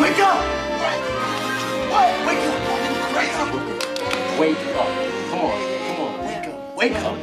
[0.00, 0.44] Wake up!
[1.90, 2.08] What?
[2.26, 2.60] Wake up!
[4.38, 4.90] Wake up.
[5.30, 5.56] Come on.
[5.86, 6.12] Come on.
[6.26, 6.76] Wake up!
[6.76, 7.19] Wake up!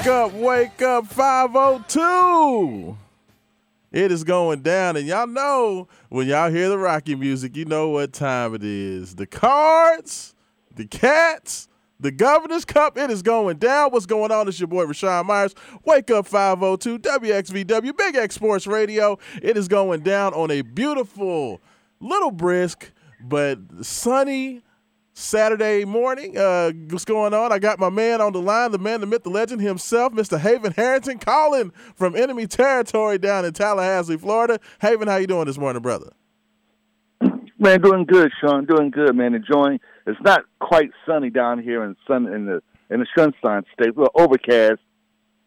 [0.00, 2.96] Wake up, wake up, 502.
[3.92, 7.90] It is going down, and y'all know when y'all hear the Rocky music, you know
[7.90, 9.16] what time it is.
[9.16, 10.34] The cards,
[10.74, 11.68] the cats,
[11.98, 13.90] the Governor's Cup, it is going down.
[13.90, 14.48] What's going on?
[14.48, 15.54] It's your boy Rashawn Myers.
[15.84, 19.18] Wake up 502 WXVW, Big X Sports Radio.
[19.42, 21.60] It is going down on a beautiful,
[22.00, 22.90] little brisk,
[23.20, 24.62] but sunny
[25.20, 26.36] Saturday morning.
[26.36, 27.52] Uh, what's going on?
[27.52, 30.38] I got my man on the line, the man, the myth, the legend himself, Mr.
[30.38, 34.58] Haven Harrington, calling from enemy territory down in Tallahassee, Florida.
[34.80, 36.12] Haven, how you doing this morning, brother?
[37.58, 38.64] Man, doing good, Sean.
[38.64, 39.34] Doing good, man.
[39.34, 39.80] Enjoying.
[40.06, 43.94] It's not quite sunny down here in sun in the in the Sunshine State.
[43.94, 44.80] Well, overcast,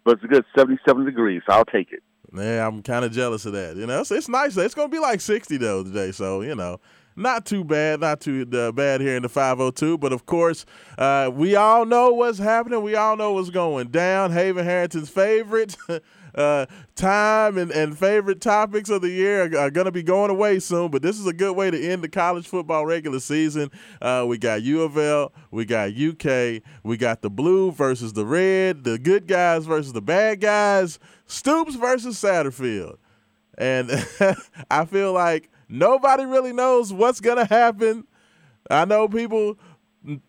[0.04, 1.42] but it's a good seventy-seven degrees.
[1.48, 2.04] So I'll take it.
[2.36, 3.76] Yeah, I'm kind of jealous of that.
[3.76, 4.58] You know, it's, it's nice.
[4.58, 6.80] It's going to be like 60 though today, so you know,
[7.16, 9.98] not too bad, not too uh, bad here in the 502.
[9.98, 10.66] But of course,
[10.98, 12.82] uh, we all know what's happening.
[12.82, 14.32] We all know what's going down.
[14.32, 15.76] Haven Harrington's favorite
[16.36, 16.66] uh,
[16.96, 20.60] time and, and favorite topics of the year are, are going to be going away
[20.60, 20.92] soon.
[20.92, 23.70] But this is a good way to end the college football regular season.
[24.02, 28.26] Uh, we got U of L, we got UK, we got the blue versus the
[28.26, 32.98] red, the good guys versus the bad guys, Stoops versus Satterfield.
[33.58, 33.90] And
[34.72, 38.08] I feel like nobody really knows what's to happen.
[38.70, 39.58] I know people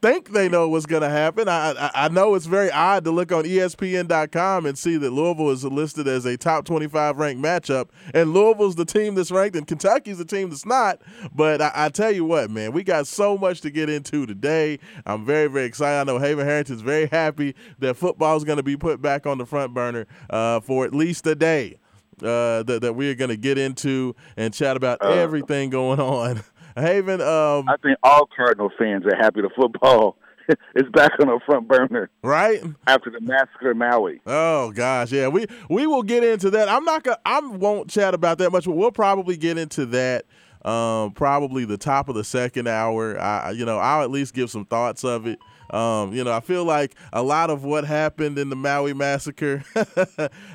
[0.00, 1.49] think they know what's going to happen.
[1.49, 5.50] I, I I know it's very odd to look on ESPN.com and see that Louisville
[5.50, 9.66] is listed as a top 25 ranked matchup, and Louisville's the team that's ranked, and
[9.66, 11.03] Kentucky's the team that's not.
[11.34, 14.78] But I, I tell you what, man, we got so much to get into today.
[15.06, 16.00] I'm very very excited.
[16.00, 19.38] I know Haven Harrington's very happy that football is going to be put back on
[19.38, 21.79] the front burner uh, for at least a day.
[22.22, 26.43] Uh, that, that we are going to get into and chat about everything going on.
[26.76, 30.16] Haven, um, I think all Cardinal fans are happy the football
[30.75, 32.62] is back on the front burner right?
[32.87, 34.20] after the massacre in Maui.
[34.26, 35.28] Oh gosh, yeah.
[35.28, 36.69] We we will get into that.
[36.69, 40.25] I'm not gonna I won't chat about that much, but we'll probably get into that
[40.64, 43.20] um probably the top of the second hour.
[43.20, 45.38] I- you know, I'll at least give some thoughts of it.
[45.75, 49.65] Um, you know, I feel like a lot of what happened in the Maui massacre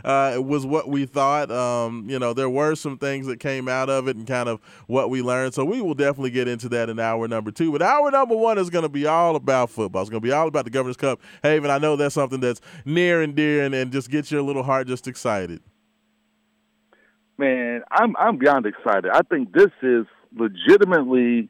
[0.06, 1.52] uh, was what we thought.
[1.52, 4.62] Um, you know, there were some things that came out of it and kind of
[4.88, 5.54] what we learned.
[5.54, 7.70] So we will definitely get into that in hour number two.
[7.70, 10.02] But hour number one is going to be all about football.
[10.02, 11.20] It's going to be all about the Governor's Cup.
[11.44, 14.64] Haven, I know that's something that's near and dear and, and just gets your little
[14.64, 15.62] heart just excited.
[17.38, 19.12] Man, I'm I'm beyond excited.
[19.14, 21.50] I think this is legitimately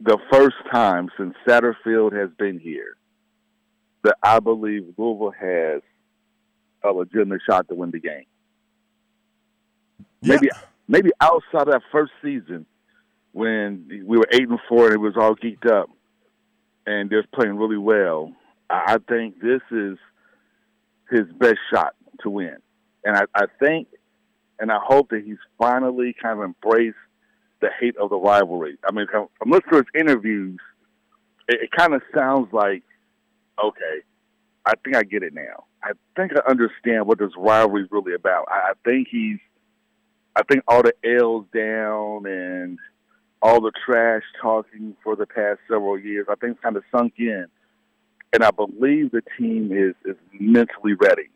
[0.00, 2.96] the first time since Satterfield has been here
[4.02, 5.82] that I believe Louisville has
[6.82, 8.24] a legitimate shot to win the game.
[10.22, 10.34] Yeah.
[10.34, 10.48] Maybe
[10.88, 12.66] maybe outside of that first season
[13.32, 15.88] when we were eight and four and it was all geeked up
[16.86, 18.32] and they're playing really well.
[18.68, 19.98] I think this is
[21.10, 22.56] his best shot to win.
[23.04, 23.88] And I, I think
[24.58, 26.96] and I hope that he's finally kind of embraced
[27.60, 28.76] the hate of the rivalry.
[28.88, 30.58] I mean, from listening to his interviews,
[31.48, 32.82] it, it kind of sounds like,
[33.62, 34.00] okay,
[34.66, 35.64] I think I get it now.
[35.82, 38.46] I think I understand what this rivalry is really about.
[38.48, 39.38] I, I think he's,
[40.36, 42.78] I think all the L's down and
[43.42, 47.14] all the trash talking for the past several years, I think it's kind of sunk
[47.18, 47.46] in.
[48.32, 51.30] And I believe the team is, is mentally ready.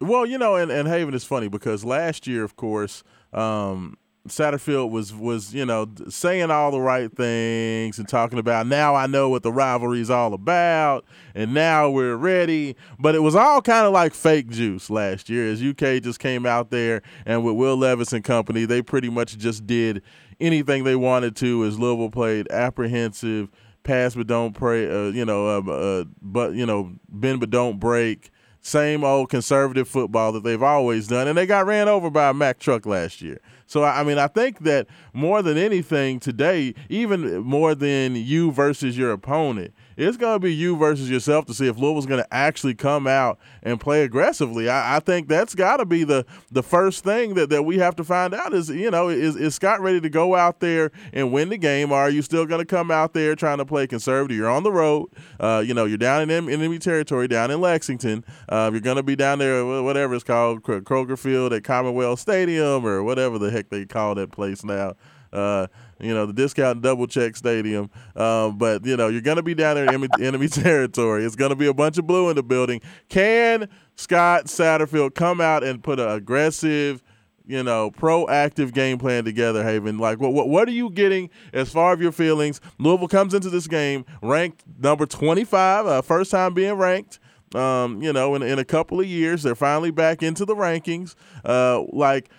[0.00, 3.02] Well, you know, and, and Haven is funny because last year, of course,
[3.32, 3.96] um,
[4.28, 9.06] Satterfield was was you know saying all the right things and talking about now I
[9.06, 11.04] know what the rivalry is all about
[11.34, 12.76] and now we're ready.
[12.98, 16.46] But it was all kind of like fake juice last year as UK just came
[16.46, 20.02] out there and with Will Levis and company, they pretty much just did
[20.40, 23.50] anything they wanted to as Louisville played apprehensive,
[23.82, 27.78] pass but don't pray, uh, you know, uh, uh, but you know, bend but don't
[27.78, 32.28] break same old conservative football that they've always done, and they got ran over by
[32.28, 33.40] a Mack truck last year.
[33.68, 38.96] So I mean, I think that more than anything today, even more than you versus
[38.96, 42.34] your opponent, it's going to be you versus yourself to see if Louisville's going to
[42.34, 44.68] actually come out and play aggressively.
[44.68, 47.96] I, I think that's got to be the the first thing that, that we have
[47.96, 51.32] to find out is you know is is Scott ready to go out there and
[51.32, 51.90] win the game?
[51.90, 54.36] Or are you still going to come out there trying to play conservative?
[54.36, 55.08] You're on the road.
[55.40, 58.24] Uh, you know you're down in enemy territory, down in Lexington.
[58.48, 62.86] Uh, you're going to be down there, whatever it's called, Kroger Field at Commonwealth Stadium
[62.86, 64.94] or whatever the heck they call that place now.
[65.32, 65.66] Uh,
[66.00, 67.90] you know, the discount double check stadium.
[68.14, 71.24] Um, but, you know, you're going to be down there in enemy, enemy territory.
[71.24, 72.80] It's going to be a bunch of blue in the building.
[73.08, 77.02] Can Scott Satterfield come out and put an aggressive,
[77.46, 79.98] you know, proactive game plan together, Haven?
[79.98, 82.60] Like, what, what, what are you getting as far as your feelings?
[82.78, 87.18] Louisville comes into this game ranked number 25, uh, first time being ranked.
[87.54, 91.14] Um, you know, in, in a couple of years, they're finally back into the rankings.
[91.44, 92.30] Uh, like,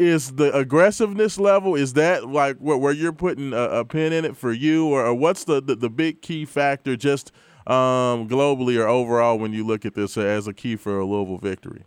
[0.00, 4.34] is the aggressiveness level is that like where, you're putting a, a, pin in it
[4.34, 7.30] for you or, or what's the, the, the big key factor just
[7.66, 11.36] um, globally or overall when you look at this as a key for a Louisville
[11.36, 11.84] victory?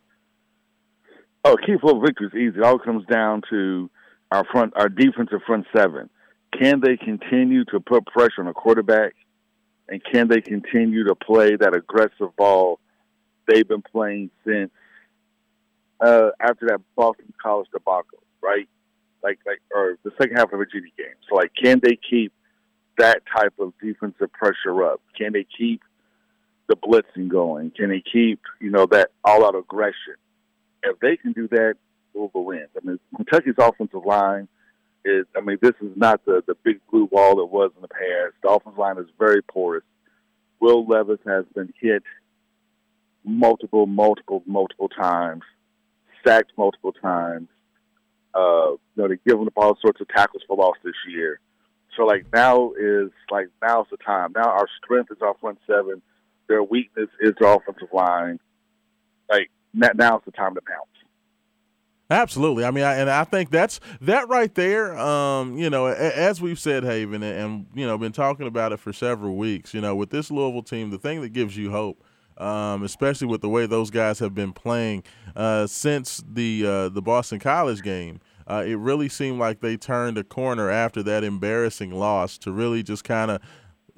[1.44, 2.60] Oh, key for victory is easy.
[2.60, 3.90] It all comes down to
[4.32, 6.10] our front, our defensive front seven.
[6.58, 9.14] Can they continue to put pressure on the quarterback,
[9.90, 12.80] and can they continue to play that aggressive ball
[13.48, 14.70] they've been playing since
[16.04, 18.68] uh, after that Boston College debacle, right?
[19.24, 21.16] Like, like, or the second half of the Virginia game.
[21.30, 22.34] So, like, can they keep
[22.98, 25.02] that type of defensive pressure up?
[25.18, 25.82] Can they keep
[26.68, 27.72] the blitzing going?
[27.72, 30.16] Can they keep, you know, that all-out aggression?
[30.84, 31.76] If they can do that,
[32.14, 32.68] Louisville wins.
[32.76, 34.50] I mean, Kentucky's offensive line
[35.06, 37.88] is, I mean, this is not the the big blue wall it was in the
[37.88, 38.36] past.
[38.44, 39.84] The offensive line is very porous.
[40.60, 42.04] Will Levis has been hit
[43.24, 45.44] multiple, multiple, multiple times
[46.26, 47.50] sacked multiple times.
[48.34, 51.40] Uh, you know, they give them all sorts of tackles for loss this year.
[51.96, 54.34] So like now is like now's the time.
[54.36, 56.02] Now our strength is our front seven.
[56.48, 58.40] Their weakness is their offensive line.
[59.30, 60.88] Like now's the time to pounce.
[62.10, 62.66] Absolutely.
[62.66, 64.98] I mean, I, and I think that's that right there.
[64.98, 68.80] Um, you know, as we've said, Haven, and, and you know, been talking about it
[68.80, 69.74] for several weeks.
[69.74, 72.04] You know, with this Louisville team, the thing that gives you hope
[72.38, 75.04] um, especially with the way those guys have been playing
[75.36, 78.20] uh, since the uh, the Boston College game.
[78.46, 82.84] Uh, it really seemed like they turned a corner after that embarrassing loss to really
[82.84, 83.42] just kind of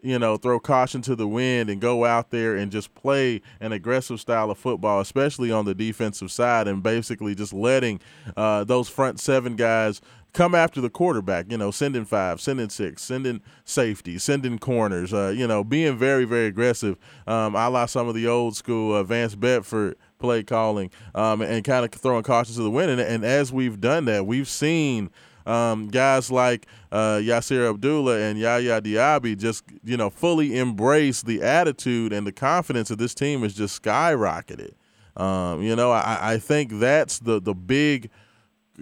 [0.06, 3.72] you know, throw caution to the wind and go out there and just play an
[3.72, 8.00] aggressive style of football, especially on the defensive side, and basically just letting
[8.38, 10.02] uh, those front seven guys
[10.36, 15.34] come after the quarterback, you know, sending five, sending six, sending safety, sending corners, uh,
[15.36, 16.98] you know, being very, very aggressive.
[17.26, 21.64] Um, I like some of the old school uh, Vance Bedford play calling um, and
[21.64, 22.92] kind of throwing caution to the wind.
[22.92, 25.10] And, and as we've done that, we've seen
[25.46, 31.44] um, guys like uh, Yasir Abdullah and Yaya Diaby just you know fully embrace the
[31.44, 34.72] attitude and the confidence of this team has just skyrocketed.
[35.16, 38.10] Um, you know, I, I think that's the the big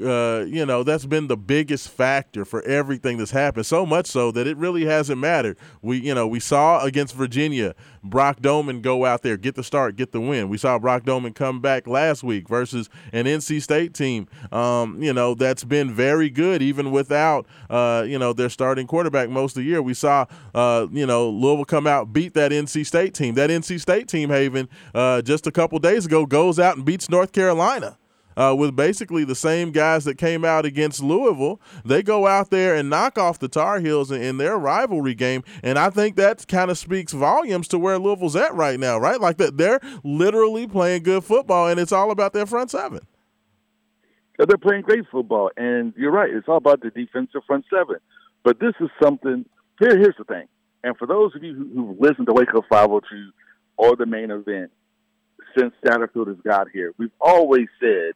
[0.02, 3.66] uh, you know, that's been the biggest factor for everything that's happened.
[3.66, 5.58] So much so that it really hasn't mattered.
[5.82, 9.96] We, you know, we saw against Virginia, Brock Domann go out there, get the start,
[9.96, 10.50] get the win.
[10.50, 15.14] We saw Brock Domann come back last week versus an NC State team, um, you
[15.14, 19.64] know, that's been very good even without, uh, you know, their starting quarterback most of
[19.64, 19.82] the year.
[19.82, 23.36] We saw, uh, you know, Louisville come out, beat that NC State team.
[23.36, 27.10] That NC State team, Haven, uh, just a couple days ago, goes out and beats
[27.10, 27.98] North Carolina
[28.36, 31.60] uh, with basically the same guys that came out against Louisville.
[31.86, 35.44] They go out there and knock off the Tar Heels in, in their rivalry game,
[35.62, 39.20] and I think that kind of speaks volumes to where Louisville's at right now, right?
[39.20, 43.02] Like that they're literally playing good football, and it's all about their front seven.
[44.38, 46.30] They're playing great football, and you're right.
[46.30, 47.98] It's all about the defensive front seven.
[48.44, 49.46] But this is something.
[49.80, 50.48] Here, here's the thing.
[50.84, 53.32] And for those of you who, who've listened to Wake Up 502
[53.78, 54.72] or the main event
[55.58, 58.14] since Satterfield has got here, we've always said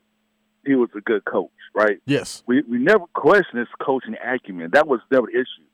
[0.68, 2.00] he was a good coach, right?
[2.06, 2.44] Yes.
[2.46, 4.72] We we never questioned his coaching acumen.
[4.74, 5.66] That was never the issue.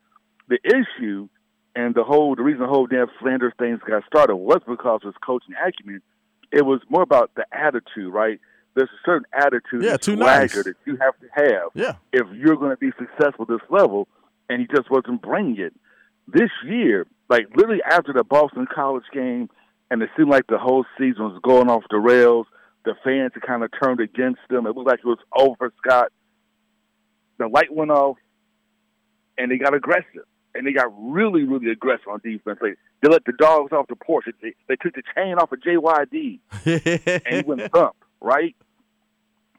[0.48, 1.28] The issue
[1.76, 5.08] and the whole the reason the whole damn Flanders things got started was because of
[5.08, 6.02] his coaching acumen.
[6.52, 8.40] It was more about the attitude, right?
[8.76, 10.54] There's a certain attitude, Yeah, too swagger nice.
[10.64, 11.96] that you have to have Yeah.
[12.12, 14.08] if you're going to be successful at this level,
[14.50, 15.74] and he just wasn't bringing it.
[16.28, 19.50] This year, like literally after the Boston College game,
[19.92, 22.48] and it seemed like the whole season was going off the rails.
[22.86, 24.66] The fans had kind of turned against them.
[24.68, 26.12] It looked like it was over, Scott.
[27.38, 28.18] The light went off,
[29.38, 30.26] and they got aggressive.
[30.56, 32.60] And they got really, really aggressive on defense.
[32.62, 34.26] Like, they let the dogs off the porch.
[34.42, 36.40] They, they took the chain off of JYD,
[37.26, 38.56] and he went thump, right?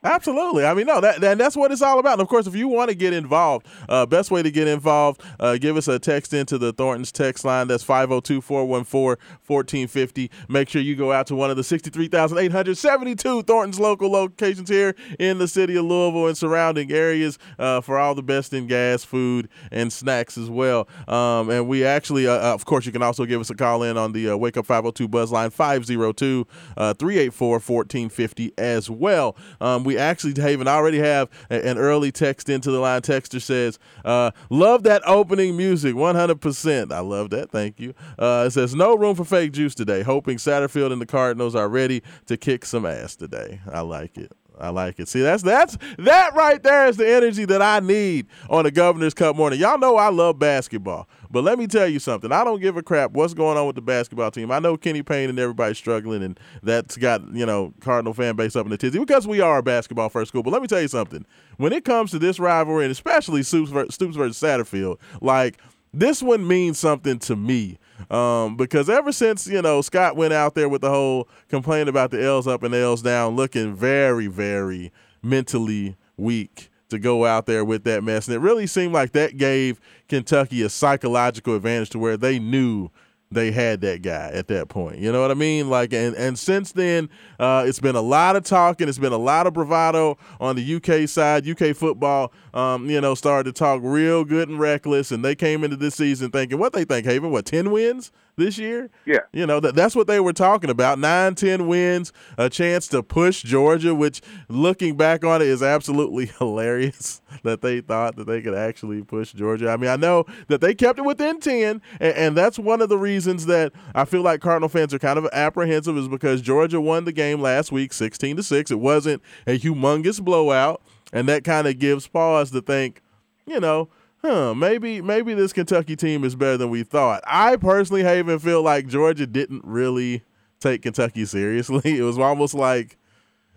[0.05, 0.65] Absolutely.
[0.67, 2.13] I mean, no, that, that that's what it's all about.
[2.15, 5.23] And of course, if you want to get involved, uh, best way to get involved,
[5.41, 7.69] uh, give us a text into the Thornton's text line.
[7.69, 10.29] That's 502-414-1450.
[10.51, 15.39] Make sure you go out to one of the 63,872 Thornton's local locations here in
[15.39, 19.49] the city of Louisville and surrounding areas uh, for all the best in gas, food,
[19.71, 20.87] and snacks as well.
[21.09, 23.97] Um, and we actually, uh, of course, you can also give us a call in
[23.97, 29.35] on the uh, Wake Up 502 Buzz line 502 384 1450 as well.
[29.63, 33.01] Um, we actually, Haven, already have an early text into the line.
[33.03, 36.93] Texter says, uh, Love that opening music, 100%.
[36.93, 37.51] I love that.
[37.51, 37.95] Thank you.
[38.19, 40.03] Uh, it says, No room for fake juice today.
[40.03, 43.61] Hoping Satterfield and the Cardinals are ready to kick some ass today.
[43.71, 44.33] I like it.
[44.59, 45.09] I like it.
[45.09, 49.15] See, that's that's that right there is the energy that I need on a Governor's
[49.15, 49.59] Cup morning.
[49.59, 52.31] Y'all know I love basketball, but let me tell you something.
[52.31, 54.53] I don't give a crap what's going on with the basketball team.
[54.53, 58.55] I know Kenny Payne and everybody's struggling, and that's got you know Cardinal fan base
[58.55, 60.45] up in the tizzy because we are a basketball first school.
[60.45, 61.27] But let me tell you something.
[61.57, 65.59] When it comes to this rivalry, and especially Stoops versus Satterfield, like
[65.93, 67.79] this one means something to me
[68.11, 72.13] um, because ever since you know Scott went out there with the whole complaint about
[72.13, 77.65] the L's up and L's down, looking very, very mentally weak to go out there
[77.65, 81.99] with that mess, and it really seemed like that gave Kentucky a psychological advantage to
[81.99, 82.91] where they knew
[83.35, 84.99] they had that guy at that point.
[84.99, 85.69] You know what I mean?
[85.69, 88.89] Like, and and since then, uh, it's been a lot of talking.
[88.89, 91.47] It's been a lot of bravado on the UK side.
[91.47, 95.65] UK football, um, you know, started to talk real good and reckless, and they came
[95.65, 98.91] into this season thinking what they think, Haven, what ten wins this year?
[99.05, 99.21] Yeah.
[99.33, 100.99] You know, that, that's what they were talking about.
[100.99, 106.27] Nine, ten wins, a chance to push Georgia, which looking back on it is absolutely
[106.39, 109.71] hilarious that they thought that they could actually push Georgia.
[109.71, 112.89] I mean, I know that they kept it within 10, and, and that's one of
[112.89, 116.81] the reasons that I feel like Cardinal fans are kind of apprehensive is because Georgia
[116.81, 118.71] won the game last week 16 to 6.
[118.71, 123.03] It wasn't a humongous blowout, and that kind of gives pause to think,
[123.47, 123.89] you know,
[124.25, 127.23] huh, maybe maybe this Kentucky team is better than we thought.
[127.27, 130.23] I personally even feel like Georgia didn't really
[130.61, 131.83] take Kentucky seriously.
[131.99, 132.97] It was almost like,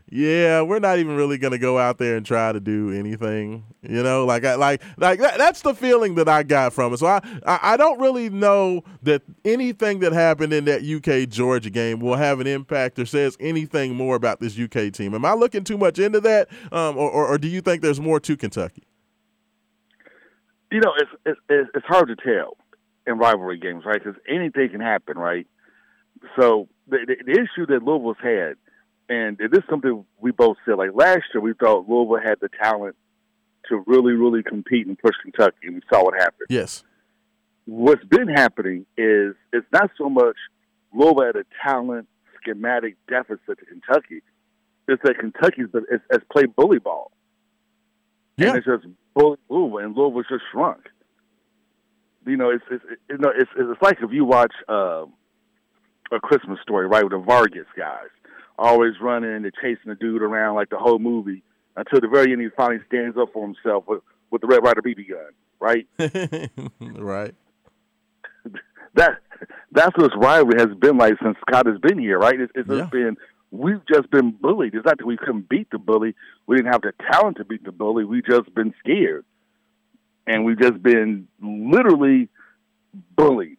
[0.09, 3.63] yeah, we're not even really gonna go out there and try to do anything.
[3.81, 6.97] You know, like I like like that, that's the feeling that I got from it.
[6.97, 12.01] So I, I don't really know that anything that happened in that UK Georgia game
[12.01, 15.13] will have an impact or says anything more about this UK team.
[15.13, 18.01] Am I looking too much into that, um, or, or, or do you think there's
[18.01, 18.83] more to Kentucky?
[20.71, 22.57] You know, it's it's it's hard to tell
[23.05, 24.03] in rivalry games, right?
[24.03, 25.47] Because anything can happen, right?
[26.39, 28.55] So the, the the issue that Louisville's had,
[29.09, 30.75] and this is something we both said.
[30.77, 32.95] Like last year, we thought Louisville had the talent
[33.69, 36.47] to really, really compete and push Kentucky, and we saw what happened.
[36.49, 36.83] Yes.
[37.65, 40.37] What's been happening is it's not so much
[40.93, 42.07] Louisville had a talent
[42.39, 44.21] schematic deficit to Kentucky.
[44.87, 45.85] It's that Kentucky's been,
[46.31, 47.11] played bully ball.
[48.37, 48.49] Yeah.
[48.49, 48.85] And it's just
[49.17, 50.89] bullied and Louisville just shrunk.
[52.25, 55.05] You know, it's it's it, you know it's it's like if you watch uh,
[56.11, 58.07] a Christmas story, right, with the Vargas guys
[58.59, 61.43] always running and chasing the dude around like the whole movie
[61.75, 64.81] until the very end he finally stands up for himself with with the Red Ryder
[64.81, 65.87] BB gun, right?
[66.99, 67.33] right.
[68.95, 69.17] that
[69.71, 72.39] that's what this rivalry has been like since Scott has been here, right?
[72.39, 72.79] It's, it's Yeah.
[72.79, 73.15] just been
[73.51, 74.73] we've just been bullied.
[74.75, 76.15] It's not that we couldn't beat the bully.
[76.47, 78.03] We didn't have the talent to beat the bully.
[78.05, 79.25] We just been scared,
[80.25, 82.29] and we've just been literally
[83.15, 83.57] bullied,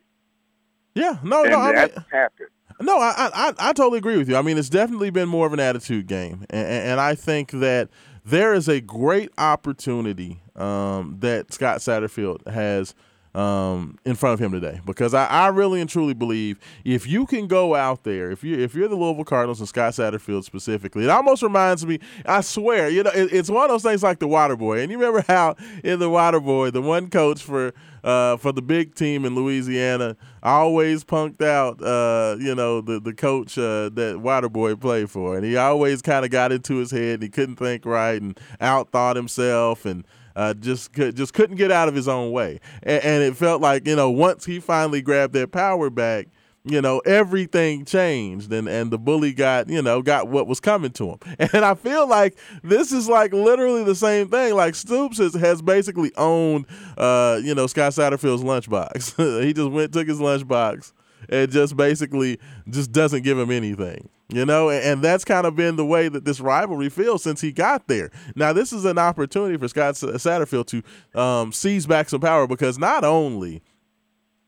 [0.94, 1.18] Yeah.
[1.22, 1.42] No.
[1.42, 1.58] and No.
[1.60, 2.48] I that's mean, happened.
[2.80, 4.36] No, I, I I- I totally agree with you.
[4.36, 7.88] I mean, it's definitely been more of an attitude game, and, and I think that
[8.24, 12.94] there is a great opportunity um, that Scott Satterfield has
[13.38, 17.24] um, in front of him today, because I, I really and truly believe if you
[17.24, 21.04] can go out there, if you if you're the Louisville Cardinals and Scott Satterfield specifically,
[21.04, 22.00] it almost reminds me.
[22.26, 24.90] I swear, you know, it, it's one of those things like the Water Boy, and
[24.90, 25.54] you remember how
[25.84, 30.16] in the Water Boy, the one coach for uh, for the big team in Louisiana
[30.42, 35.44] always punked out, uh, you know, the the coach uh, that Waterboy played for, and
[35.44, 37.14] he always kind of got into his head.
[37.14, 40.04] And he couldn't think right and outthought himself, and
[40.38, 42.60] uh, just could, just couldn't get out of his own way.
[42.84, 46.28] And, and it felt like you know once he finally grabbed that power back.
[46.64, 50.90] You know everything changed, and, and the bully got you know got what was coming
[50.92, 54.54] to him, and I feel like this is like literally the same thing.
[54.54, 56.66] Like Stoops has, has basically owned,
[56.98, 59.42] uh, you know, Scott Satterfield's lunchbox.
[59.44, 60.92] he just went took his lunchbox
[61.30, 64.10] and just basically just doesn't give him anything.
[64.30, 67.50] You know, and, that's kind of been the way that this rivalry feels since he
[67.50, 68.10] got there.
[68.36, 72.78] Now, this is an opportunity for Scott Satterfield to um, seize back some power because
[72.78, 73.62] not only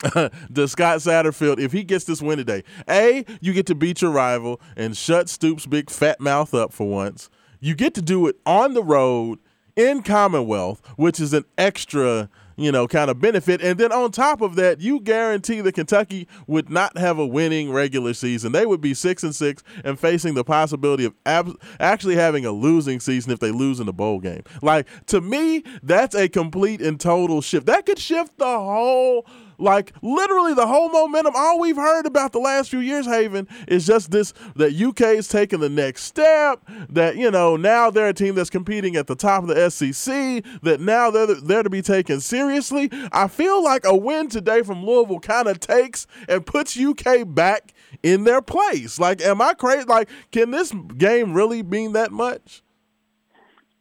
[0.52, 4.10] does Scott Satterfield, if he gets this win today, A, you get to beat your
[4.10, 7.30] rival and shut Stoops' big fat mouth up for once.
[7.58, 9.38] You get to do it on the road
[9.76, 13.62] in Commonwealth, which is an extra, you know, kind of benefit.
[13.62, 17.72] And then on top of that, you guarantee that Kentucky would not have a winning
[17.72, 18.52] regular season.
[18.52, 22.52] They would be six and six and facing the possibility of ab- actually having a
[22.52, 24.42] losing season if they lose in the bowl game.
[24.62, 27.66] Like to me, that's a complete and total shift.
[27.66, 29.26] That could shift the whole
[29.60, 31.34] like literally the whole momentum.
[31.36, 35.28] All we've heard about the last few years, Haven, is just this that UK is
[35.28, 36.62] taking the next step.
[36.88, 40.44] That you know now they're a team that's competing at the top of the SEC.
[40.62, 42.90] That now they're they're to be taken seriously.
[43.12, 47.74] I feel like a win today from Louisville kind of takes and puts UK back
[48.02, 48.98] in their place.
[48.98, 49.84] Like, am I crazy?
[49.84, 52.62] Like, can this game really mean that much?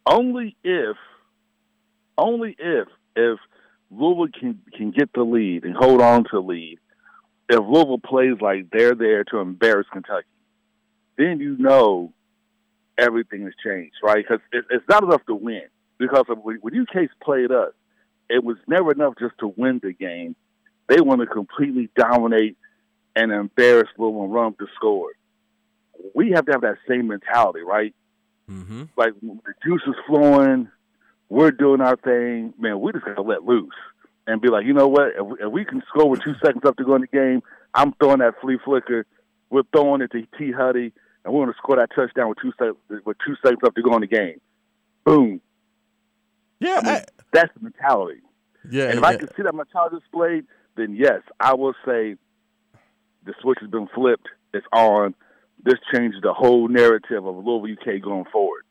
[0.06, 0.96] Only if,
[2.18, 3.38] only if, if
[3.90, 6.78] Louisville can can get the lead and hold on to the lead.
[7.48, 10.26] If Louisville plays like they're there to embarrass Kentucky,
[11.18, 12.12] then you know
[12.96, 14.24] everything has changed, right?
[14.24, 15.64] Because it, it's not enough to win.
[15.98, 17.72] Because of, when UK's played us,
[18.28, 20.36] it was never enough just to win the game.
[20.88, 22.56] They want to completely dominate
[23.16, 25.10] and embarrass Louisville and run up the score.
[26.14, 27.94] We have to have that same mentality, right?
[28.50, 28.84] Mm-hmm.
[28.96, 30.68] like the juice is flowing,
[31.30, 32.52] we're doing our thing.
[32.58, 33.72] Man, we just gotta let loose
[34.26, 35.12] and be like, you know what?
[35.16, 37.42] If we, if we can score with two seconds left to go in the game,
[37.72, 39.06] I'm throwing that flea flicker.
[39.48, 40.52] We're throwing it to T.
[40.52, 40.92] Huddy,
[41.24, 43.94] and we're gonna score that touchdown with two seconds with two seconds left to go
[43.94, 44.40] in the game.
[45.04, 45.40] Boom.
[46.58, 48.20] Yeah, I mean, I- that's the mentality.
[48.68, 48.88] yeah.
[48.88, 49.08] And if yeah.
[49.08, 50.44] I can see that mentality displayed,
[50.76, 52.16] then yes, I will say
[53.24, 54.28] the switch has been flipped.
[54.52, 55.14] It's on.
[55.62, 58.64] This changes the whole narrative of Louisville UK going forward.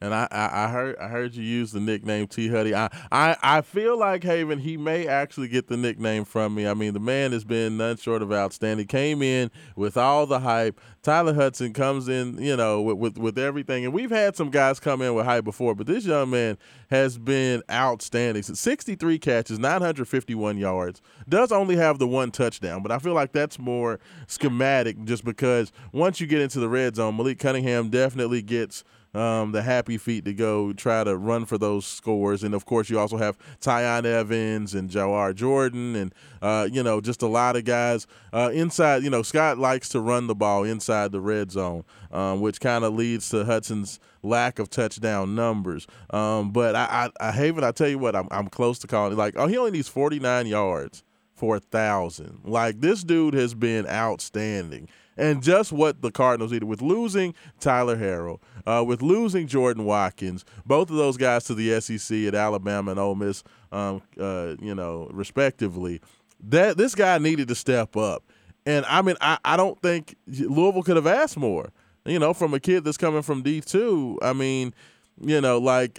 [0.00, 2.74] And I, I, I heard I heard you use the nickname T Huddy.
[2.74, 6.66] I, I I feel like Haven he may actually get the nickname from me.
[6.66, 8.86] I mean the man has been none short of outstanding.
[8.88, 10.78] Came in with all the hype.
[11.02, 13.86] Tyler Hudson comes in, you know, with, with with everything.
[13.86, 16.58] And we've had some guys come in with hype before, but this young man
[16.90, 18.42] has been outstanding.
[18.42, 21.00] 63 catches, 951 yards.
[21.26, 25.72] Does only have the one touchdown, but I feel like that's more schematic just because
[25.92, 28.84] once you get into the red zone, Malik Cunningham definitely gets
[29.16, 32.42] um, the happy feet to go try to run for those scores.
[32.42, 37.00] And of course, you also have Tiyon Evans and Jawhar Jordan, and uh, you know
[37.00, 39.02] just a lot of guys uh, inside.
[39.02, 42.84] You know, Scott likes to run the ball inside the red zone, um, which kind
[42.84, 45.86] of leads to Hudson's lack of touchdown numbers.
[46.10, 49.16] Um, but I, I, I Haven, I tell you what, I'm, I'm close to calling.
[49.16, 51.02] Like, oh, he only needs 49 yards
[51.36, 52.40] for a thousand.
[52.44, 54.88] Like this dude has been outstanding.
[55.16, 60.44] And just what the Cardinals needed with losing Tyler Harrell, uh, with losing Jordan Watkins,
[60.66, 64.74] both of those guys to the SEC at Alabama and Ole Miss, um, uh, you
[64.74, 66.00] know, respectively.
[66.40, 68.24] That this guy needed to step up,
[68.66, 71.70] and I mean, I, I don't think Louisville could have asked more.
[72.04, 74.18] You know, from a kid that's coming from D two.
[74.22, 74.74] I mean,
[75.20, 75.98] you know, like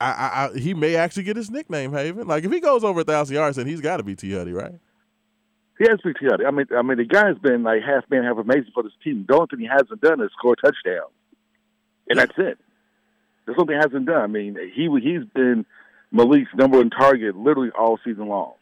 [0.00, 2.26] I, I, I, he may actually get his nickname Haven.
[2.26, 4.52] Like if he goes over a thousand yards, then he's got to be T Huddy,
[4.52, 4.74] right?
[5.78, 6.46] He has been chaotic.
[6.46, 9.24] I mean, I mean, the guy's been like half man, half amazing for this team.
[9.26, 11.12] The only thing he hasn't done is score touchdowns,
[12.08, 12.58] and that's it.
[13.44, 14.22] There's something he hasn't done.
[14.22, 15.64] I mean, he he's been
[16.12, 18.52] Malik's number one target literally all season long.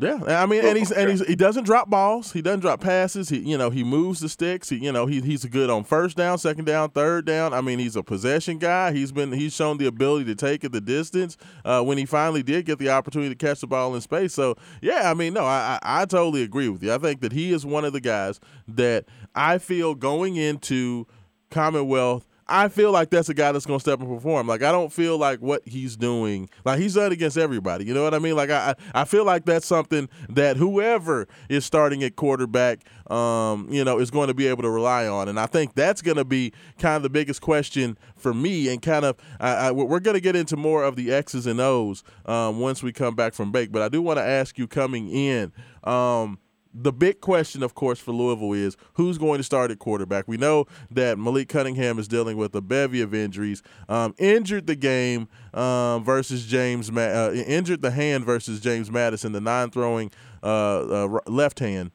[0.00, 2.32] Yeah, I mean, and he's and he's, he doesn't drop balls.
[2.32, 3.28] He doesn't drop passes.
[3.28, 4.68] He you know he moves the sticks.
[4.68, 7.52] He you know he he's good on first down, second down, third down.
[7.52, 8.92] I mean, he's a possession guy.
[8.92, 12.42] He's been he's shown the ability to take it the distance uh, when he finally
[12.42, 14.34] did get the opportunity to catch the ball in space.
[14.34, 16.92] So yeah, I mean, no, I, I I totally agree with you.
[16.92, 21.06] I think that he is one of the guys that I feel going into
[21.50, 24.46] Commonwealth I feel like that's a guy that's going to step and perform.
[24.46, 27.84] Like I don't feel like what he's doing, like he's done against everybody.
[27.84, 28.36] You know what I mean?
[28.36, 33.84] Like I, I feel like that's something that whoever is starting at quarterback, um, you
[33.84, 35.28] know, is going to be able to rely on.
[35.28, 38.68] And I think that's going to be kind of the biggest question for me.
[38.72, 41.60] And kind of, I, I, we're going to get into more of the X's and
[41.60, 43.72] O's um, once we come back from break.
[43.72, 45.52] But I do want to ask you coming in.
[45.84, 46.38] Um,
[46.80, 50.28] the big question, of course, for Louisville is who's going to start at quarterback.
[50.28, 53.62] We know that Malik Cunningham is dealing with a bevy of injuries.
[53.88, 59.32] Um, injured the game um, versus James, Ma- uh, injured the hand versus James Madison,
[59.32, 60.10] the non-throwing
[60.42, 61.90] uh, uh, left hand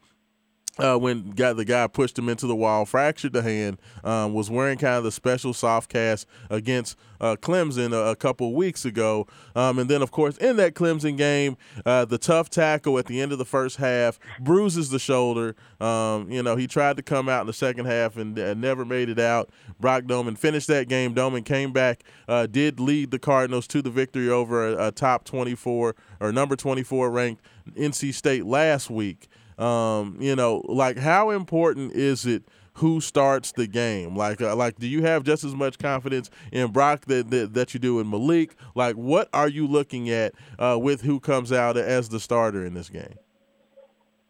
[0.80, 4.50] uh, when got the guy pushed him into the wall, fractured the hand, um, was
[4.50, 9.28] wearing kind of the special soft cast against uh, Clemson a, a, couple weeks ago,
[9.56, 13.22] um, and then of course in that Clemson game, uh, the tough tackle at the
[13.22, 15.56] end of the first half bruises the shoulder.
[15.80, 19.10] Um, you know he tried to come out in the second half and never made
[19.10, 19.52] it out.
[19.80, 21.14] Brock Domann finished that game.
[21.14, 25.24] Domann came back, uh, did lead the Cardinals to the victory over a, a top
[25.24, 27.44] 24 or number 24 ranked
[27.76, 29.30] NC State last week.
[29.58, 32.44] Um, you know, like how important is it
[32.76, 34.16] who starts the game?
[34.16, 37.74] Like, uh, like, do you have just as much confidence in Brock that, that, that
[37.74, 38.56] you do in Malik?
[38.76, 42.74] Like, what are you looking at uh, with who comes out as the starter in
[42.74, 43.16] this game?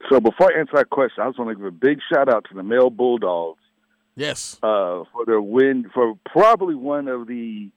[0.09, 2.45] So before I answer that question, I just want to give a big shout out
[2.49, 3.59] to the Male Bulldogs.
[4.15, 4.57] Yes.
[4.61, 7.71] Uh, for their win for probably one of the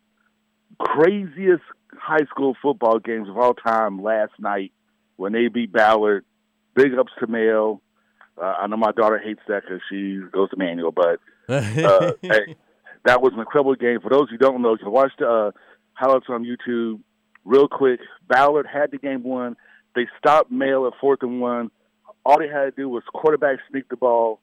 [0.78, 1.62] craziest
[1.94, 4.72] high school football games of all time last night
[5.16, 6.24] when they beat Ballard
[6.76, 7.80] big ups to Male.
[8.40, 12.54] Uh, I know my daughter hates that because she goes to Manual, but uh, hey,
[13.04, 14.00] that was an incredible game.
[14.00, 15.50] For those who don't know, you can watch the uh,
[15.94, 17.00] highlights on YouTube
[17.44, 18.00] real quick.
[18.28, 19.56] Ballard had the game won.
[19.94, 21.70] They stopped Male at fourth and one.
[22.24, 24.40] All they had to do was quarterback sneak the ball,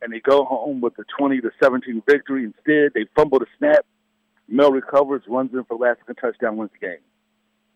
[0.00, 2.44] and they go home with a 20 to 17 victory.
[2.44, 3.84] Instead, they fumble the snap.
[4.48, 6.98] Male recovers, runs in for the last touchdown, wins the game.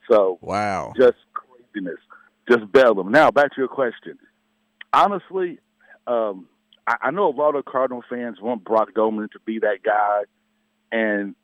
[0.09, 1.99] So, wow, just craziness
[2.49, 3.11] just bail them.
[3.11, 4.19] Now, back to your question.
[4.93, 5.59] Honestly,
[6.07, 6.47] um,
[6.87, 10.23] I, I know a lot of Cardinal fans want Brock Domann to be that guy,
[10.93, 11.35] and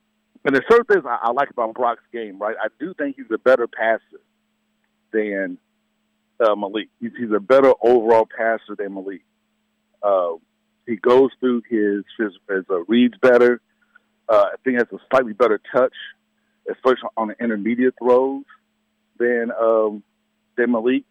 [0.45, 2.39] and there's certain things I, I like about Brock's game.
[2.39, 4.21] Right, I do think he's a better passer
[5.13, 5.59] than
[6.41, 6.89] uh, Malik.
[7.01, 9.23] He's, he's a better overall passer than Malik.
[10.03, 10.35] Uh,
[10.87, 13.61] he goes through his his, his uh, reads better.
[14.29, 15.95] Uh, I think has a slightly better touch,
[16.71, 18.45] especially on the intermediate throws
[19.19, 20.03] than um,
[20.57, 21.05] than Malik.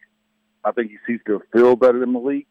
[0.63, 2.47] I think he seems to feel better than Malik.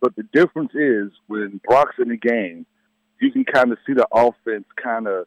[0.00, 2.66] But the difference is when Brock's in the game,
[3.20, 5.26] you can kind of see the offense kind of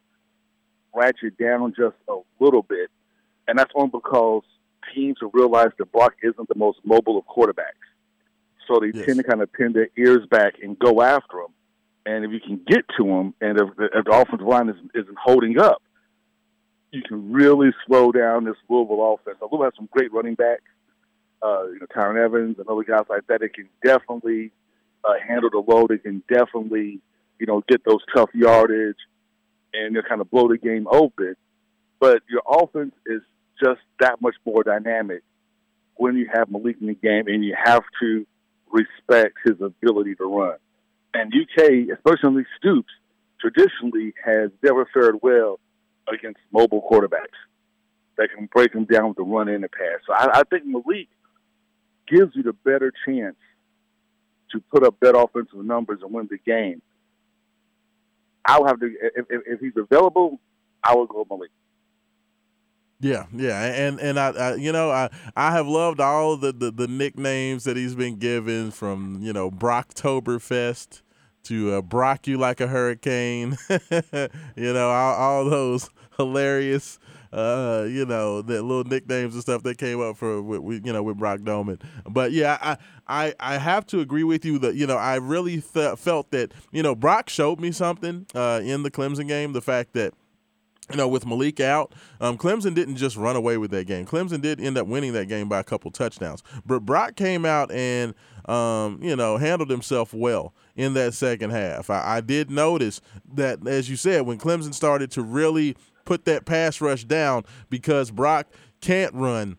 [0.94, 2.90] ratchet down just a little bit.
[3.48, 4.44] And that's only because
[4.94, 7.88] teams have realized that Brock isn't the most mobile of quarterbacks.
[8.68, 9.06] So they yes.
[9.06, 11.54] tend to kind of pin their ears back and go after him.
[12.06, 14.76] And if you can get to him, and if the, if the offensive line is,
[14.94, 15.82] isn't holding up,
[16.98, 19.38] you can really slow down this Louisville offense.
[19.42, 20.64] Louisville has some great running backs,
[21.44, 23.42] uh, you know, Tiyon Evans and other guys like that.
[23.42, 24.52] They can definitely
[25.04, 25.92] uh, handle the load.
[25.92, 27.00] They can definitely,
[27.40, 28.98] you know, get those tough yardage
[29.74, 31.36] and kind of blow the game open.
[32.00, 33.22] But your offense is
[33.64, 35.22] just that much more dynamic
[35.96, 38.26] when you have Malik in the game, and you have to
[38.72, 40.58] respect his ability to run.
[41.14, 42.92] And UK, especially Stoops,
[43.40, 45.60] traditionally has never fared well
[46.12, 47.38] against mobile quarterbacks
[48.18, 50.00] that can break them down with the run and the pass.
[50.06, 51.08] So I, I think Malik
[52.08, 53.36] gives you the better chance
[54.52, 56.82] to put up better offensive numbers and win the game.
[58.46, 60.40] I'll have to if, if, if he's available,
[60.84, 61.52] I will go Malik.
[63.00, 66.72] Yeah, yeah, and and I, I, you know I I have loved all the, the,
[66.72, 71.04] the nicknames that he's been given from you know Brocktoberfest
[71.48, 77.00] to uh, Brock you like a hurricane, you know all, all those hilarious,
[77.32, 81.04] uh, you know, the little nicknames and stuff that came up for with, you know
[81.04, 81.82] with Brock Domann.
[82.10, 85.62] But yeah, I I I have to agree with you that you know I really
[85.62, 89.54] th- felt that you know Brock showed me something uh, in the Clemson game.
[89.54, 90.14] The fact that
[90.92, 94.06] you know, with Malik out, um, Clemson didn't just run away with that game.
[94.06, 96.44] Clemson did end up winning that game by a couple touchdowns.
[96.66, 98.14] But Brock came out and,
[98.46, 101.90] um, you know, handled himself well in that second half.
[101.90, 103.02] I, I did notice
[103.34, 108.12] that, as you said, when Clemson started to really put that pass rush down because
[108.12, 108.48] Brock
[108.80, 109.58] can't run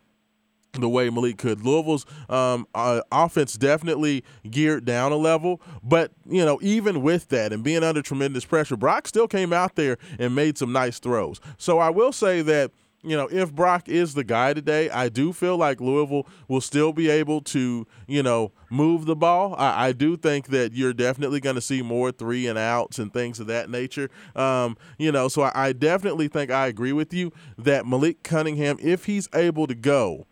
[0.73, 1.63] the way Malik could.
[1.63, 7.51] Louisville's um, uh, offense definitely geared down a level, but you know even with that
[7.51, 11.39] and being under tremendous pressure, Brock still came out there and made some nice throws.
[11.57, 15.31] So I will say that you know, if Brock is the guy today, I do
[15.31, 19.55] feel like Louisville will still be able to, you know, move the ball.
[19.57, 23.13] I, I do think that you're definitely going to see more three and outs and
[23.13, 24.09] things of that nature.
[24.35, 28.77] Um, you know, so I, I definitely think I agree with you that Malik Cunningham,
[28.81, 30.27] if he's able to go,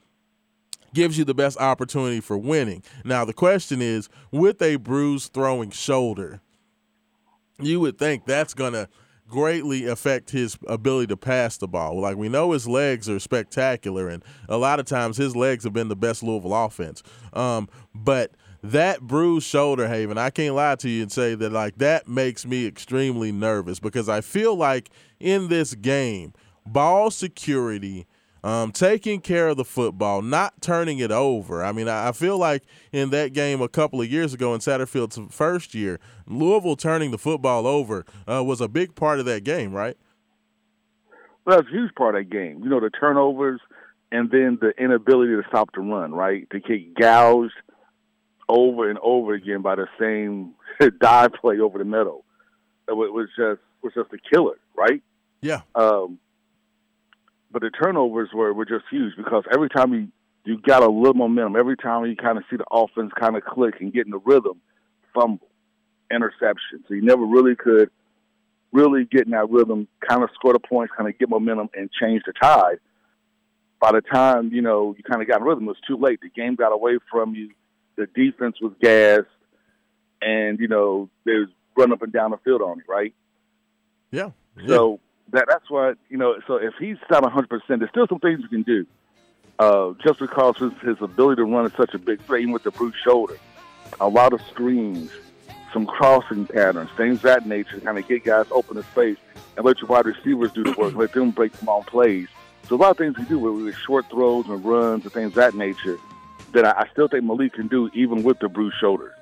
[0.94, 2.84] gives you the best opportunity for winning.
[3.06, 6.42] Now, the question is with a bruised throwing shoulder,
[7.60, 8.90] you would think that's going to
[9.28, 12.00] greatly affect his ability to pass the ball.
[12.00, 15.74] Like we know his legs are spectacular, and a lot of times his legs have
[15.74, 17.04] been the best Louisville offense.
[17.34, 18.32] Um, but
[18.64, 22.46] that bruised shoulder, Haven, I can't lie to you and say that like that makes
[22.46, 26.34] me extremely nervous because I feel like in this game,
[26.66, 28.08] ball security
[28.44, 31.64] um, taking care of the football, not turning it over.
[31.64, 34.60] I mean, I, I, feel like in that game a couple of years ago in
[34.60, 39.44] Satterfield's first year, Louisville turning the football over uh, was a big part of that
[39.44, 39.98] game, right?
[41.46, 42.62] Well, that's a huge part of that game.
[42.64, 43.62] You know, the turnovers
[44.12, 46.50] and then the inability to stop the run, right?
[46.52, 47.54] To get gouged
[48.50, 50.54] over and over again by the same
[51.00, 52.24] dive play over the middle.
[52.88, 55.02] It was just was just a killer, right?
[55.42, 55.62] Yeah.
[55.76, 56.20] Um,
[57.52, 60.08] but the turnovers were, were just huge because every time you
[60.46, 63.44] you got a little momentum, every time you kind of see the offense kind of
[63.44, 64.62] click and get in the rhythm,
[65.14, 65.46] fumble,
[66.10, 66.86] interception.
[66.88, 67.90] So you never really could
[68.72, 71.90] really get in that rhythm, kind of score the points, kind of get momentum and
[71.92, 72.80] change the tide.
[73.82, 76.20] By the time, you know, you kind of got in rhythm, it was too late.
[76.22, 77.52] The game got away from you.
[77.98, 79.26] The defense was gassed.
[80.22, 83.14] And, you know, they was run up and down the field on you, right?
[84.12, 84.32] Yeah.
[84.58, 84.68] yeah.
[84.68, 85.00] So
[85.32, 86.40] that that's what you know.
[86.48, 88.86] So if he's not 100, percent there's still some things you can do.
[89.60, 92.70] Uh, just because his, his ability to run is such a big thing with the
[92.70, 93.38] brute shoulder,
[94.00, 95.10] a lot of screens,
[95.74, 99.18] some crossing patterns, things that nature, kind of get guys open in space
[99.56, 102.28] and let your wide receivers do the work, let them break them on plays.
[102.70, 105.34] So a lot of things we do with, with short throws and runs and things
[105.34, 105.98] that nature
[106.52, 109.16] that I, I still think Malik can do even with the bruised shoulder.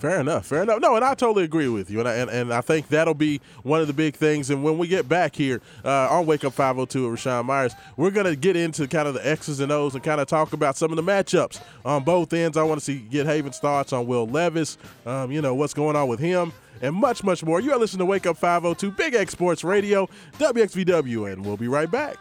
[0.00, 0.46] Fair enough.
[0.46, 0.80] Fair enough.
[0.80, 3.38] No, and I totally agree with you, and I, and, and I think that'll be
[3.64, 4.48] one of the big things.
[4.48, 8.10] And when we get back here uh, on Wake Up 502 with Rashawn Myers, we're
[8.10, 10.90] gonna get into kind of the X's and O's and kind of talk about some
[10.90, 12.56] of the matchups on both ends.
[12.56, 14.78] I want to see get Haven's thoughts on Will Levis.
[15.04, 16.52] Um, you know what's going on with him.
[16.80, 17.60] And much, much more.
[17.60, 20.08] You are listening to Wake Up 502 Big X Sports Radio,
[20.38, 22.16] WXVW, and we'll be right back.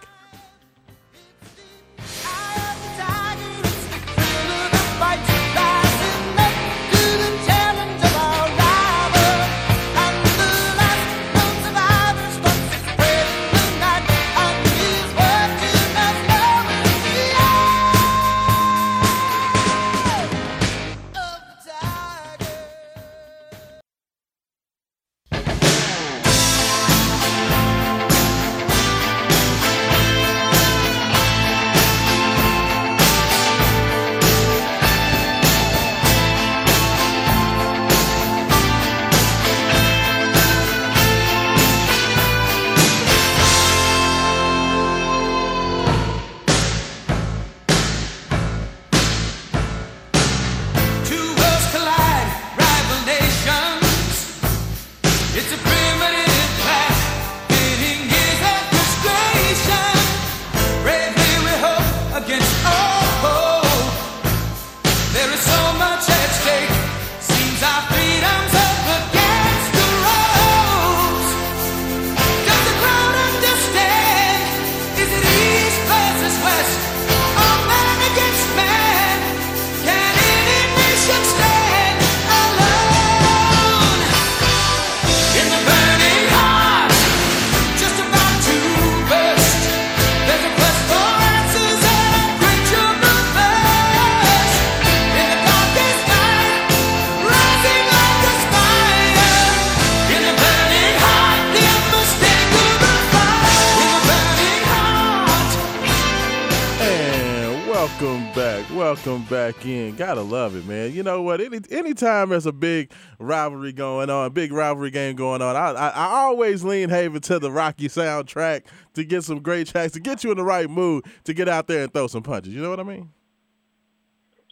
[108.00, 108.70] Welcome back.
[108.74, 109.98] Welcome back in.
[109.98, 110.94] Gotta love it, man.
[110.94, 111.42] You know what?
[111.42, 115.90] Any anytime there's a big rivalry going on, big rivalry game going on, I, I,
[115.90, 118.62] I always lean Haven to the Rocky soundtrack
[118.94, 121.68] to get some great tracks, to get you in the right mood, to get out
[121.68, 122.54] there and throw some punches.
[122.54, 123.10] You know what I mean?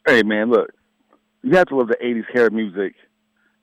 [0.05, 0.69] Hey man, look,
[1.41, 2.95] you have to love the '80s hair music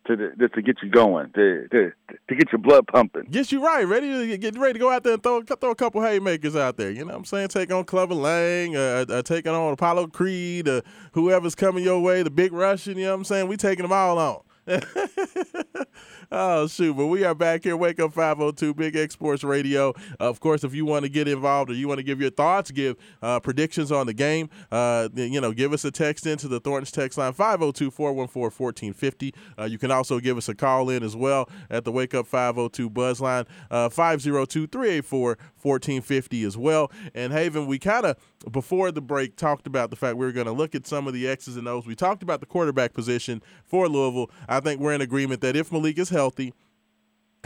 [0.06, 1.92] to to, to get you going, to, to
[2.28, 3.24] to get your blood pumping.
[3.30, 5.74] Get you're right, ready to get ready to go out there and throw throw a
[5.74, 6.90] couple haymakers out there.
[6.90, 7.48] You know what I'm saying?
[7.48, 12.22] Take on Clubber Lang, uh, uh, taking on Apollo Creed, uh, whoever's coming your way,
[12.22, 12.98] the Big Russian.
[12.98, 13.48] You know what I'm saying?
[13.48, 14.40] We taking them all on.
[16.32, 16.96] oh shoot!
[16.96, 17.76] But we are back here.
[17.76, 19.94] Wake up 502 Big X Sports Radio.
[20.20, 22.70] Of course, if you want to get involved or you want to give your thoughts,
[22.70, 26.60] give uh, predictions on the game, uh, you know, give us a text into the
[26.60, 29.34] Thornton's text line 502-414-1450.
[29.58, 32.26] Uh, you can also give us a call in as well at the Wake Up
[32.26, 36.90] 502 Buzz line 502-384-1450 as well.
[37.14, 38.16] And Haven, we kind of
[38.50, 41.14] before the break talked about the fact we were going to look at some of
[41.14, 41.86] the X's and O's.
[41.86, 44.30] We talked about the quarterback position for Louisville.
[44.48, 46.54] I think we're in agreement that if Malik is healthy,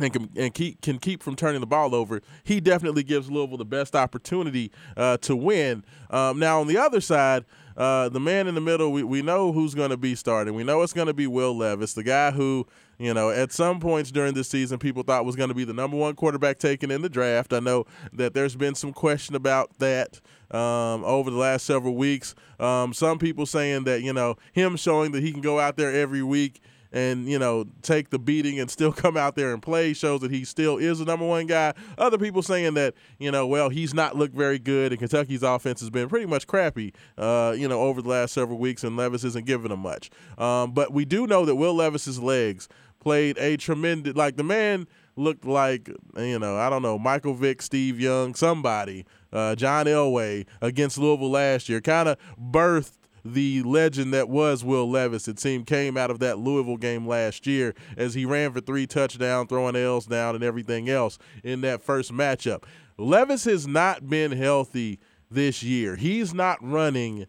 [0.01, 3.57] and can, and keep, can keep from turning the ball over, he definitely gives Louisville
[3.57, 5.85] the best opportunity uh, to win.
[6.11, 7.45] Um, now, on the other side,
[7.77, 10.55] uh, the man in the middle, we, we know who's going to be starting.
[10.55, 12.67] We know it's going to be Will Levis, the guy who,
[12.99, 15.75] you know, at some points during this season, people thought was going to be the
[15.75, 17.53] number one quarterback taken in the draft.
[17.53, 22.35] I know that there's been some question about that um, over the last several weeks.
[22.59, 25.93] Um, some people saying that, you know, him showing that he can go out there
[25.93, 26.61] every week
[26.93, 30.31] and you know take the beating and still come out there and play shows that
[30.31, 31.75] he still is the number one guy.
[31.97, 35.81] Other people saying that you know well he's not looked very good and Kentucky's offense
[35.81, 39.25] has been pretty much crappy uh, you know over the last several weeks and Levis
[39.25, 40.11] isn't giving them much.
[40.37, 42.69] Um, but we do know that Will Levis's legs
[43.01, 47.63] played a tremendous like the man looked like you know I don't know Michael Vick,
[47.63, 52.93] Steve Young, somebody, uh, John Elway against Louisville last year, kind of birthed
[53.35, 55.29] the legend that was Will Levis.
[55.29, 58.87] It seemed came out of that Louisville game last year as he ran for three
[58.87, 62.65] touchdowns, throwing L's down and everything else in that first matchup.
[62.97, 64.99] Levis has not been healthy
[65.31, 65.97] this year.
[65.97, 67.27] He's not running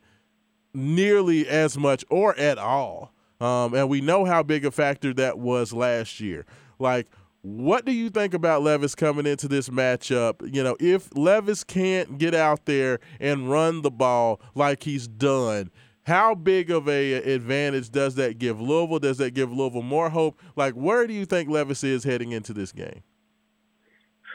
[0.74, 3.14] nearly as much or at all.
[3.40, 6.46] Um, and we know how big a factor that was last year.
[6.78, 7.08] Like,
[7.42, 10.54] what do you think about Levis coming into this matchup?
[10.54, 15.72] You know, if Levis can't get out there and run the ball like he's done,
[16.10, 19.00] how big of a advantage does that give Louisville?
[19.00, 20.40] Does that give Louisville more hope?
[20.56, 23.04] Like, where do you think Levis is heading into this game?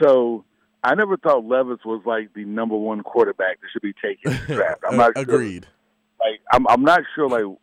[0.01, 0.45] So
[0.83, 4.41] I never thought Levis was like the number one quarterback that should be taken in
[4.47, 4.83] the draft.
[4.89, 5.65] I'm not agreed.
[5.65, 7.59] Sure, like I'm, I'm not sure like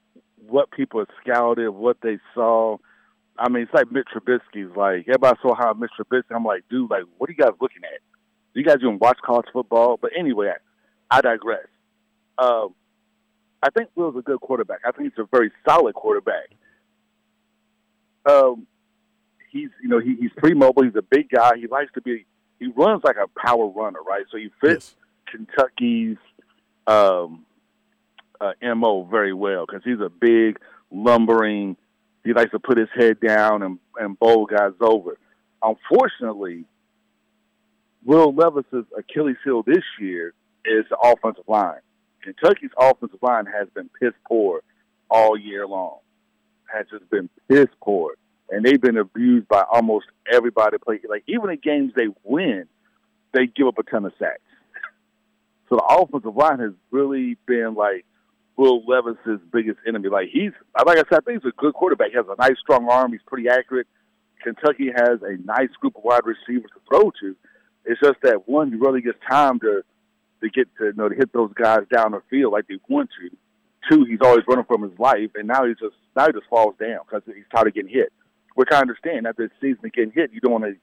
[0.47, 2.77] what people scouted, what they saw.
[3.37, 6.35] I mean, it's like Mitch Trubisky's like everybody saw how Mitch Trubisky.
[6.35, 8.01] I'm like, dude, like, what are you guys looking at?
[8.53, 9.97] You guys even watch college football?
[10.01, 10.51] But anyway,
[11.09, 11.67] I, I digress.
[12.37, 12.75] Um,
[13.63, 14.79] I think Will's a good quarterback.
[14.85, 16.49] I think he's a very solid quarterback.
[18.25, 18.67] Um,
[19.51, 20.83] he's you know he, he's pretty mobile.
[20.83, 21.57] He's a big guy.
[21.57, 22.25] He likes to be.
[22.59, 24.23] He runs like a power runner, right?
[24.31, 25.45] So he fits yes.
[25.47, 26.17] Kentucky's
[26.87, 27.45] um,
[28.39, 30.59] uh, mo very well because he's a big,
[30.91, 31.77] lumbering.
[32.23, 35.17] He likes to put his head down and and bowl guys over.
[35.63, 36.65] Unfortunately,
[38.03, 40.33] Will Levis's Achilles heel this year
[40.65, 41.81] is the offensive line.
[42.21, 44.61] Kentucky's offensive line has been piss poor
[45.09, 45.99] all year long.
[46.73, 48.15] Has just been piss poor,
[48.49, 50.77] and they've been abused by almost everybody.
[50.77, 52.65] Play like even in games they win,
[53.33, 54.39] they give up a ton of sacks.
[55.69, 58.05] So the offensive line has really been like
[58.57, 60.09] Will Levis's biggest enemy.
[60.09, 60.51] Like he's
[60.85, 62.09] like I said, I think he's a good quarterback.
[62.09, 63.13] He has a nice strong arm.
[63.13, 63.87] He's pretty accurate.
[64.43, 67.35] Kentucky has a nice group of wide receivers to throw to.
[67.85, 69.83] It's just that one, really gets time to
[70.41, 73.09] to get to you know to hit those guys down the field like they want
[73.19, 73.29] to.
[73.89, 76.75] Two, he's always running from his life, and now he just now he just falls
[76.79, 78.11] down because he's tired of getting hit.
[78.55, 79.25] Which I understand.
[79.25, 80.75] After the season of getting hit, you don't want to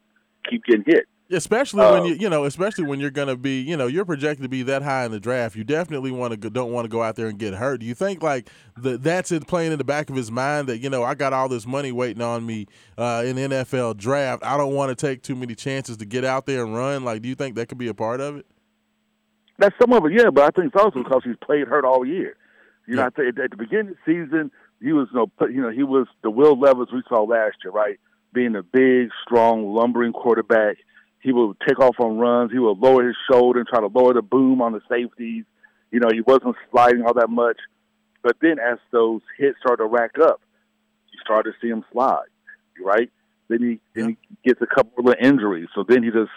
[0.50, 1.06] keep getting hit.
[1.30, 4.42] Especially when you you know, especially when you're going to be you know you're projected
[4.44, 6.88] to be that high in the draft, you definitely want to go, don't want to
[6.88, 7.80] go out there and get hurt.
[7.80, 10.78] Do you think like the, that's it playing in the back of his mind that
[10.78, 12.66] you know I got all this money waiting on me
[12.96, 14.42] uh, in NFL draft.
[14.42, 17.04] I don't want to take too many chances to get out there and run.
[17.04, 18.46] Like, do you think that could be a part of it?
[19.58, 20.30] That's some of it, yeah.
[20.30, 22.36] But I think it's also because he's played hurt all year.
[22.86, 25.82] You know, at the beginning of the season, he was you know, you know he
[25.82, 27.98] was the Will Levis we saw last year, right?
[28.32, 30.76] Being a big, strong, lumbering quarterback.
[31.20, 32.52] He would take off on runs.
[32.52, 35.44] He would lower his shoulder and try to lower the boom on the safeties.
[35.90, 37.58] You know, he wasn't sliding all that much.
[38.22, 40.40] But then as those hits started to rack up,
[41.12, 42.28] you started to see him slide,
[42.80, 43.10] right?
[43.48, 43.78] Then he yeah.
[43.94, 45.68] then he gets a couple of injuries.
[45.74, 46.30] So then he just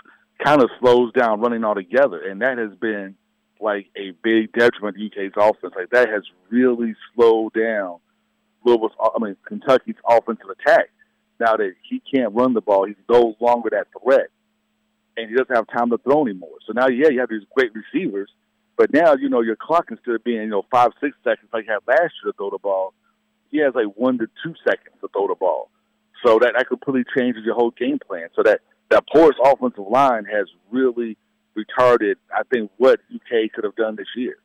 [0.43, 3.15] kind of slows down running altogether, and that has been
[3.59, 5.73] like a big detriment to UK's offense.
[5.75, 7.99] Like that has really slowed down
[8.65, 10.89] Louisville's, I mean Kentucky's offensive attack.
[11.39, 14.29] Now that he can't run the ball, he's no longer that threat,
[15.17, 16.57] and he doesn't have time to throw anymore.
[16.67, 18.29] So now, yeah, you have these great receivers,
[18.77, 21.65] but now you know your clock instead of being you know five six seconds like
[21.65, 22.93] you had last year to throw the ball,
[23.49, 25.69] he has like one to two seconds to throw the ball.
[26.23, 28.29] So that that completely changes your whole game plan.
[28.35, 28.61] So that
[28.91, 31.17] that porous offensive line has really
[31.57, 34.35] retarded, I think, what UK could have done this year.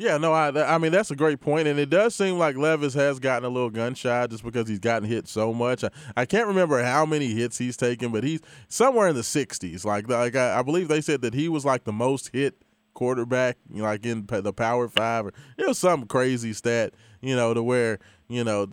[0.00, 2.94] Yeah, no, I I mean that's a great point, and it does seem like Levis
[2.94, 5.82] has gotten a little gun shy just because he's gotten hit so much.
[5.82, 9.84] I, I can't remember how many hits he's taken, but he's somewhere in the 60s.
[9.84, 12.62] Like like I, I believe they said that he was like the most hit
[12.94, 17.34] quarterback, you know, like in the Power Five, or it was some crazy stat, you
[17.34, 17.98] know, to where
[18.28, 18.68] you know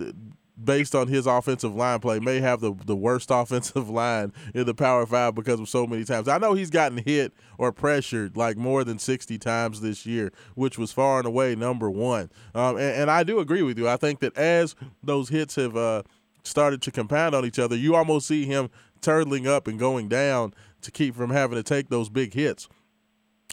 [0.62, 4.74] based on his offensive line play, may have the, the worst offensive line in the
[4.74, 6.28] Power Five because of so many times.
[6.28, 10.78] I know he's gotten hit or pressured like more than 60 times this year, which
[10.78, 12.30] was far and away number one.
[12.54, 13.88] Um, and, and, I do agree with you.
[13.88, 16.04] I think that as those hits have uh,
[16.44, 18.70] started to compound on each other, you almost see him
[19.02, 22.68] turtling up and going down to keep from having to take those big hits.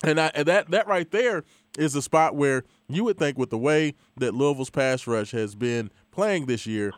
[0.05, 1.44] And, I, and that that right there
[1.78, 5.55] is a spot where you would think with the way that Louisville's pass rush has
[5.55, 6.92] been playing this year,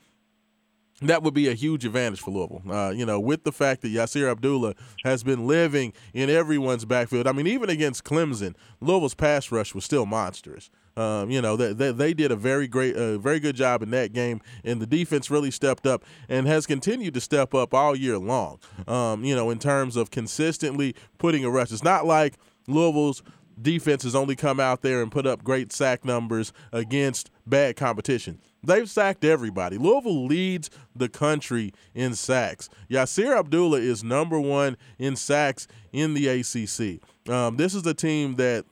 [1.03, 2.62] that would be a huge advantage for Louisville.
[2.71, 7.27] Uh, you know, with the fact that Yasir Abdullah has been living in everyone's backfield.
[7.27, 10.71] I mean, even against Clemson, Louisville's pass rush was still monstrous.
[10.97, 13.91] Um, you know, they, they, they, did a very great, uh, very good job in
[13.91, 17.97] that game, and the defense really stepped up and has continued to step up all
[17.97, 18.61] year long.
[18.87, 21.73] Um, you know, in terms of consistently putting a rush.
[21.73, 22.35] It's not like
[22.69, 23.25] Louisville's
[23.61, 28.39] defense has only come out there and put up great sack numbers against bad competition.
[28.67, 29.79] They've sacked everybody.
[29.79, 32.69] Louisville leads the country in sacks.
[32.91, 37.01] Yasir Abdullah is number one in sacks in the ACC.
[37.33, 38.65] Um, this is a team that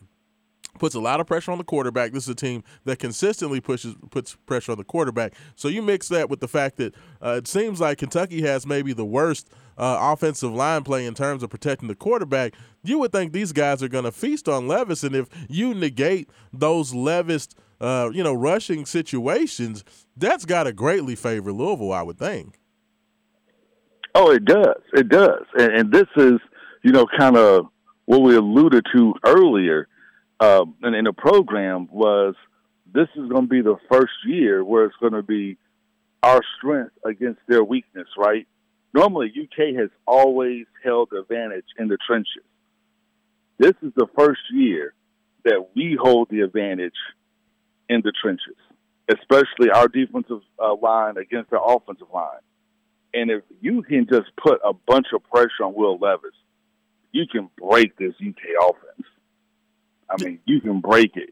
[0.79, 2.13] puts a lot of pressure on the quarterback.
[2.13, 5.35] This is a team that consistently pushes puts pressure on the quarterback.
[5.55, 8.93] So you mix that with the fact that uh, it seems like Kentucky has maybe
[8.93, 12.55] the worst uh, offensive line play in terms of protecting the quarterback.
[12.83, 16.31] You would think these guys are going to feast on Levis, and if you negate
[16.53, 17.49] those Levis–
[17.83, 19.85] uh, you know, rushing situations,
[20.17, 22.59] that's got to greatly favor Louisville, I would think.
[24.15, 24.81] Oh, it does.
[24.93, 25.45] It does.
[25.59, 26.39] And, and this is,
[26.83, 27.67] you know, kind of
[28.05, 29.89] what we alluded to earlier
[30.39, 32.35] um, in, in the program was
[32.95, 35.57] this is going to be the first year where it's going to be
[36.23, 38.47] our strength against their weakness, right?
[38.95, 42.45] Normally, UK has always held advantage in the trenches.
[43.59, 44.95] This is the first year
[45.45, 46.95] that we hold the advantage
[47.89, 48.57] in the trenches,
[49.09, 52.41] especially our defensive uh, line against their offensive line.
[53.15, 56.31] And if you can just put a bunch of pressure on Will Levis,
[57.13, 59.07] you can break this UK offense.
[60.09, 61.31] I mean, you can break it.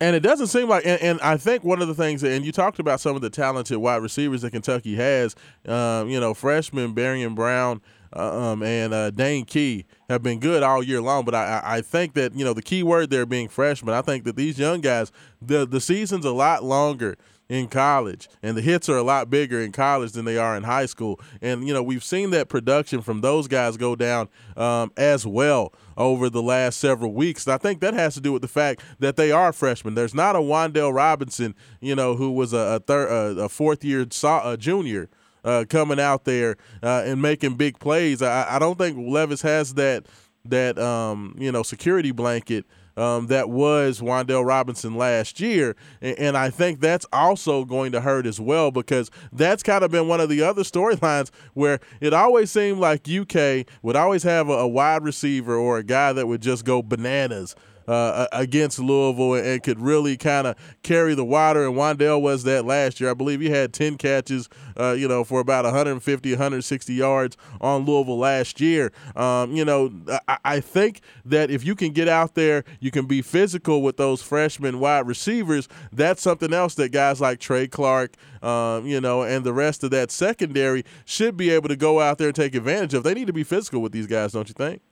[0.00, 2.52] And it doesn't seem like, and, and, I think one of the things, and you
[2.52, 5.36] talked about some of the talented wide receivers that Kentucky has.
[5.66, 10.62] Um, you know, freshman Barion Brown uh, um, and uh, Dane Key have been good
[10.62, 11.24] all year long.
[11.24, 13.94] But I, I think that you know the key word there being freshman.
[13.94, 15.12] I think that these young guys,
[15.42, 17.16] the the season's a lot longer
[17.48, 20.62] in college and the hits are a lot bigger in college than they are in
[20.62, 24.90] high school and you know we've seen that production from those guys go down um,
[24.96, 28.40] as well over the last several weeks and i think that has to do with
[28.40, 32.54] the fact that they are freshmen there's not a Wan'Dale Robinson you know who was
[32.54, 35.10] a, a third a fourth year a junior
[35.44, 38.22] uh, coming out there uh, and making big plays.
[38.22, 40.06] I, I don't think Levis has that
[40.46, 42.66] that um, you know security blanket
[42.96, 45.74] um, that was Wan'Dale Robinson last year.
[46.00, 49.90] And, and, I think that's also going to hurt as well because that's kind of
[49.90, 54.48] been one of the other storylines where it always seemed like UK would always have
[54.48, 57.56] a, a wide receiver or a guy that would just go bananas
[57.86, 61.66] uh, against Louisville and could really kind of carry the water.
[61.66, 63.10] And Wan'Dale was that last year.
[63.10, 67.84] I believe he had 10 catches, uh, you know, for about 150, 160 yards on
[67.84, 68.92] Louisville last year.
[69.16, 69.92] Um, you know,
[70.28, 73.96] I, I think that if you can get out there, you can be physical with
[73.96, 75.68] those freshman wide receivers.
[75.92, 79.90] That's something else that guys like Trey Clark, um, you know, and the rest of
[79.90, 83.02] that secondary should be able to go out there and take advantage of.
[83.02, 84.82] They need to be physical with these guys, don't you think?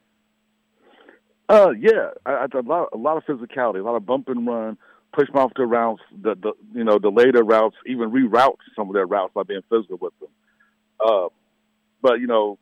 [1.49, 4.47] Uh, yeah, I, I, a lot, a lot of physicality, a lot of bump and
[4.47, 4.79] run,
[5.13, 8.89] push them off the routes, the, the you know the later routes, even reroute some
[8.89, 10.29] of their routes by being physical with them.
[11.05, 11.29] Uh,
[12.01, 12.59] but you know,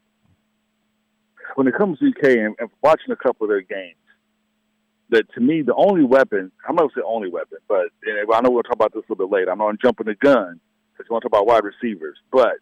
[1.55, 3.97] when it comes to UK and, and watching a couple of their games,
[5.11, 8.63] that to me the only weapon I'm not say only weapon, but I know we'll
[8.63, 9.53] talk about this a little bit later.
[9.53, 10.61] I'm not jumping the gun
[10.93, 12.55] because you want to talk about wide receivers, but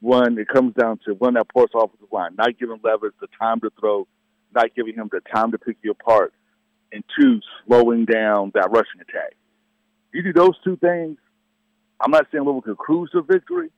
[0.00, 3.60] when it comes down to one that ports offensive line, not giving Levis the time
[3.60, 4.06] to throw
[4.54, 6.32] not giving him the time to pick you apart.
[6.92, 9.34] and two, slowing down that rushing attack.
[10.12, 11.18] You do those two things.
[12.00, 13.70] I'm not saying Louisville could cruise to victory,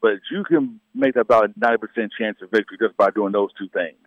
[0.00, 3.68] but you can make about a 90% chance of victory just by doing those two
[3.68, 3.98] things.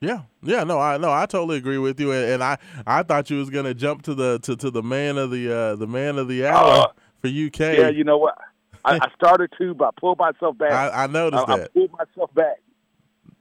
[0.00, 3.30] Yeah, yeah, no, I no, I totally agree with you, and, and I, I thought
[3.30, 6.18] you was gonna jump to the to, to the man of the uh, the man
[6.18, 6.86] of the hour Uh,
[7.22, 7.78] for UK.
[7.78, 8.36] Yeah, you know what?
[8.84, 10.72] I, I started to, but I pulled myself back.
[10.94, 12.56] I, I noticed I, I pulled myself back.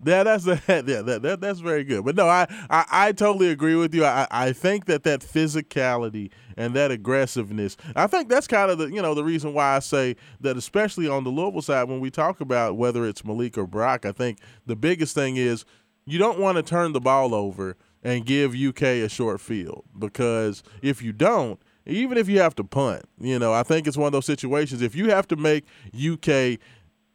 [0.03, 2.03] Yeah, that's yeah, that, that that's very good.
[2.03, 4.03] But no, I, I, I totally agree with you.
[4.05, 8.87] I, I think that that physicality and that aggressiveness, I think that's kind of the
[8.87, 12.11] you know the reason why I say that, especially on the Louisville side, when we
[12.11, 15.65] talk about whether it's Malik or Brock, I think the biggest thing is
[16.05, 20.61] you don't want to turn the ball over and give UK a short field because
[20.81, 24.07] if you don't, even if you have to punt, you know, I think it's one
[24.07, 24.81] of those situations.
[24.81, 26.59] If you have to make UK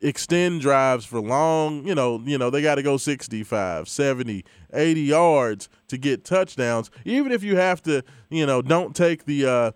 [0.01, 5.01] extend drives for long, you know, you know, they got to go 65, 70, 80
[5.01, 6.90] yards to get touchdowns.
[7.05, 9.72] Even if you have to, you know, don't take the uh,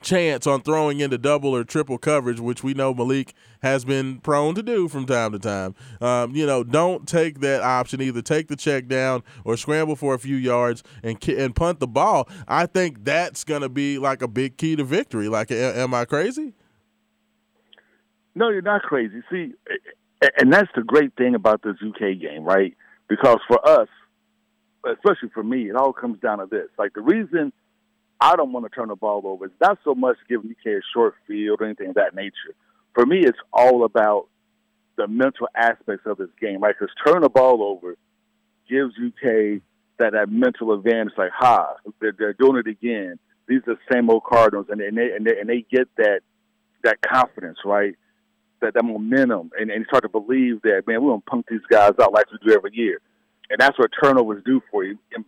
[0.00, 4.54] chance on throwing into double or triple coverage, which we know Malik has been prone
[4.54, 5.74] to do from time to time.
[6.00, 8.00] Um, you know, don't take that option.
[8.00, 11.86] Either take the check down or scramble for a few yards and and punt the
[11.86, 12.28] ball.
[12.48, 15.28] I think that's going to be like a big key to victory.
[15.28, 16.54] Like, am I crazy?
[18.34, 19.22] No, you're not crazy.
[19.30, 19.52] See,
[20.38, 22.76] and that's the great thing about this UK game, right?
[23.08, 23.88] Because for us,
[24.86, 26.68] especially for me, it all comes down to this.
[26.78, 27.52] Like the reason
[28.20, 30.80] I don't want to turn the ball over is not so much giving UK a
[30.94, 32.54] short field or anything of that nature.
[32.94, 34.28] For me, it's all about
[34.96, 36.74] the mental aspects of this game, right?
[36.78, 37.96] Because turning the ball over
[38.68, 39.62] gives UK
[39.98, 41.14] that, that mental advantage.
[41.16, 43.18] Like, ha, they're, they're doing it again.
[43.48, 46.20] These are the same old Cardinals, and, and they and they and they get that
[46.84, 47.96] that confidence, right?
[48.60, 51.92] That that momentum, and, and start to believe that man, we're gonna punk these guys
[52.00, 53.00] out like we do every year,
[53.48, 54.98] and that's what turnovers do for you.
[55.14, 55.24] And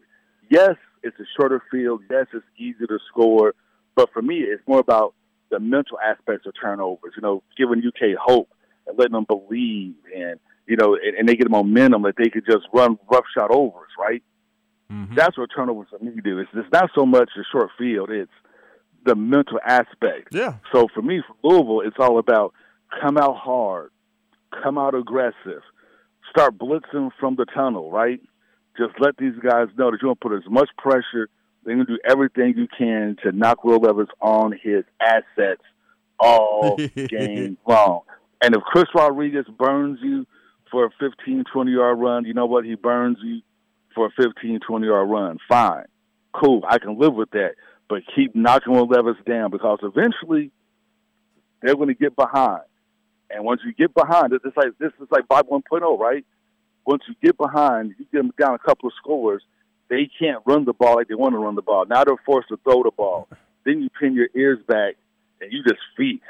[0.51, 2.03] yes, it's a shorter field.
[2.11, 3.55] Yes, it's easier to score,
[3.95, 5.15] but for me, it's more about
[5.51, 7.15] the mental aspects of turnovers.
[7.17, 8.51] You know, giving UK hope
[8.87, 12.29] and letting them believe, and you know, and, and they get a momentum that they
[12.29, 14.23] could just run rough roughshod overs, right?
[14.91, 15.15] Mhm.
[15.15, 16.39] That's what turnovers for me do.
[16.39, 18.31] It's, it's not so much the short field; it's
[19.05, 20.29] the mental aspect.
[20.33, 20.55] Yeah.
[20.73, 22.55] So for me, for Louisville, it's all about
[23.01, 23.91] come out hard,
[24.63, 25.63] come out aggressive,
[26.31, 28.21] start blitzing from the tunnel, right?
[28.77, 31.29] Just let these guys know that you're going to put as much pressure.
[31.65, 35.63] They're going to do everything you can to knock Will Levis on his assets
[36.19, 38.01] all game long.
[38.43, 40.27] And if Chris Rodriguez burns you
[40.71, 42.65] for a 15, 20 yard run, you know what?
[42.65, 43.43] He burns you
[43.95, 45.39] for a 15, 20 yard run.
[45.49, 45.85] Fine.
[46.33, 46.63] Cool.
[46.69, 47.53] I can live with that.
[47.89, 50.51] But keep knocking Will Levis down because eventually
[51.61, 52.63] they're going to get behind.
[53.33, 56.25] And once you get behind, it's like this is like Bob 1.0, point oh, right?
[56.87, 59.43] Once you get behind, you get them down a couple of scores.
[59.89, 61.87] They can't run the ball like they want to run the ball.
[61.87, 63.29] Now they're forced to throw the ball.
[63.65, 64.97] Then you pin your ears back
[65.41, 66.23] and you just feast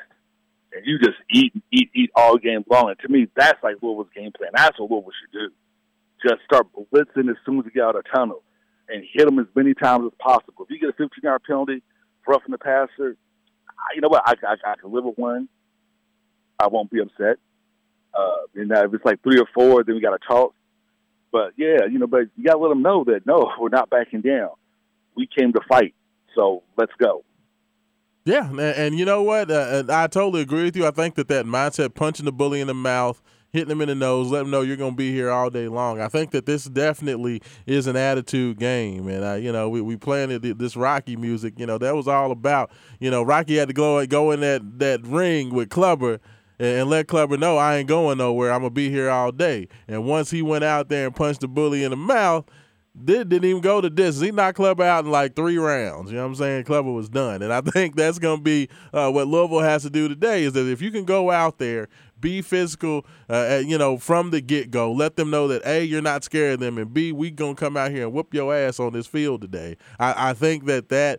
[0.75, 2.91] and you just eat, eat, eat all game long.
[2.91, 4.51] And to me, that's like Louisville's game plan.
[4.55, 5.51] That's what Louisville should do.
[6.29, 8.43] Just start blitzing as soon as you get out of the tunnel
[8.89, 10.65] and hit them as many times as possible.
[10.65, 11.83] If you get a 15 yard penalty
[12.25, 13.17] for roughing the passer,
[13.95, 14.23] you know what?
[14.27, 15.49] I, I, I can live with one.
[16.63, 17.39] I won't be upset.
[18.15, 20.55] Uh, and now if it's like three or four, then we got to talk.
[21.33, 23.91] But yeah, you know, but you got to let them know that no, we're not
[23.91, 24.51] backing down.
[25.17, 25.95] We came to fight,
[26.35, 27.25] so let's go.
[28.25, 29.51] Yeah, and, and you know what?
[29.51, 30.87] Uh, I totally agree with you.
[30.87, 33.21] I think that that mindset, punching the bully in the mouth,
[33.53, 35.69] hitting him in the nose, let him know you're going to be here all day
[35.69, 36.01] long.
[36.01, 39.97] I think that this definitely is an attitude game, and uh, you know we we
[39.97, 41.55] playing this Rocky music.
[41.59, 42.71] You know that was all about.
[43.01, 46.21] You know Rocky had to go go in that that ring with Clubber.
[46.63, 48.53] And and let Clubber know I ain't going nowhere.
[48.53, 49.67] I'm gonna be here all day.
[49.89, 52.45] And once he went out there and punched the bully in the mouth,
[53.05, 54.25] did, didn't even go to distance.
[54.25, 56.11] He knocked Clubber out in like three rounds.
[56.11, 56.65] You know what I'm saying?
[56.65, 57.43] Clubber was done.
[57.43, 60.53] And I think that's going to be uh, what Louisville has to do today is
[60.53, 61.89] that if you can go out there,
[62.21, 66.03] be physical, uh, you know, from the get go, let them know that A, you're
[66.03, 68.55] not scared of them, and B, we going to come out here and whoop your
[68.55, 69.77] ass on this field today.
[69.99, 71.19] I, I think that that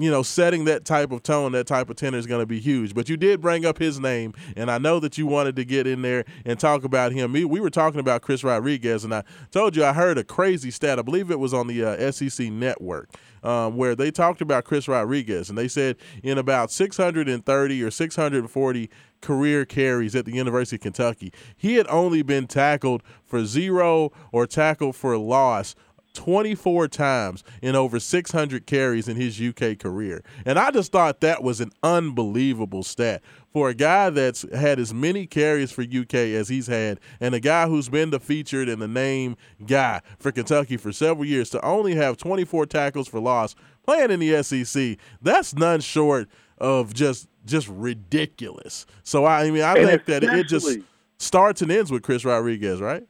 [0.00, 2.58] you know, setting that type of tone, that type of tenor is going to be
[2.58, 2.94] huge.
[2.94, 5.86] But you did bring up his name, and I know that you wanted to get
[5.86, 7.34] in there and talk about him.
[7.34, 10.70] We, we were talking about Chris Rodriguez, and I told you I heard a crazy
[10.70, 10.98] stat.
[10.98, 13.10] I believe it was on the uh, SEC network.
[13.42, 18.90] Um, where they talked about Chris Rodriguez, and they said in about 630 or 640
[19.22, 24.46] career carries at the University of Kentucky, he had only been tackled for zero or
[24.46, 25.74] tackled for loss
[26.14, 30.22] 24 times in over 600 carries in his UK career.
[30.44, 34.94] And I just thought that was an unbelievable stat for a guy that's had as
[34.94, 38.80] many carries for UK as he's had, and a guy who's been the featured and
[38.80, 39.36] the name
[39.66, 43.54] guy for Kentucky for several years to only have 24 tackles for loss
[43.84, 44.96] playing in the SEC.
[45.20, 48.86] That's none short of just just ridiculous.
[49.02, 50.78] So I, I mean, I And think that it just
[51.18, 53.04] starts and ends with Chris Rodriguez, right?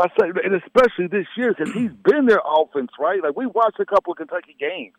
[0.00, 3.22] I say, and especially this year because he's been their offense, right?
[3.22, 4.94] Like we watched a couple of Kentucky games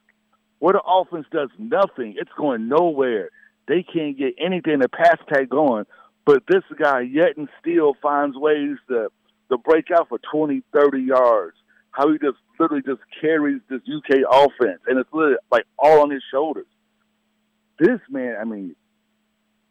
[0.60, 3.30] where the offense does nothing; it's going nowhere.
[3.68, 5.86] They can't get anything to pass tag going.
[6.26, 9.10] But this guy yet and still finds ways to
[9.50, 11.56] to break out for 20, 30 yards.
[11.92, 16.12] How he just literally just carries this UK offense, and it's literally like all on
[16.12, 16.68] his shoulders.
[17.80, 18.76] This man, I mean,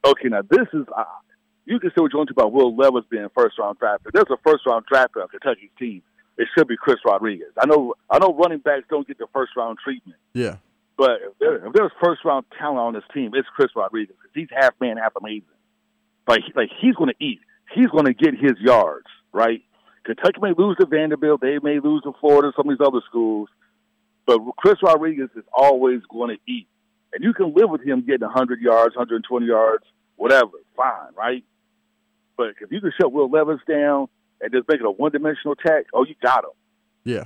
[0.05, 0.87] okay, now this is
[1.69, 4.13] you can say what you want to about Will Levis being first round draft pick.
[4.13, 6.03] There's a first round draft pick on Kentucky's team.
[6.37, 7.49] It should be Chris Rodriguez.
[7.61, 10.57] I know I know running backs don't get the first round treatment, Yeah.
[10.97, 14.31] but if, there, if there's first round talent on this team, it's Chris Rodriguez because
[14.35, 15.43] he's half man, half amazing.
[16.27, 17.41] Like like he's going to eat.
[17.75, 19.63] He's going to get his yards right.
[20.05, 21.41] Kentucky may lose to Vanderbilt.
[21.43, 23.49] They may lose to Florida, some of these other schools.
[24.27, 26.67] But Chris Rodriguez is always going to eat.
[27.13, 29.85] And you can live with him getting 100 yards, 120 yards,
[30.17, 30.53] whatever.
[30.77, 31.45] Fine, right?
[32.39, 34.07] But if you can shut Will Levis down
[34.41, 36.51] and just make it a one dimensional attack, oh, you got him.
[37.05, 37.25] Yeah.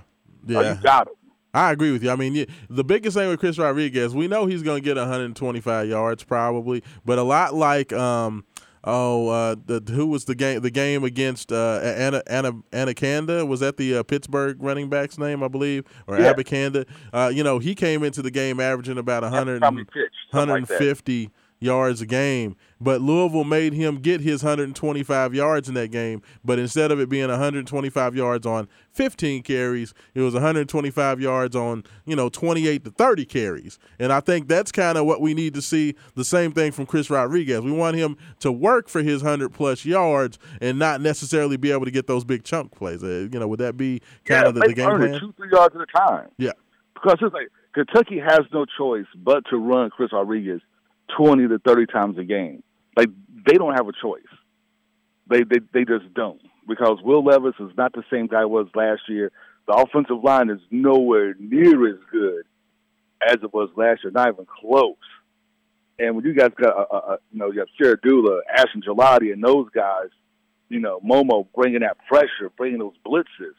[0.57, 0.75] Oh, Yeah.
[0.77, 1.15] you got him.
[1.55, 2.11] I agree with you.
[2.11, 4.97] I mean, yeah, the biggest thing with Chris Rodriguez, we know he's going to get
[4.97, 8.45] 125 yards probably, but a lot like um
[8.85, 13.61] oh uh the who was the game the game against uh Anna Anna Anacanda was
[13.61, 16.33] that the uh, Pittsburgh running back's name I believe or Yeah.
[16.33, 16.87] Abacanda.
[17.13, 20.49] Uh you know, he came into the game averaging about 100 Time he pitched, something
[20.49, 21.31] like 150
[21.63, 22.57] yards a game.
[22.81, 26.21] But Louisville made him get his 125 yards in that game.
[26.45, 31.85] But instead of it being 125 yards on 15 carries, it was 125 yards on,
[32.05, 33.79] you know, 28 to 30 carries.
[34.01, 36.87] And I think that's kind of what we need to see the same thing from
[36.87, 37.61] Chris Rodriguez.
[37.61, 41.85] We want him to work for his 100 plus yards and not necessarily be able
[41.85, 43.05] to get those big chunk plays.
[43.05, 45.21] Uh, you know, would that be kind yeah, of the, the game plan?
[45.21, 46.29] two, three yards at a time.
[46.37, 46.53] Yeah.
[46.95, 50.61] Because it's like Kentucky has no choice but to run Chris Rodriguez
[51.17, 52.63] 20 to 30 times a game.
[52.97, 53.09] Like,
[53.47, 54.23] they don't have a choice.
[55.29, 56.41] They, they, they just don't.
[56.69, 59.33] Because Will Levis is not the same guy was last year.
[59.67, 62.45] The offensive line is nowhere near as good
[63.27, 64.97] as it was last year, not even close.
[65.99, 69.43] And when you guys got, uh, uh, you know, you have Sharadula, Ashton Gillotte, and
[69.43, 70.09] those guys,
[70.69, 73.55] you know, Momo bringing that pressure, bringing those blitzes,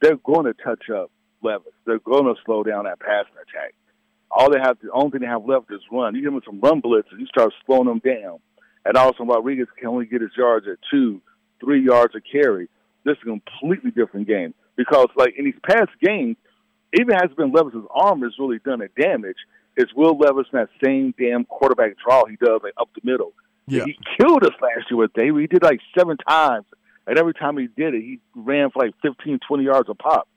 [0.00, 1.10] they're going to touch up
[1.42, 1.72] Levis.
[1.86, 3.74] They're going to slow down that passing attack.
[4.30, 6.14] All they have, the only thing they have left is run.
[6.14, 8.38] You give them some run blitzes, you start slowing them down.
[8.84, 11.20] And also, Rodriguez can only get his yards at two,
[11.60, 12.68] three yards a carry.
[13.04, 16.36] This is a completely different game because, like in these past games,
[16.98, 19.36] even has been Levis's arm has really done a damage.
[19.76, 23.32] It's Will Levis in that same damn quarterback draw he does like up the middle.
[23.66, 23.84] Yeah.
[23.84, 25.36] He killed us last year with Dave.
[25.36, 26.66] He did like seven times.
[27.06, 30.28] And every time he did it, he ran for like 15, 20 yards a pop.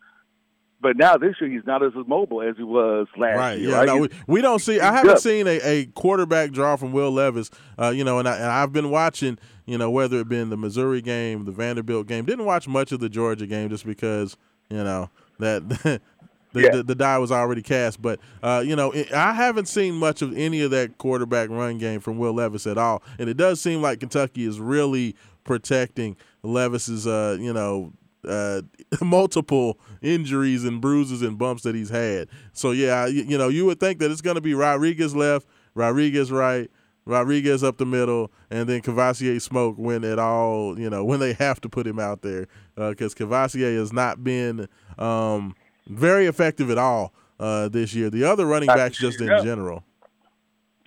[0.81, 3.59] But now this year, he's not as mobile as he was last Right.
[3.59, 3.69] year.
[3.69, 3.77] Yeah.
[3.77, 3.85] right?
[3.85, 4.79] No, we, we don't see.
[4.79, 7.51] I haven't seen a, a quarterback draw from Will Levis.
[7.79, 9.37] Uh, you know, and, I, and I've been watching.
[9.67, 12.25] You know, whether it been the Missouri game, the Vanderbilt game.
[12.25, 14.35] Didn't watch much of the Georgia game just because
[14.69, 15.09] you know
[15.39, 16.01] that.
[16.53, 16.69] The, Yeah.
[16.71, 20.21] the, the die was already cast, but uh, you know it, I haven't seen much
[20.21, 23.61] of any of that quarterback run game from Will Levis at all, and it does
[23.61, 25.15] seem like Kentucky is really
[25.45, 27.93] protecting Levis's, uh, you know,
[28.27, 28.61] uh,
[29.01, 32.27] multiple injuries and bruises and bumps that he's had.
[32.53, 35.47] So yeah, you, you know, you would think that it's going to be Rodriguez left,
[35.75, 36.69] Rodriguez right,
[37.05, 41.33] Rodriguez up the middle, and then Kavosiey smoke when it all, you know, when they
[41.33, 44.67] have to put him out there because Kavosiey has not been
[44.97, 45.55] um,
[45.87, 48.09] very effective at all uh, this year.
[48.09, 49.83] The other running backs just in general.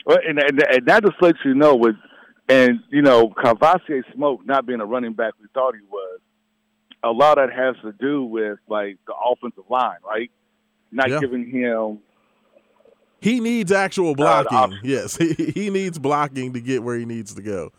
[0.07, 1.97] Well, and, and, and that just lets you know with,
[2.49, 6.13] and you know, Kavosiey Smoke not being a running back we thought he was.
[7.05, 10.30] A lot of that has to do with like the offensive line, right?
[10.90, 11.20] Not Yeah.
[11.20, 11.98] giving him.
[13.20, 14.78] He needs actual blocking.
[14.82, 17.72] yes, he, he needs blocking to get where he needs to go.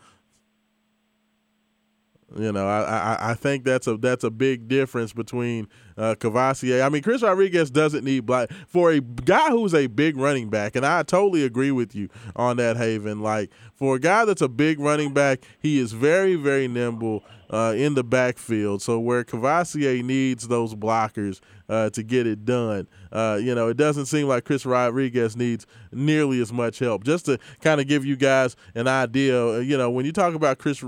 [2.38, 6.84] You know, I, I I think that's a that's a big difference between uh, Kavosiey.
[6.84, 10.76] I mean, Chris Rodriguez doesn't need block for a guy who's a big running back,
[10.76, 13.20] and I totally agree with you on that, Haven.
[13.20, 17.74] Like for a guy that's a big running back, he is very very nimble uh,
[17.76, 18.82] in the backfield.
[18.82, 22.86] So where Kavosiey needs those blockers, uh, to get it done.
[23.12, 27.04] Uh, you know, it doesn't seem like Chris Rodriguez needs nearly as much help.
[27.04, 30.34] Just to kind of give you guys an idea, uh, you know, when you talk
[30.34, 30.82] about Chris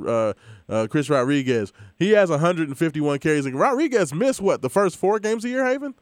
[0.68, 3.44] uh, Chris Rodriguez, he has 151 carries.
[3.44, 5.94] Like Rodriguez missed what the first four games of the year, Haven.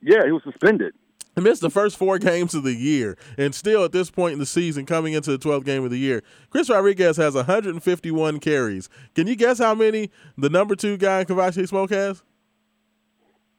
[0.00, 0.94] Yeah, he was suspended.
[1.34, 4.38] He missed the first four games of the year, and still at this point in
[4.38, 8.90] the season, coming into the 12th game of the year, Chris Rodriguez has 151 carries.
[9.14, 12.22] Can you guess how many the number two guy, Kavosiey Smoke, has?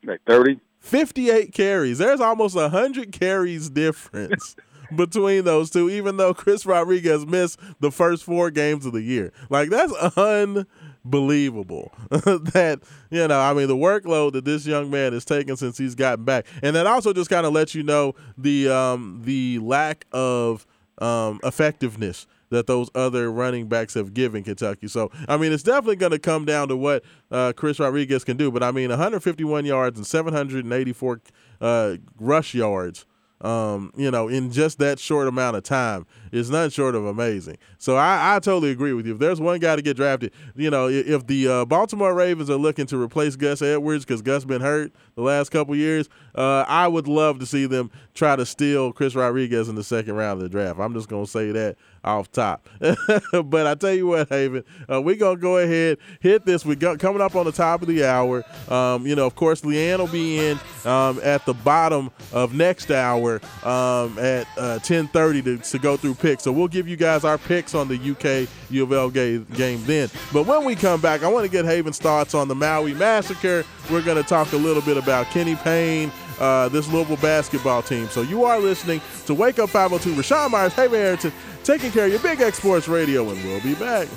[0.04, 0.60] Like 30.
[0.82, 1.98] 58 carries.
[1.98, 4.56] There's almost 100 carries difference
[4.96, 9.32] between those two, even though Chris Rodriguez missed the first four games of the year.
[9.50, 15.26] Like, that's unbelievable that, you know, I mean, the workload that this young man has
[15.26, 16.46] taken since he's gotten back.
[16.62, 20.66] And that also just kind of lets you know the, um, the lack of
[21.00, 24.88] um, effectiveness that those other running backs have given Kentucky.
[24.88, 28.38] So, I mean, it's definitely going to come down to what uh, Chris Rodriguez can
[28.38, 28.52] do.
[28.52, 31.22] But I mean, 151 yards and 784
[31.60, 33.06] uh, rush yards.
[33.44, 37.58] Um, you know, in just that short amount of time is nothing short of amazing.
[37.78, 39.14] So I, I totally agree with you.
[39.14, 42.50] If there's one guy to get drafted, you know, if, if the uh, Baltimore Ravens
[42.50, 46.66] are looking to replace Gus Edwards because Gus been hurt the last couple years, uh,
[46.68, 50.38] I would love to see them try to steal Chris Rodriguez in the second round
[50.38, 50.80] of the draft.
[50.80, 52.68] I'm just gonna say that off top.
[52.80, 56.66] but I tell you what, Haven, uh, we're gonna go ahead hit this.
[56.66, 58.44] We got coming up on the top of the hour.
[58.70, 62.92] Um, you know, of course, Leanne will be in um, at the bottom of next
[62.92, 66.44] hour um, at uh, 10:30 to, to go through picks.
[66.44, 69.46] So we'll give you guys our picks on the UK U of L game,
[69.86, 70.10] then.
[70.32, 73.64] But when we come back, I want to get Haven's thoughts on the Maui massacre.
[73.92, 76.12] We're going to talk a little bit about Kenny Payne.
[76.40, 78.08] Uh, this Louisville basketball team.
[78.10, 80.20] So you are listening to Wake Up 502.
[80.20, 81.32] Rashawn Myers, Haven Harrington,
[81.64, 84.08] taking care of your Big X Sports Radio, and we'll be back.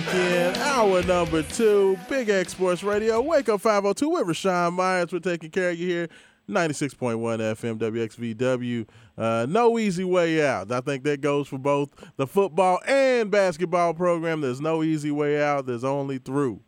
[0.00, 0.54] Back in.
[0.56, 3.20] Hour number two, Big X Sports Radio.
[3.20, 5.12] Wake up 502 with Rashawn Myers.
[5.12, 6.08] We're taking care of you here.
[6.48, 8.86] 96.1 FM WXVW.
[9.16, 10.70] Uh, no easy way out.
[10.70, 14.42] I think that goes for both the football and basketball program.
[14.42, 15.66] There's no easy way out.
[15.66, 16.60] There's only through.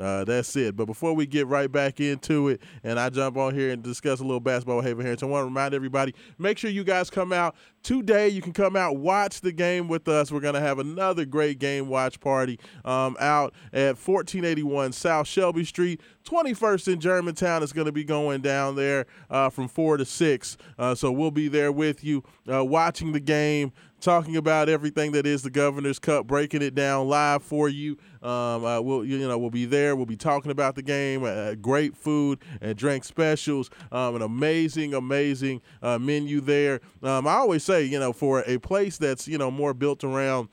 [0.00, 0.74] Uh, that's it.
[0.74, 4.18] But before we get right back into it, and I jump on here and discuss
[4.18, 7.10] a little basketball with Haven Harrington, I want to remind everybody make sure you guys
[7.10, 8.28] come out today.
[8.28, 10.32] You can come out, watch the game with us.
[10.32, 15.64] We're going to have another great game watch party um, out at 1481 South Shelby
[15.64, 16.00] Street.
[16.24, 20.56] 21st in Germantown is going to be going down there uh, from 4 to 6.
[20.78, 23.72] Uh, so we'll be there with you uh, watching the game,
[24.04, 27.96] talking about everything that is the Governor's Cup, breaking it down live for you.
[28.22, 29.96] Um, uh, we'll you know we'll be there.
[29.96, 31.24] We'll be talking about the game.
[31.24, 33.70] Uh, great food and drink specials.
[33.90, 36.80] Um, an amazing, amazing uh, menu there.
[37.02, 40.48] Um, I always say you know for a place that's you know more built around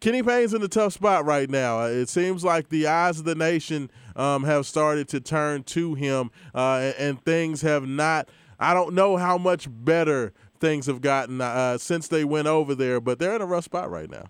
[0.00, 1.82] Kenny Payne's in a tough spot right now.
[1.82, 5.94] Uh, It seems like the eyes of the nation um, have started to turn to
[5.94, 8.30] him, uh, and, and things have not.
[8.58, 13.00] I don't know how much better things have gotten uh, since they went over there,
[13.00, 14.26] but they're in a rough spot right now.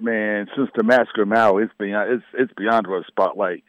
[0.00, 3.64] man, since the massacre of Maui, it's beyond it's it's beyond a spotlight.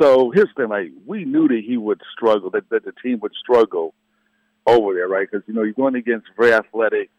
[0.00, 3.20] So here's the thing: like we knew that he would struggle, that, that the team
[3.20, 3.94] would struggle
[4.66, 5.28] over there, right?
[5.30, 7.10] Because you know you're going against very athletic,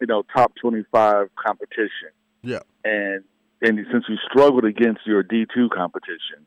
[0.00, 2.10] you know, top twenty-five competition,
[2.42, 2.60] Yeah.
[2.84, 3.24] and
[3.60, 6.46] and since you struggled against your D two competition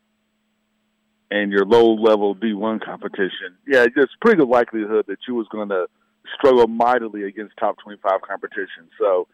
[1.29, 5.47] and your low level D one competition, yeah, there's pretty good likelihood that you was
[5.51, 5.87] going to
[6.37, 8.89] struggle mightily against top twenty five competition.
[8.99, 9.27] So,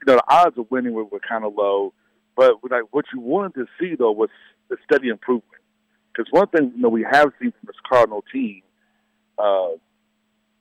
[0.00, 1.92] you know, the odds of winning were, were kind of low,
[2.36, 4.30] but like what you wanted to see though was
[4.68, 5.60] the steady improvement.
[6.12, 8.62] Because one thing you know we have seen from this Cardinal team.
[9.38, 9.70] Uh,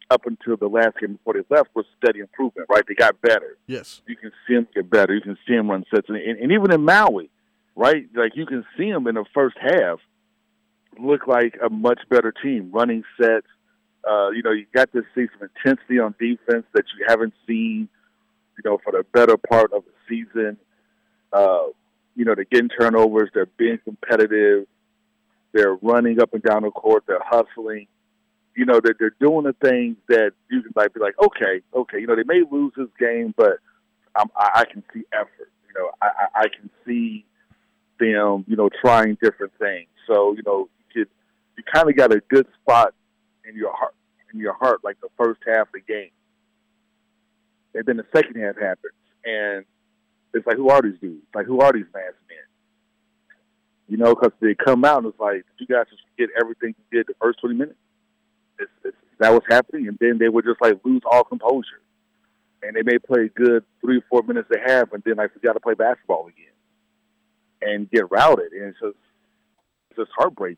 [0.10, 2.84] up until the last game before they left was steady improvement, right?
[2.88, 4.02] They got better Yes.
[4.06, 5.16] you can see him get better.
[5.16, 7.30] You can see him run sets, and, and, and even in Maui,
[7.76, 8.06] right?
[8.14, 10.00] Like you can see him in the first half
[11.00, 13.48] look like a much better team, running sets.
[14.10, 17.88] Uh, you know, you got to see some intensity on defense that you haven't seen,
[18.58, 20.58] you know, for the better part of the season.
[21.32, 21.68] Uh,
[22.16, 24.68] you know, they're getting turnovers, they're being competitive,
[25.54, 27.88] they're running up and down the court, they're hustling.
[28.56, 32.00] You know, that they're doing the things that you can like be like, okay, okay,
[32.00, 33.58] you know, they may lose this game, but
[34.16, 35.50] I'm, I, I can see effort.
[35.68, 37.26] You know, I, I can see
[38.00, 39.88] them, you know, trying different things.
[40.06, 40.70] So, you know,
[41.58, 42.94] you, kind of got a good spot
[43.48, 43.96] in your heart,
[44.34, 46.12] in your heart, like the first half of the game,
[47.74, 48.94] and then the second half happens,
[49.26, 49.66] and
[50.34, 51.26] it's like, who are these dudes?
[51.34, 52.38] Like, who are these masked men?
[53.88, 56.74] You know, because they come out and it's like, did you guys just get everything
[56.78, 57.78] you did the first twenty minutes?
[58.60, 61.84] It's, it's, that was happening, and then they would just like lose all composure
[62.64, 65.54] and they may play good three or four minutes they have, and then I forgot
[65.54, 66.46] to play basketball again
[67.62, 68.98] and get routed, and it's just
[69.90, 70.58] it's just heartbreaking.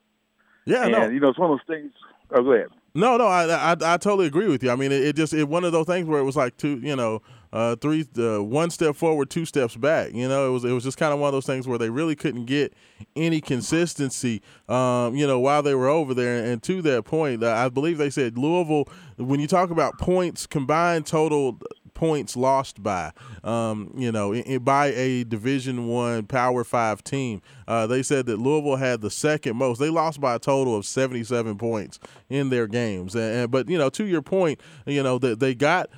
[0.66, 0.84] Yeah.
[0.84, 1.10] and no.
[1.10, 1.92] you know, it's one of those things.
[2.32, 2.68] Oh, go ahead.
[2.96, 4.72] No, no, I, I I totally agree with you.
[4.72, 6.80] I mean, it, it just it one of those things where it was like two,
[6.82, 10.14] you know, uh, three, uh, one step forward, two steps back.
[10.14, 11.90] You know, it was it was just kind of one of those things where they
[11.90, 12.74] really couldn't get
[13.18, 16.44] any consistency, um, you know, while they were over there.
[16.44, 18.86] And to that point, I believe they said Louisville.
[19.18, 21.60] When you talk about points combined total
[21.96, 23.12] points lost by,
[23.44, 27.42] um, you know, by a Division One Power Five team.
[27.68, 29.80] Uh, they said that Louisville had the second most.
[29.80, 33.16] They lost by a total of seventy-seven points in their games.
[33.16, 35.90] And, and- but you know, to your point, you know that they got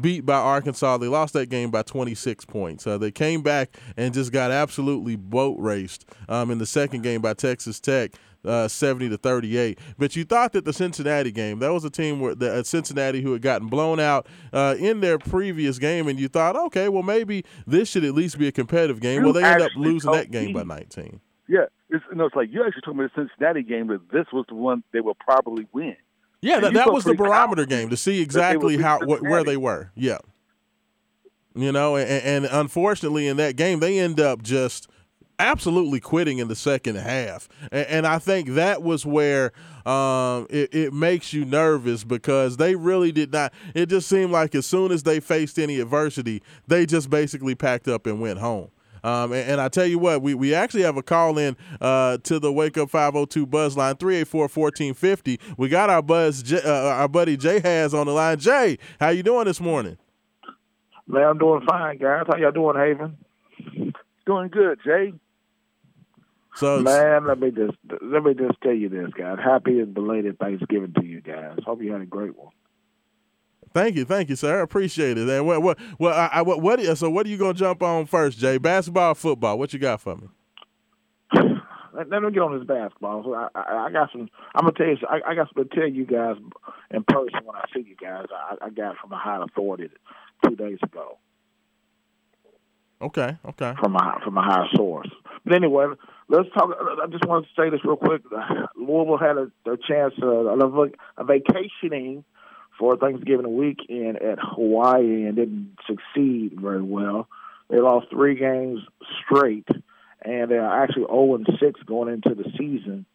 [0.00, 0.98] beat by Arkansas.
[0.98, 2.86] They lost that game by 26 points.
[2.86, 7.22] Uh, they came back and just got absolutely boat raced um, in the second game
[7.22, 8.12] by Texas Tech.
[8.42, 9.78] Uh, 70 to 38.
[9.98, 13.20] But you thought that the Cincinnati game, that was a team where the uh, Cincinnati
[13.20, 17.02] who had gotten blown out uh, in their previous game, and you thought, okay, well
[17.02, 19.20] maybe this should at least be a competitive game.
[19.20, 20.52] You well, they end up losing that game me.
[20.54, 21.20] by 19.
[21.48, 24.26] Yeah, it's, you know, it's like you actually told me the Cincinnati game that this
[24.32, 25.96] was the one they will probably win.
[26.40, 29.56] Yeah, And that, that was the barometer game to see exactly how wh- where they
[29.56, 29.90] were.
[29.94, 30.18] Yeah.
[31.54, 34.88] You know, and, and unfortunately in that game they end up just
[35.40, 39.52] absolutely quitting in the second half, and, and I think that was where
[39.86, 43.52] um, it, it makes you nervous because they really did not.
[43.74, 47.88] It just seemed like as soon as they faced any adversity, they just basically packed
[47.88, 48.70] up and went home.
[49.02, 52.18] Um, and, and I tell you what, we, we actually have a call in uh,
[52.24, 55.40] to the Wake Up 502 Buzz line 384 1450.
[55.56, 58.38] We got our buzz, J- uh, our buddy Jay has on the line.
[58.38, 59.96] Jay, how you doing this morning?
[61.06, 62.24] Man, I'm doing fine, guys.
[62.28, 63.16] How y'all doing, Haven?
[64.26, 65.12] Doing good, Jay.
[66.60, 69.38] So Man, let me just let me just tell you this, guys.
[69.42, 71.56] Happy and belated Thanksgiving to you guys.
[71.64, 72.52] Hope you had a great one.
[73.72, 74.58] thank you, thank you, sir.
[74.60, 75.26] I appreciate it.
[75.26, 78.04] And what what what I, I, what, what so what are you gonna jump on
[78.04, 78.58] first, Jay?
[78.58, 79.58] Basketball, or football?
[79.58, 80.28] What you got for me?
[81.92, 83.24] Let, let me get on this basketball.
[83.24, 84.28] So I, I, I got some.
[84.54, 84.96] I'm gonna tell you.
[85.08, 86.36] I, I got some to tell you guys
[86.90, 88.26] in person when I see you guys.
[88.30, 89.88] I, I got from a high authority
[90.46, 91.18] two days ago
[93.02, 93.74] Okay, okay.
[93.80, 95.08] from a from a higher source.
[95.44, 95.86] But anyway,
[96.30, 96.70] let's talk.
[97.02, 98.22] I just want to say this real quick.
[98.76, 102.24] Louisville had a, a chance uh, a, a vacationing
[102.78, 107.28] for Thanksgiving weekend at Hawaii and didn't succeed very well.
[107.68, 108.80] They lost three games
[109.24, 109.68] straight,
[110.22, 113.06] and they're actually 0 and 6 going into the season.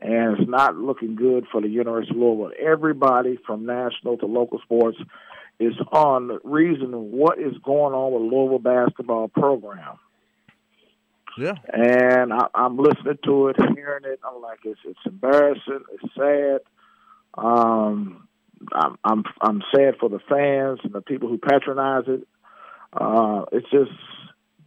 [0.00, 2.50] And it's not looking good for the University of Louisville.
[2.60, 4.98] Everybody from national to local sports
[5.60, 9.98] is on the reason what is going on with Louisville basketball program.
[11.38, 11.54] Yeah.
[11.72, 14.20] And I, I'm listening to it, hearing it.
[14.24, 15.84] I'm like, it's it's embarrassing.
[15.92, 16.60] It's sad.
[17.36, 18.28] Um,
[18.72, 22.26] I'm I'm I'm sad for the fans and the people who patronize it.
[22.92, 23.90] Uh, it's just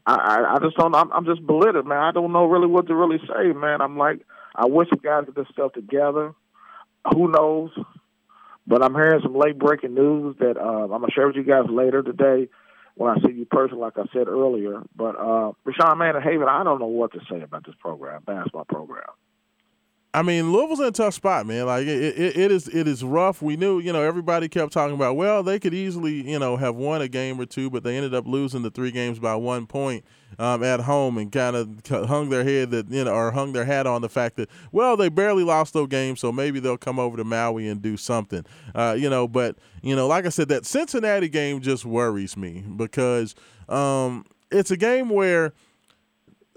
[0.08, 1.98] I, I just don't I'm, I'm just belittled, man.
[1.98, 3.82] I don't know really what to really say, man.
[3.82, 6.34] I'm like I wish you guys get this stuff together.
[7.14, 7.72] Who knows?
[8.68, 11.66] But I'm hearing some late breaking news that uh, I'm gonna share with you guys
[11.70, 12.50] later today
[12.96, 14.82] when I see you personally, like I said earlier.
[14.96, 19.04] But uh, Rashawn Manning-Haven, I don't know what to say about this program, basketball program.
[20.16, 21.66] I mean, Louisville's in a tough spot, man.
[21.66, 23.42] Like it, it, it is, it is rough.
[23.42, 26.76] We knew, you know, everybody kept talking about, well, they could easily, you know, have
[26.76, 29.68] won a game or two, but they ended up losing the three games by one
[29.68, 30.06] point
[30.40, 33.66] um, at home, and kind of hung their head that, you know, or hung their
[33.66, 36.98] hat on the fact that, well, they barely lost those games, so maybe they'll come
[36.98, 39.28] over to Maui and do something, uh, you know.
[39.28, 43.36] But you know, like I said, that Cincinnati game just worries me because
[43.68, 45.54] um, it's a game where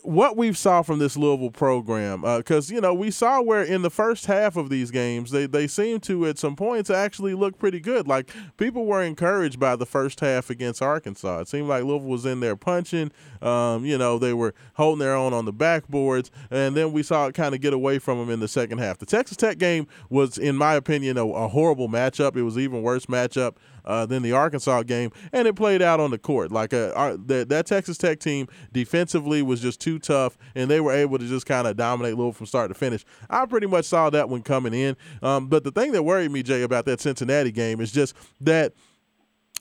[0.09, 3.91] what we've saw from this Louisville program, because you know we saw where in the
[3.91, 7.79] first half of these games they they seem to at some points actually look pretty
[7.79, 8.09] good.
[8.09, 11.41] Like people were encouraged by the first half against Arkansas.
[11.41, 13.13] It seemed like Louisville was in there punching.
[13.43, 17.27] Um, you know they were holding their own on the backboards, and then we saw
[17.27, 18.97] it kind of get away from them in the second half.
[18.97, 22.35] The Texas Tech game was, in my opinion, a, a horrible matchup.
[22.35, 23.57] It was even worse matchup
[23.89, 26.53] uh, than the Arkansas game, and it played out on the court.
[26.53, 30.81] Like uh, our, that, that Texas Tech team defensively was just too tough, and they
[30.81, 33.05] were able to just kind of dominate Louisville from start to finish.
[33.29, 34.97] I pretty much saw that one coming in.
[35.23, 38.75] Um, but the thing that worried me, Jay, about that Cincinnati game is just that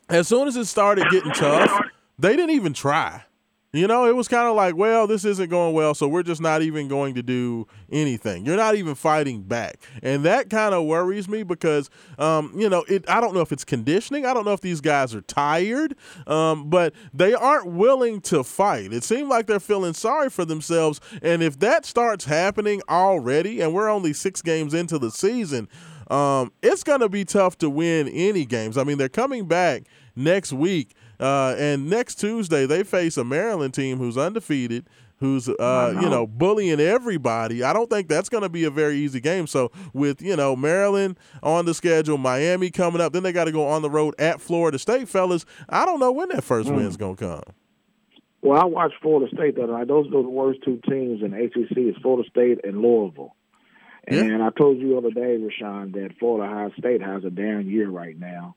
[0.09, 1.81] as soon as it started getting tough,
[2.19, 3.23] they didn't even try.
[3.77, 6.41] You know, it was kind of like, well, this isn't going well, so we're just
[6.41, 8.45] not even going to do anything.
[8.45, 12.83] You're not even fighting back, and that kind of worries me because, um, you know,
[12.87, 13.07] it.
[13.09, 14.25] I don't know if it's conditioning.
[14.25, 18.91] I don't know if these guys are tired, um, but they aren't willing to fight.
[18.93, 23.73] It seems like they're feeling sorry for themselves, and if that starts happening already, and
[23.73, 25.67] we're only six games into the season,
[26.09, 28.77] um, it's going to be tough to win any games.
[28.77, 29.83] I mean, they're coming back
[30.15, 30.95] next week.
[31.19, 34.87] Uh, and next Tuesday they face a Maryland team who's undefeated,
[35.17, 37.63] who's uh, you know bullying everybody.
[37.63, 39.47] I don't think that's going to be a very easy game.
[39.47, 43.51] So with you know Maryland on the schedule, Miami coming up, then they got to
[43.51, 45.45] go on the road at Florida State, fellas.
[45.69, 47.55] I don't know when that first win's going to come.
[48.41, 49.87] Well, I watched Florida State other night.
[49.87, 51.77] Those are the worst two teams in ACC.
[51.77, 53.35] Is Florida State and Louisville.
[54.09, 54.21] Yeah.
[54.21, 57.67] And I told you the other day, Rashawn, that Florida High State has a down
[57.67, 58.55] year right now,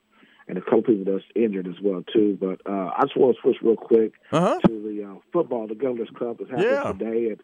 [0.49, 2.36] and a couple people that's injured as well too.
[2.41, 4.61] But uh, I just want to switch real quick Uh huh.
[4.66, 5.66] to the uh, football.
[5.68, 6.93] The Governor's Cup is happening Yeah.
[6.93, 7.38] today at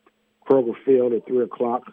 [0.49, 1.92] Kroger Field at three o'clock.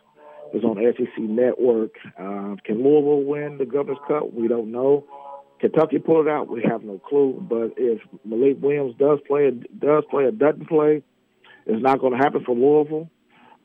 [0.54, 1.96] It's on SEC Network.
[2.18, 4.32] Uh, can Louisville win the Governor's Cup?
[4.34, 5.06] We don't know.
[5.60, 6.50] Kentucky pull it out.
[6.50, 7.44] We have no clue.
[7.50, 9.50] But if Malik Williams does play,
[9.80, 11.02] does play or doesn't play,
[11.66, 13.10] it's not going to happen for Louisville.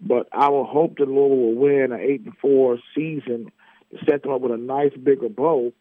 [0.01, 3.51] But I will hope that Louisville will win an eight and four season
[3.91, 5.73] to set them up with a nice bigger bowl.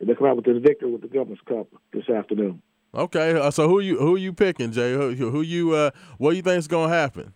[0.00, 2.60] And they come out with this victory with the Governor's Cup this afternoon.
[2.94, 3.38] Okay.
[3.38, 4.92] Uh, so who you who you picking, Jay?
[4.92, 7.32] Who, who you uh, what do you think is going to happen?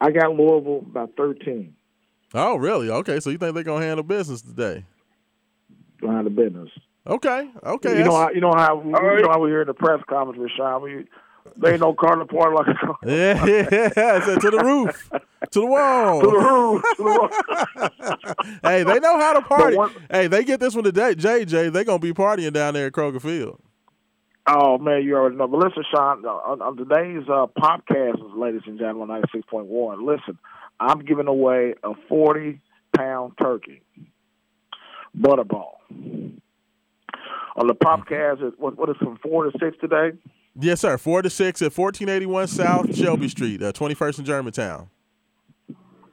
[0.00, 1.74] I got Louisville by thirteen.
[2.34, 2.90] Oh, really?
[2.90, 3.20] Okay.
[3.20, 4.84] So you think they're going to handle business today?
[6.00, 6.68] behind the business.
[7.06, 7.48] Okay.
[7.64, 7.98] Okay.
[7.98, 10.00] you know that's- how you know how you know how we hear in the press
[10.08, 10.82] conference, Rashawn.
[10.82, 11.06] We,
[11.56, 14.34] they ain't no Carter party like a Yeah, yeah, yeah.
[14.38, 15.10] To the roof,
[15.52, 16.20] to the wall.
[16.20, 16.32] to the.
[16.96, 17.04] To the
[18.48, 18.58] roof.
[18.62, 19.76] hey, they know how to party.
[19.76, 21.14] one- hey, they get this one today.
[21.14, 23.60] JJ, they gonna be partying down there at Kroger Field.
[24.48, 25.48] Oh man, you already know.
[25.48, 30.06] But listen, Sean, on, on today's uh, podcast, ladies and gentlemen, ninety six point one.
[30.06, 30.38] Listen,
[30.78, 32.60] I'm giving away a forty
[32.96, 33.82] pound turkey
[35.18, 35.72] butterball.
[37.56, 40.10] On the podcast, it- what, what is from four to six today?
[40.58, 40.96] Yes, sir.
[40.96, 44.88] Four to six at fourteen eighty one South Shelby Street, uh, twenty first in Germantown.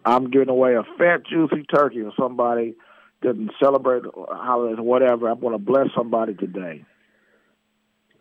[0.05, 2.75] I'm giving away a fat, juicy turkey if somebody
[3.21, 5.29] didn't celebrate holidays or whatever.
[5.29, 6.83] I'm going to bless somebody today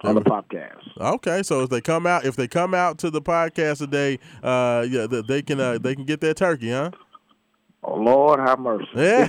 [0.01, 0.81] on the podcast.
[0.99, 4.87] Okay, so if they come out, if they come out to the podcast today, uh,
[4.89, 6.91] yeah, they can uh, they can get their turkey, huh?
[7.83, 8.87] Oh Lord, have mercy.
[8.95, 9.29] Yeah.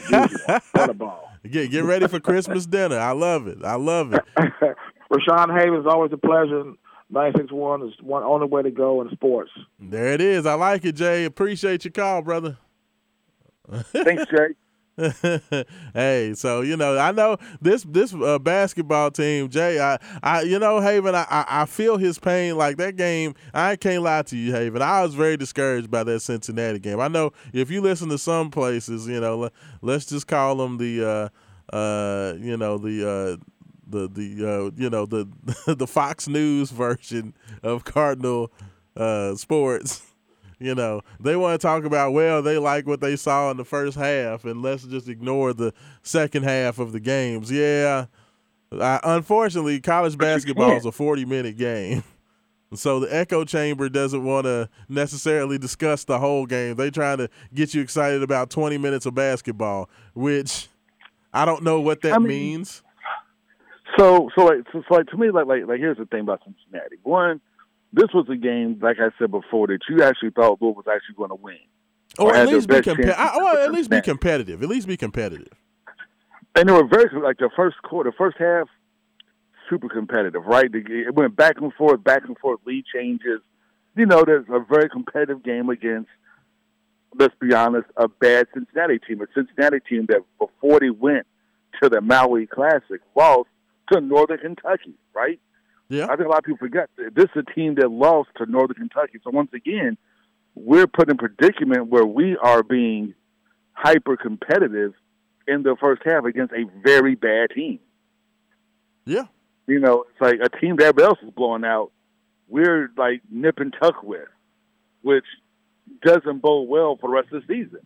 [0.73, 1.29] What a ball.
[1.49, 2.97] Get get ready for Christmas dinner.
[2.97, 3.57] I love it.
[3.63, 4.23] I love it.
[5.11, 6.73] Rashawn Havens, always a pleasure.
[7.09, 9.51] 961 is one only way to go in sports.
[9.79, 10.45] There it is.
[10.45, 11.25] I like it, Jay.
[11.25, 12.57] Appreciate your call, brother.
[13.91, 14.55] Thanks, Jay.
[15.95, 19.79] hey, so you know, I know this this uh, basketball team, Jay.
[19.79, 21.15] I, I, you know, Haven.
[21.15, 22.57] I, I, I feel his pain.
[22.57, 24.83] Like that game, I can't lie to you, Haven.
[24.83, 26.99] I was very discouraged by that Cincinnati game.
[26.99, 30.77] I know if you listen to some places, you know, let, let's just call them
[30.77, 31.31] the,
[31.71, 33.39] uh, uh, you know, the.
[33.87, 35.27] The the uh, you know the
[35.67, 38.51] the Fox News version of Cardinal
[38.95, 40.01] uh, sports.
[40.59, 43.65] You know they want to talk about well they like what they saw in the
[43.65, 45.73] first half and let's just ignore the
[46.03, 47.51] second half of the games.
[47.51, 48.05] Yeah,
[48.71, 52.03] I, unfortunately, college basketball is a forty minute game.
[52.75, 56.77] So the echo chamber doesn't want to necessarily discuss the whole game.
[56.77, 60.69] They trying to get you excited about 20 minutes of basketball, which
[61.33, 62.83] I don't know what that I mean- means.
[63.97, 66.41] So, so like, so, so like to me, like, like, like, here's the thing about
[66.43, 66.97] Cincinnati.
[67.03, 67.41] One,
[67.91, 71.15] this was a game, like I said before, that you actually thought Louisville was actually
[71.15, 71.57] going to win.
[72.17, 74.63] Or Or at least be best compa- I, to at least be competitive.
[74.63, 75.53] At least be competitive.
[76.55, 78.67] And they were very like the first quarter, first half,
[79.69, 80.45] super competitive.
[80.45, 83.41] Right, The- it went back and forth, back and forth, lead changes.
[83.95, 86.09] You know, there's a very competitive game against.
[87.15, 91.27] Let's be honest, a bad Cincinnati team, a Cincinnati team that before they went
[91.81, 93.49] to the Maui Classic lost
[93.91, 94.95] to Northern Kentucky.
[95.13, 95.39] Right.
[95.89, 96.05] Yeah.
[96.05, 98.45] I think a lot of people forget that this is a team that lost to
[98.45, 99.19] Northern Kentucky.
[99.23, 99.97] So once again,
[100.55, 103.13] we're put in a predicament where we are being
[103.73, 104.93] hyper competitive
[105.47, 107.79] in the first half against a very bad team.
[109.05, 109.25] Yeah.
[109.67, 111.91] You know, it's like a team that everybody else is blowing out.
[112.47, 114.27] We're like nip and tuck with,
[115.01, 115.25] which
[116.03, 117.79] doesn't bode well for the rest of the season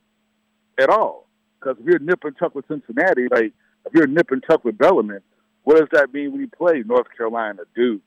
[0.80, 1.28] at all.
[1.60, 3.54] Because if you're nip and tuck with Cincinnati, like
[3.86, 5.22] if you're nip and tuck with Bellarmine,
[5.68, 8.02] what does that mean when you play North Carolina, Duke,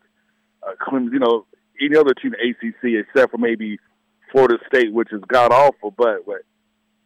[0.62, 1.44] uh, Clemson, you know,
[1.78, 3.78] any other team in ACC except for maybe
[4.32, 6.38] Florida State, which is god awful, but well,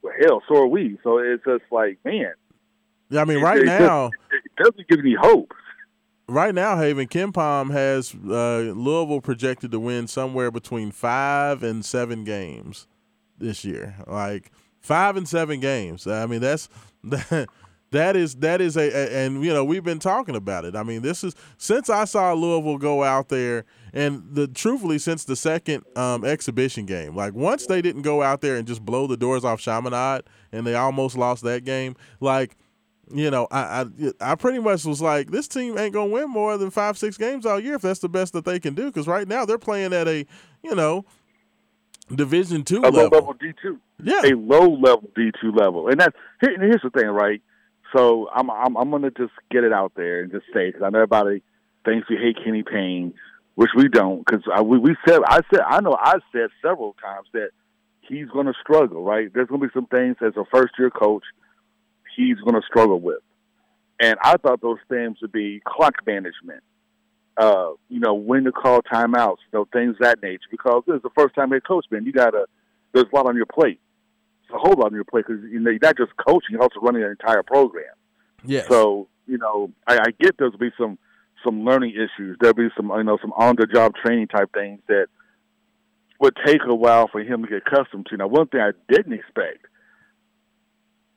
[0.00, 0.96] well, hell, so are we.
[1.02, 2.34] So it's just like, man,
[3.10, 5.52] Yeah, I mean, right it, now, it doesn't give me hope.
[6.28, 12.22] right now, Haven KenPom has uh, Louisville projected to win somewhere between five and seven
[12.22, 12.86] games
[13.38, 13.96] this year.
[14.06, 16.06] Like five and seven games.
[16.06, 16.68] I mean, that's
[17.02, 17.48] that.
[17.94, 20.74] That is that is a, a and you know we've been talking about it.
[20.74, 25.22] I mean, this is since I saw Louisville go out there and the truthfully since
[25.24, 29.06] the second um, exhibition game, like once they didn't go out there and just blow
[29.06, 31.94] the doors off Chaminade and they almost lost that game.
[32.18, 32.56] Like
[33.12, 33.86] you know, I,
[34.20, 37.16] I I pretty much was like, this team ain't gonna win more than five six
[37.16, 38.86] games all year if that's the best that they can do.
[38.86, 40.26] Because right now they're playing at a
[40.64, 41.04] you know
[42.12, 43.18] Division two a low level.
[43.18, 46.90] level D two, Yeah, a low level D two level, and that's here, here's the
[46.90, 47.40] thing, right?
[47.94, 50.90] So I'm I'm I'm gonna just get it out there and just say because I
[50.90, 51.42] know everybody
[51.84, 53.14] thinks we hate Kenny Payne,
[53.54, 57.28] which we don't, because we we said I said I know I said several times
[57.32, 57.50] that
[58.00, 59.32] he's gonna struggle, right?
[59.32, 61.24] There's gonna be some things as a first year coach
[62.16, 63.20] he's gonna struggle with,
[64.00, 66.62] and I thought those things would be clock management.
[67.36, 70.38] Uh, you know, when to call timeouts, you know, things that nature.
[70.50, 72.04] Because this is the first time head coach, man.
[72.04, 72.46] You gotta,
[72.92, 73.80] there's a lot on your plate.
[74.52, 76.80] A whole lot on your plate because you know you're not just coaching, you're also
[76.80, 77.92] running an entire program.
[78.44, 78.62] Yeah.
[78.68, 80.98] So you know, I, I get there'll be some
[81.44, 82.36] some learning issues.
[82.40, 85.06] There'll be some you know some on the job training type things that
[86.20, 88.16] would take a while for him to get accustomed to.
[88.16, 89.66] Now, one thing I didn't expect,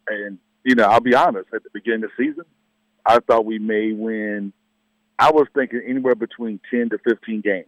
[0.07, 2.45] and you know, I'll be honest, at the beginning of the season,
[3.05, 4.53] I thought we may win.
[5.19, 7.67] I was thinking anywhere between ten to fifteen games.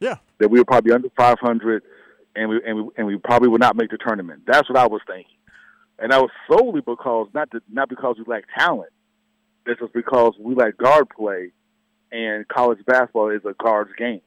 [0.00, 0.16] Yeah.
[0.38, 1.84] that we were probably under five hundred,
[2.34, 4.42] and we and we and we probably would not make the tournament.
[4.46, 5.36] That's what I was thinking,
[5.98, 8.90] and that was solely because not to, not because we lack talent.
[9.66, 11.52] This was because we lack guard play,
[12.10, 14.22] and college basketball is a guards game.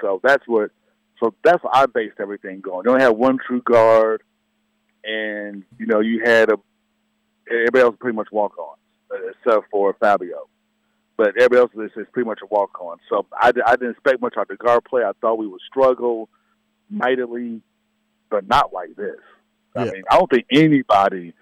[0.00, 0.70] So that's what.
[1.22, 2.84] So that's what I based everything on.
[2.84, 4.22] You only had one true guard,
[5.02, 6.58] and you know you had a
[7.50, 8.76] everybody else pretty much walk on
[9.10, 10.48] except for Fabio.
[11.16, 12.98] But everybody else is, is pretty much a walk on.
[13.08, 15.02] So I, I didn't expect much out of the guard play.
[15.02, 16.28] I thought we would struggle
[16.90, 17.60] mightily,
[18.30, 19.16] but not like this.
[19.74, 19.90] I Yeah.
[19.92, 21.34] mean, I don't think anybody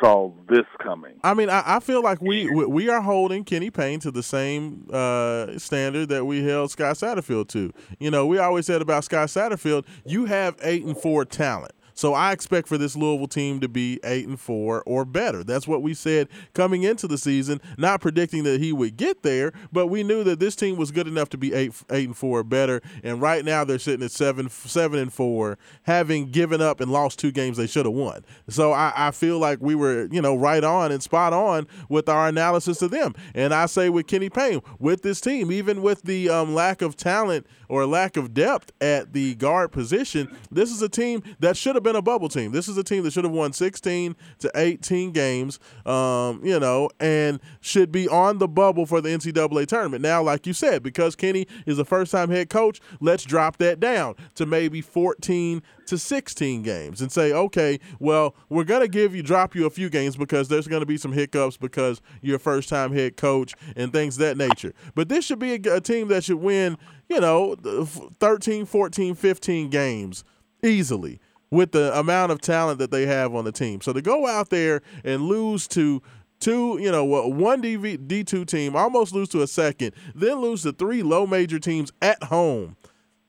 [0.00, 1.18] saw this coming.
[1.24, 4.22] I mean, I, I feel like we, we we are holding Kenny Payne to the
[4.22, 7.72] same uh, standard that we held Scott Satterfield to.
[7.98, 11.72] You know, we always said about Scott Satterfield, you have eight and four talent.
[11.98, 15.42] So I expect for this Louisville team to be eight and four or better.
[15.42, 17.60] That's what we said coming into the season.
[17.76, 21.08] Not predicting that he would get there, but we knew that this team was good
[21.08, 22.82] enough to be eight eight and four or better.
[23.02, 27.18] And right now they're sitting at seven seven and four, having given up and lost
[27.18, 28.24] two games they should have won.
[28.48, 32.08] So I, I feel like we were you know right on and spot on with
[32.08, 33.12] our analysis of them.
[33.34, 36.96] And I say with Kenny Payne with this team, even with the um, lack of
[36.96, 41.74] talent or lack of depth at the guard position, this is a team that should
[41.74, 42.52] have been a bubble team.
[42.52, 46.90] This is a team that should have won 16 to 18 games, um, you know,
[47.00, 50.02] and should be on the bubble for the NCAA tournament.
[50.02, 53.80] Now, like you said, because Kenny is a first time head coach, let's drop that
[53.80, 59.14] down to maybe 14 to 16 games and say, okay, well, we're going to give
[59.14, 62.36] you, drop you a few games because there's going to be some hiccups because you're
[62.36, 64.74] a first time head coach and things that nature.
[64.94, 66.76] But this should be a, a team that should win,
[67.08, 70.24] you know, 13, 14, 15 games
[70.62, 73.80] easily with the amount of talent that they have on the team.
[73.80, 76.02] So to go out there and lose to
[76.40, 80.72] two, you know, one DV, D2 team, almost lose to a second, then lose to
[80.72, 82.76] three low major teams at home,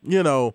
[0.02, 0.54] you know,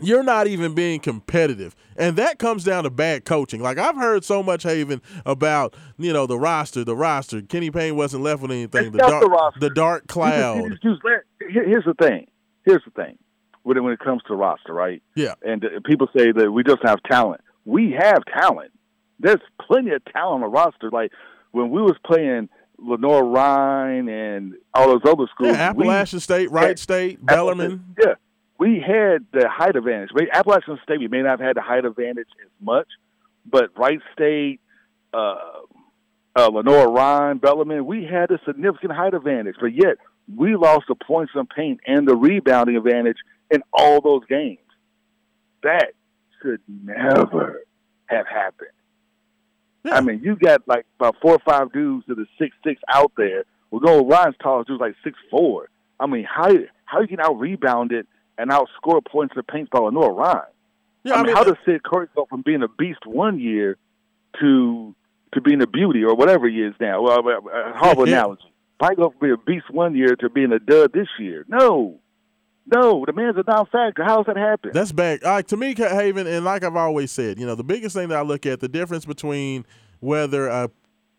[0.00, 1.74] you're not even being competitive.
[1.96, 3.60] And that comes down to bad coaching.
[3.60, 7.42] Like I've heard so much Haven about, you know, the roster, the roster.
[7.42, 8.92] Kenny Payne wasn't left with anything.
[8.92, 9.60] The dark, the roster.
[9.60, 10.68] the dark cloud.
[10.70, 11.22] just use that.
[11.50, 12.28] Here's the thing.
[12.64, 13.18] Here's the thing.
[13.68, 15.02] When it, when it comes to roster, right?
[15.14, 15.34] Yeah.
[15.42, 17.42] And uh, people say that we just have talent.
[17.66, 18.72] We have talent.
[19.20, 20.88] There's plenty of talent on the roster.
[20.90, 21.12] Like
[21.50, 25.52] when we was playing Lenoir-Rhyne and all those other schools.
[25.54, 27.84] Yeah, we- Appalachian State, Wright State, Bellarmine.
[27.98, 28.14] Yeah,
[28.58, 30.12] we had the height advantage.
[30.14, 32.86] Maybe Appalachian State, we may not have had the height advantage as much,
[33.44, 34.60] but Wright State,
[35.12, 35.36] uh,
[36.36, 39.56] uh, Lenoir-Rhyne, Bellarmine, we had a significant height advantage.
[39.60, 39.98] But yet,
[40.34, 43.18] we lost the points and paint and the rebounding advantage
[43.50, 44.58] in all those games.
[45.62, 45.92] That
[46.42, 47.62] should never
[48.06, 48.70] have happened.
[49.84, 49.96] Yeah.
[49.96, 53.12] I mean, you got like about four or five dudes that are six six out
[53.16, 53.44] there.
[53.70, 55.68] We'll go Ryan's tallest dude's like six four.
[56.00, 56.52] I mean, how
[56.84, 58.06] how you can out rebound it
[58.36, 60.42] and outscore points to paint by Lenoir-Rhyne?
[61.04, 63.76] Yeah, I mean, how does Sid Curry go from being a beast one year
[64.40, 64.94] to
[65.34, 67.02] to being a beauty or whatever he is now?
[67.02, 68.18] Well, a a horrible Yeah.
[68.20, 68.52] analogy.
[68.80, 71.44] You go from being a beast one year to being a dud this year?
[71.48, 71.98] No,
[72.72, 74.04] no, the man's a non-factor.
[74.04, 74.70] How's that happen?
[74.72, 78.08] That's right, to me, Haven, and like I've always said, you know, the biggest thing
[78.08, 79.64] that I look at the difference between
[80.00, 80.70] whether a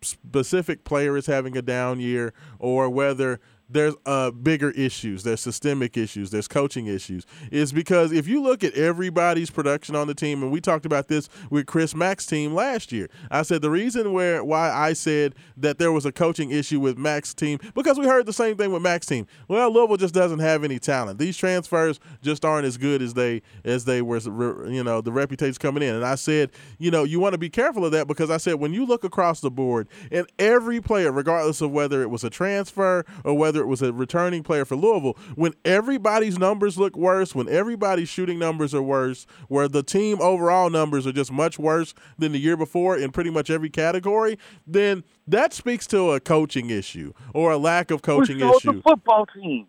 [0.02, 3.40] specific player is having a down year or whether
[3.70, 8.64] there's uh, bigger issues, there's systemic issues, there's coaching issues, is because if you look
[8.64, 12.54] at everybody's production on the team, and we talked about this with Chris Mack's team
[12.54, 16.52] last year, I said the reason where why I said that there was a coaching
[16.52, 19.28] issue with Mack's team because we heard the same thing with Mack's team.
[19.48, 21.20] Well, Louisville just doesn't have any talent.
[21.20, 24.20] These transfers just aren't as good as they as they were.
[24.68, 27.50] You know, the reputation's coming in, and I said, you know, you want to be
[27.50, 31.12] careful of that because I said when you look across the board and every player,
[31.12, 34.76] regardless of whether it was a transfer or whether it was a returning player for
[34.76, 40.22] Louisville, when everybody's numbers look worse, when everybody's shooting numbers are worse, where the team
[40.22, 44.38] overall numbers are just much worse than the year before in pretty much every category,
[44.65, 48.73] then that speaks to a coaching issue or a lack of coaching we issue.
[48.73, 49.68] the football team.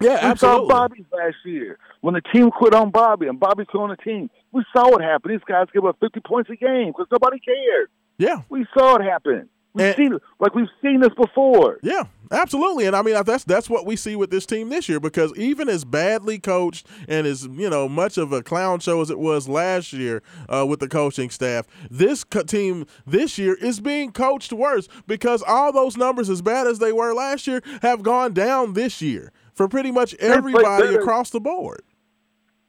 [0.00, 0.68] Yeah, We saw absolutely.
[0.68, 4.28] Bobby last year when the team quit on Bobby and Bobby quit on the team.
[4.52, 5.30] We saw it happen.
[5.30, 7.88] These guys give up 50 points a game because nobody cared.
[8.18, 8.42] Yeah.
[8.48, 9.48] We saw it happen.
[9.76, 11.78] We've And- seen like we've seen this before.
[11.82, 12.86] Yeah, absolutely.
[12.86, 15.68] And I mean that's that's what we see with this team this year because even
[15.68, 19.48] as badly coached and as you know much of a clown show as it was
[19.50, 24.50] last year uh, with the coaching staff, this co- team this year is being coached
[24.50, 28.72] worse because all those numbers, as bad as they were last year, have gone down
[28.72, 31.82] this year for pretty much everybody across the board.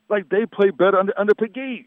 [0.10, 1.86] Like they play better under under Pegues.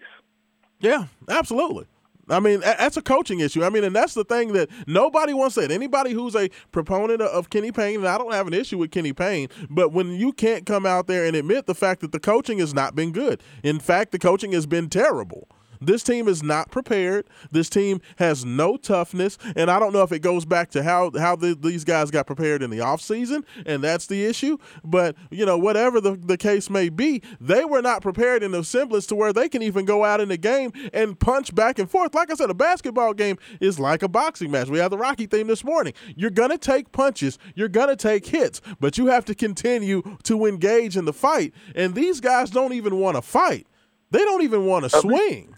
[0.80, 1.84] Yeah, absolutely.
[2.28, 3.64] I mean, that's a coaching issue.
[3.64, 5.66] I mean, and that's the thing that nobody wants say.
[5.66, 9.12] Anybody who's a proponent of Kenny Payne, and I don't have an issue with Kenny
[9.12, 12.58] Payne, but when you can't come out there and admit the fact that the coaching
[12.58, 15.48] has not been good, in fact, the coaching has been terrible.
[15.80, 17.26] This team is not prepared.
[17.50, 21.10] This team has no toughness, and I don't know if it goes back to how
[21.18, 24.58] how the, these guys got prepared in the offseason, and that's the issue.
[24.84, 28.62] But you know, whatever the, the case may be, they were not prepared in the
[28.62, 31.90] semblance to where they can even go out in the game and punch back and
[31.90, 32.14] forth.
[32.14, 34.68] Like I said, a basketball game is like a boxing match.
[34.68, 35.94] We have the Rocky theme this morning.
[36.14, 40.96] You're gonna take punches, you're gonna take hits, but you have to continue to engage
[40.96, 41.54] in the fight.
[41.74, 43.66] And these guys don't even want to fight.
[44.10, 45.54] They don't even want to swing.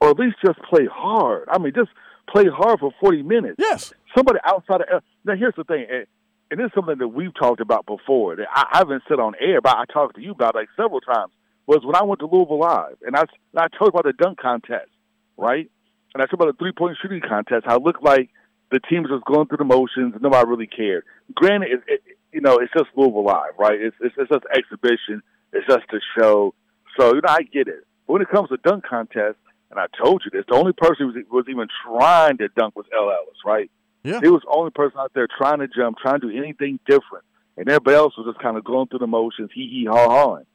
[0.00, 1.48] Or at least just play hard.
[1.50, 1.90] I mean, just
[2.30, 3.56] play hard for 40 minutes.
[3.58, 3.92] Yes.
[4.16, 5.34] Somebody outside of now.
[5.36, 6.06] Here's the thing, and,
[6.50, 8.36] and this is something that we've talked about before.
[8.36, 11.00] That I, I haven't said on air, but I talked to you about like several
[11.00, 11.32] times.
[11.66, 14.38] was when I went to Louisville Live, and I, and I told about the dunk
[14.38, 14.90] contest,
[15.36, 15.70] right?
[16.14, 18.30] And I talked about the three point shooting contest, how it looked like
[18.70, 21.04] the teams was going through the motions, and nobody really cared.
[21.34, 22.00] Granted, it, it,
[22.32, 23.80] you know, it's just Louisville Live, right?
[23.80, 25.22] It's, it's, it's just exhibition.
[25.52, 26.54] It's just a show.
[26.98, 27.86] So, you know, I get it.
[28.06, 29.36] But when it comes to dunk contest,
[29.70, 32.74] and I told you this, the only person who was, was even trying to dunk
[32.76, 33.70] was El Ellis, right?
[34.02, 34.20] Yeah.
[34.22, 37.24] He was the only person out there trying to jump, trying to do anything different.
[37.56, 40.46] And everybody else was just kind of going through the motions, hee hee haw hawing.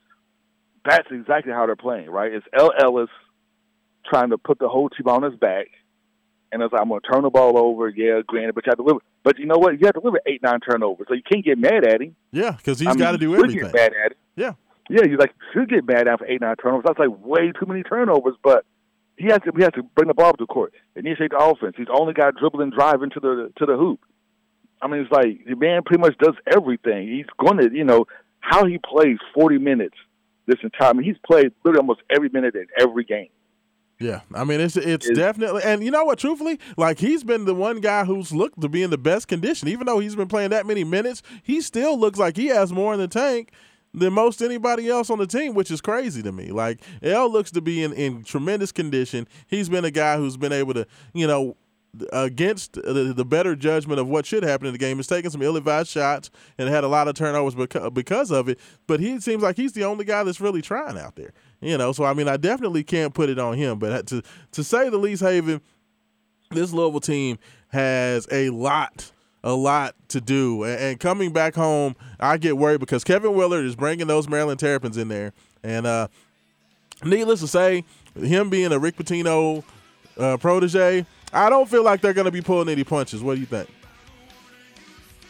[0.85, 2.33] That's exactly how they're playing, right?
[2.33, 3.09] It's El Ellis
[4.09, 5.67] trying to put the whole team on his back.
[6.51, 7.89] And it's like, I'm going to turn the ball over.
[7.89, 8.99] Yeah, granted, but you have to deliver.
[9.23, 9.79] But you know what?
[9.79, 11.07] You have to deliver eight, nine turnovers.
[11.07, 12.15] So you can't get mad at him.
[12.31, 13.59] Yeah, because he's got to do everything.
[13.59, 14.17] Get mad at him.
[14.35, 14.53] Yeah.
[14.89, 16.83] Yeah, you like should get mad at him for eight, nine turnovers.
[16.85, 18.35] That's like way too many turnovers.
[18.43, 18.65] But
[19.23, 21.37] he has to he has to bring the ball up to the court, initiate the
[21.37, 21.75] offense.
[21.77, 24.01] He's the only guy dribbling, driving to the to the hoop.
[24.81, 27.07] I mean, it's like the man pretty much does everything.
[27.07, 28.05] He's going to, you know,
[28.41, 29.95] how he plays forty minutes
[30.45, 30.89] this entire.
[30.89, 33.29] I mean, he's played literally almost every minute in every game.
[33.99, 36.19] Yeah, I mean it's it's Is- definitely, and you know what?
[36.19, 39.69] Truthfully, like he's been the one guy who's looked to be in the best condition.
[39.69, 42.93] Even though he's been playing that many minutes, he still looks like he has more
[42.93, 43.53] in the tank
[43.93, 46.51] than most anybody else on the team, which is crazy to me.
[46.51, 49.27] Like El looks to be in in tremendous condition.
[49.47, 51.57] He's been a guy who's been able to, you know.
[52.11, 55.43] Against the, the better judgment of what should happen in the game, has taken some
[55.43, 58.59] ill-advised shots and had a lot of turnovers because, because of it.
[58.87, 61.33] But he seems like he's the only guy that's really trying out there.
[61.61, 63.77] You know, so I mean, I definitely can't put it on him.
[63.77, 65.61] But uh, to to say the least, Haven,
[66.49, 67.37] this Louisville team
[67.67, 69.11] has a lot,
[69.43, 70.63] a lot to do.
[70.63, 74.59] And, and coming back home, I get worried because Kevin Willard is bringing those Maryland
[74.59, 75.33] Terrapins in there,
[75.63, 76.07] and uh,
[77.03, 77.83] needless to say,
[78.15, 79.63] him being a Rick Pitino
[80.17, 83.21] uh, protege, I don't feel like they're going to be pulling any punches.
[83.23, 83.69] What do you think?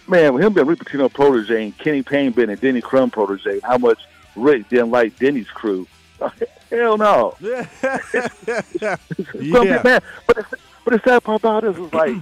[0.08, 3.62] Man, with him being Rick Pitino protege and Kenny Payne being a Denny Crum protege,
[3.62, 4.00] how much
[4.36, 5.88] Rick didn't like Denny's crew.
[6.70, 7.36] Hell no.
[7.42, 8.98] Yeah,
[9.40, 9.82] yeah.
[9.84, 10.46] man, but the,
[10.84, 12.16] but the sad part about this is like,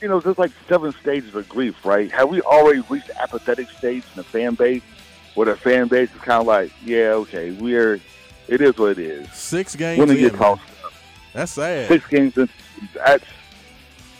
[0.00, 2.10] you know, there's like seven stages of grief, right?
[2.12, 4.82] Have we already reached the apathetic stage in the fan base,
[5.34, 8.00] where the fan base is kind of like, yeah, okay, we're,
[8.46, 9.32] it is what it is.
[9.32, 10.58] Six games Women in, get.
[11.32, 11.88] That's sad.
[11.88, 12.48] Six games in,
[12.94, 13.24] that's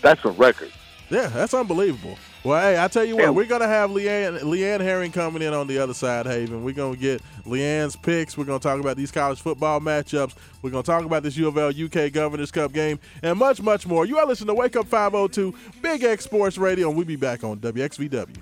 [0.00, 0.72] that's a record.
[1.10, 2.18] Yeah, that's unbelievable.
[2.48, 5.66] Well, hey, I tell you what, we're gonna have Leanne Leanne Herring coming in on
[5.66, 6.64] the other side, Haven.
[6.64, 8.38] We're gonna get Leanne's picks.
[8.38, 10.32] We're gonna talk about these college football matchups.
[10.62, 13.86] We're gonna talk about this U of L UK Governors Cup game and much, much
[13.86, 14.06] more.
[14.06, 17.44] You are listening to Wake Up 502 Big X Sports Radio, and we'll be back
[17.44, 18.34] on WXVW.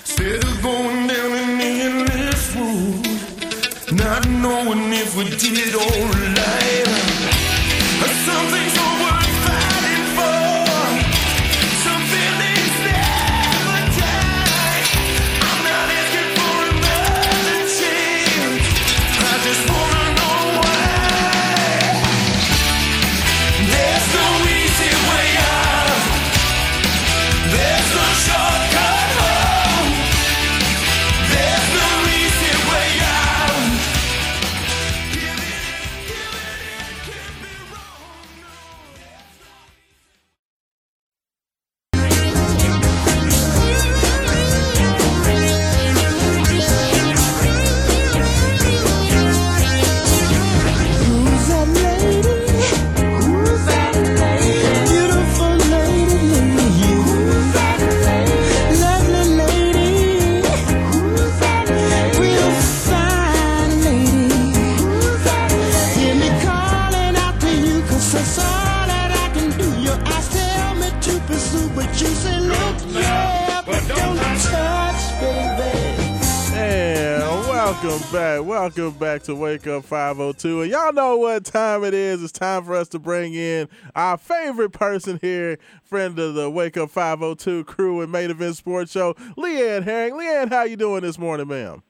[0.00, 7.20] Instead of going down an endless road, not knowing if we did it all right.
[8.26, 9.09] Some things
[78.76, 80.62] Welcome back to Wake Up 502.
[80.62, 82.22] And y'all know what time it is.
[82.22, 86.76] It's time for us to bring in our favorite person here, friend of the Wake
[86.76, 90.14] Up 502 crew and Main Event Sports Show, Leanne Herring.
[90.14, 91.82] Leanne, how you doing this morning, ma'am?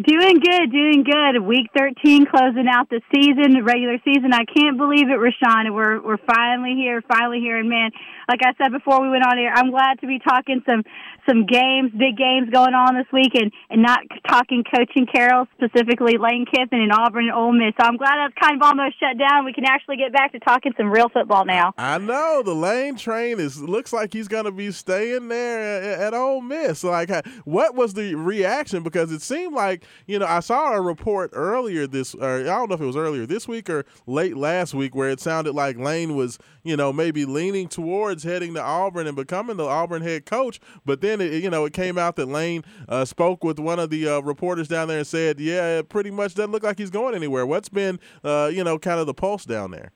[0.00, 1.42] Doing good, doing good.
[1.42, 4.32] Week 13 closing out the season, the regular season.
[4.32, 5.74] I can't believe it, Rashawn.
[5.74, 7.58] We're we're finally here, finally here.
[7.58, 7.90] And man,
[8.28, 10.82] like I said before we went on air, I'm glad to be talking some
[11.28, 16.18] some games, big games going on this week, and and not talking coaching carousel specifically
[16.18, 17.74] Lane Kiffin and Auburn and Ole Miss.
[17.80, 19.44] So I'm glad that's kind of almost shut down.
[19.44, 21.72] We can actually get back to talking some real football now.
[21.78, 26.00] I know the Lane train is looks like he's going to be staying there at,
[26.00, 26.84] at Ole Miss.
[26.84, 27.10] Like,
[27.44, 28.82] what was the reaction?
[28.82, 32.68] Because it seemed like you know, I saw a report earlier this, or I don't
[32.68, 35.78] know if it was earlier this week or late last week, where it sounded like
[35.78, 40.26] Lane was, you know, maybe leaning towards heading to Auburn and becoming the Auburn head
[40.26, 40.60] coach.
[40.84, 43.90] But then, it, you know, it came out that Lane uh, spoke with one of
[43.90, 46.90] the uh, reporters down there and said, "Yeah, it pretty much doesn't look like he's
[46.90, 49.92] going anywhere." What's been, uh, you know, kind of the pulse down there?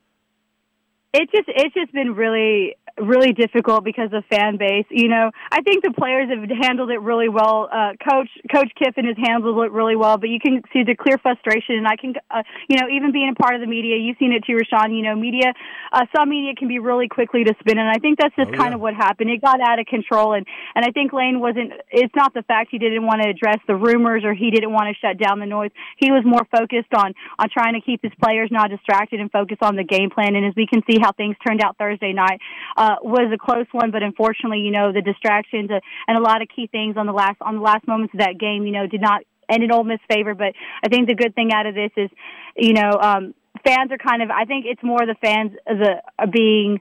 [1.13, 4.87] It just it's just been really really difficult because of fan base.
[4.91, 7.69] You know, I think the players have handled it really well.
[7.71, 11.19] Uh, Coach Coach Kiffin has handled it really well, but you can see the clear
[11.19, 11.77] frustration.
[11.77, 14.33] And I can, uh, you know, even being a part of the media, you've seen
[14.33, 14.97] it too, Rashawn.
[14.97, 15.53] You know, media,
[15.93, 18.57] uh, some media can be really quickly to spin, and I think that's just Oh,
[18.57, 18.75] kind yeah.
[18.77, 19.31] of what happened.
[19.31, 21.73] It got out of control, and and I think Lane wasn't.
[21.91, 24.89] It's not the fact he didn't want to address the rumors or he didn't want
[24.89, 25.71] to shut down the noise.
[25.99, 29.59] He was more focused on on trying to keep his players not distracted and focus
[29.63, 30.37] on the game plan.
[30.37, 32.41] And as we can see how things turned out Thursday night,
[32.77, 36.43] uh, was a close one, but unfortunately, you know, the distractions uh, and a lot
[36.43, 38.87] of key things on the last on the last moments of that game, you know,
[38.87, 40.35] did not end in Ole Miss favor.
[40.35, 40.53] But
[40.83, 42.11] I think the good thing out of this is,
[42.57, 43.35] you know, um,
[43.65, 44.31] fans are kind of.
[44.31, 46.81] I think it's more the fans the uh, being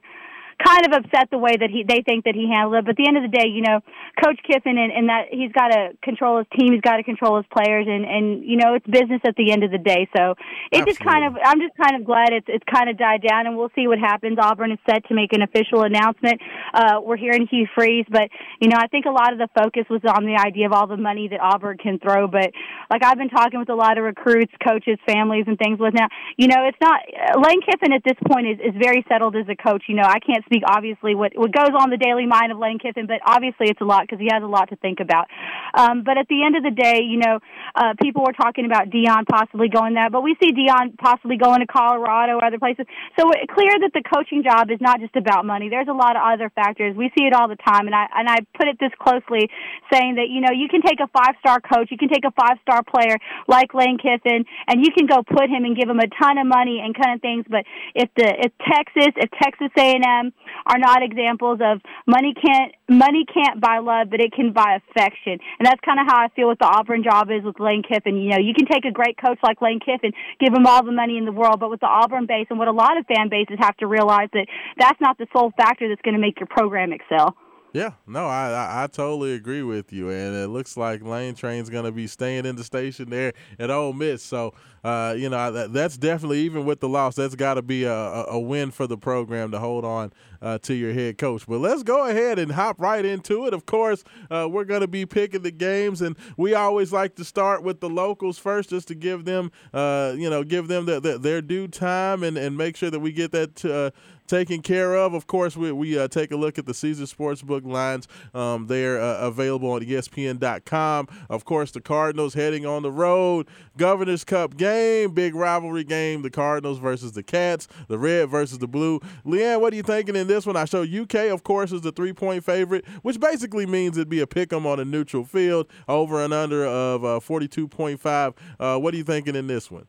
[0.61, 2.86] kind of upset the way that he they think that he handled it.
[2.86, 3.82] But at the end of the day, you know,
[4.23, 7.38] Coach Kiffin and, and that he's got to control his team, he's got to control
[7.38, 10.07] his players, and and you know it's business at the end of the day.
[10.15, 10.36] So
[10.72, 13.48] it just kind of I'm just kind of glad it's it's kind of died down,
[13.48, 14.38] and we'll see what happens.
[14.40, 16.40] Auburn is set to make an official announcement.
[16.73, 18.30] Uh, we're hearing Hugh Freeze, but
[18.61, 20.88] you know I think a lot of the focus was on the idea of all
[20.88, 22.27] the money that Auburn can throw.
[22.27, 22.52] But
[22.90, 26.07] like I've been talking with a lot of recruits, coaches, families, and things with now,
[26.38, 27.02] you know, it's not
[27.44, 29.84] Lane Kiffin at this point is is very settled as a coach.
[29.88, 32.80] You know, I can't speak obviously what what goes on the daily mind of Lane
[32.80, 35.27] Kiffin, but obviously it's a lot because he has a lot to think about.
[35.73, 37.39] Um, but at the end of the day, you know,
[37.76, 41.59] uh, people were talking about Deion possibly going there, but we see Deion possibly going
[41.59, 42.85] to Colorado or other places.
[43.19, 45.69] So it's clear that the coaching job is not just about money.
[45.69, 46.95] There's a lot of other factors.
[46.95, 49.49] We see it all the time, and I and I put it this closely,
[49.91, 52.31] saying that you know you can take a five star coach, you can take a
[52.31, 53.17] five star player
[53.47, 56.47] like Lane Kiffin, and you can go put him and give him a ton of
[56.47, 57.45] money and kind of things.
[57.49, 60.35] But if the if Texas, if Texas A&M
[60.66, 65.40] are not examples of money can't money can't buy love, but it can buy affection,
[65.60, 68.18] and that's kind of how I feel with the Auburn job is with Lane Kiffin.
[68.18, 70.91] You know, you can take a great coach like Lane Kiffin, give him all the
[70.91, 73.30] money in the world, but with the Auburn base and what a lot of fan
[73.30, 74.48] bases have to realize that
[74.78, 77.36] that's not the sole factor that's going to make your program excel.
[77.76, 81.70] Yeah, no, I, I I totally agree with you, and it looks like Lane Train's
[81.70, 84.24] going to be staying in the station there at Ole Miss.
[84.24, 84.53] So,
[84.86, 87.91] uh, you know, that, that's definitely even with the loss, that's got to be a,
[87.91, 90.14] a, win for the program to hold on
[90.44, 91.48] uh, to your head coach.
[91.48, 93.53] But let's go ahead and hop right into it.
[93.56, 97.26] Of course, uh, we're going to be picking the games, and we always like to
[97.26, 100.99] start with the locals first, just to give them, uh, you know, give them the,
[100.99, 103.66] the, their due time and, and make sure that we get that.
[103.66, 103.90] Uh,
[104.28, 105.14] taken care of.
[105.14, 108.07] Of course, we, we uh, take a look at the Caesar Sportsbook lines.
[108.34, 111.07] Um, they're uh, available on ESPN.com.
[111.30, 113.48] Of course, the Cardinals heading on the road.
[113.78, 114.74] Governor's Cup game,
[115.14, 116.22] big rivalry game.
[116.22, 118.99] The Cardinals versus the Cats, the red versus the blue.
[119.26, 120.56] Leanne, what are you thinking in this one?
[120.56, 124.22] I show UK, of course, is the three point favorite, which basically means it'd be
[124.22, 128.34] a pick 'em on a neutral field, over and under of uh, 42.5.
[128.60, 129.88] Uh, what are you thinking in this one?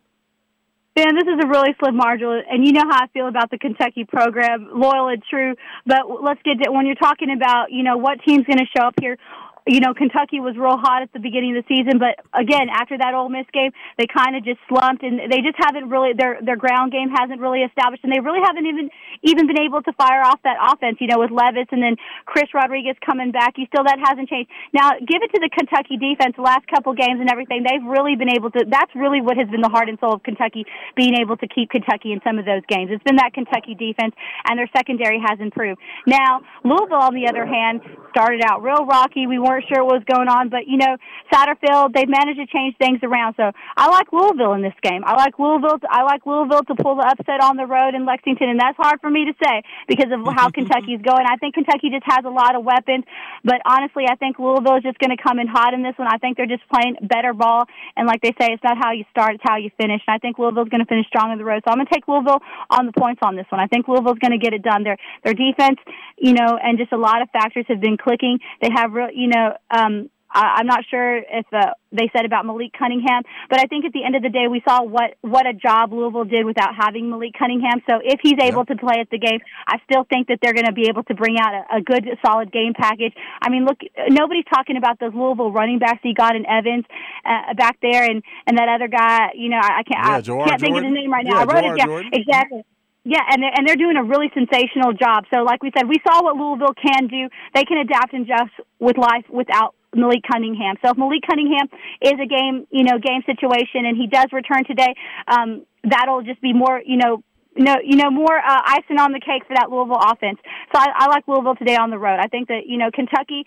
[0.97, 3.59] Ben, this is a really slim margin, and you know how I feel about the
[3.59, 5.55] Kentucky program, loyal and true.
[5.85, 8.87] But let's get to when you're talking about, you know, what team's going to show
[8.87, 9.19] up here.
[9.67, 12.95] You know, Kentucky was real hot at the beginning of the season, but again, after
[12.95, 16.39] that Ole Miss game, they kind of just slumped, and they just haven't really their
[16.39, 18.87] their ground game hasn't really established, and they really haven't even
[19.27, 21.03] even been able to fire off that offense.
[21.03, 21.99] You know, with Levis and then
[22.31, 24.47] Chris Rodriguez coming back, you still that hasn't changed.
[24.71, 26.39] Now, give it to the Kentucky defense.
[26.39, 28.63] The last couple games and everything, they've really been able to.
[28.71, 30.63] That's really what has been the heart and soul of Kentucky,
[30.95, 32.95] being able to keep Kentucky in some of those games.
[32.95, 34.15] It's been that Kentucky defense,
[34.47, 35.83] and their secondary has improved.
[36.07, 37.83] Now, Louisville, on the other hand,
[38.15, 39.27] started out real rocky.
[39.27, 40.97] We weren't sure what was going on, but you know,
[41.33, 43.35] Satterfield, they've managed to change things around.
[43.37, 45.03] So I like Louisville in this game.
[45.05, 45.79] I like Louisville.
[45.79, 48.77] To, I like Louisville to pull the upset on the road in Lexington, and that's
[48.77, 51.27] hard for me to say because of how Kentucky's going.
[51.27, 53.05] I think Kentucky just has a lot of weapons,
[53.45, 56.09] but honestly, I think Louisville is just going to come in hot in this one.
[56.09, 57.65] I think they're just playing better ball,
[57.97, 60.03] and like they say, it's not how you start, it's how you finish.
[60.07, 61.63] And I think Louisville's going to finish strong on the road.
[61.65, 63.61] So I'm going to take Louisville on the points on this one.
[63.61, 64.83] I think Louisville's going to get it done.
[64.83, 65.79] Their their defense,
[66.17, 68.39] you know, and just a lot of factors have been clicking.
[68.63, 69.46] They have real, you know.
[69.71, 73.85] Um, I, I'm not sure if uh, they said about Malik Cunningham, but I think
[73.85, 76.75] at the end of the day, we saw what what a job Louisville did without
[76.77, 77.81] having Malik Cunningham.
[77.89, 80.67] So if he's able to play at the game, I still think that they're going
[80.67, 83.15] to be able to bring out a, a good, solid game package.
[83.41, 83.79] I mean, look,
[84.11, 86.85] nobody's talking about those Louisville running backs you got in Evans
[87.25, 89.33] uh, back there, and and that other guy.
[89.35, 91.37] You know, I, I can't Yeah, I Jawhar can't think of his name right now.
[91.37, 92.11] Yeah, I wrote Jawhar it down Jordan.
[92.13, 92.65] exactly.
[93.07, 95.31] Yeah, and they're, and they're doing a really sensational job.
[95.33, 97.31] So, like we said, we saw what Louisville can do.
[97.55, 98.51] They can adapt and adjust
[98.81, 100.75] with life without Malik Cunningham.
[100.83, 101.71] So if Malik Cunningham
[102.03, 104.91] is a game, you know, game situation, and he does return today,
[105.29, 107.23] um, that'll just be more, you know,
[107.55, 110.39] no, you know, more uh, icing on the cake for that Louisville offense.
[110.75, 112.19] So I, I like Louisville today on the road.
[112.21, 113.45] I think that you know Kentucky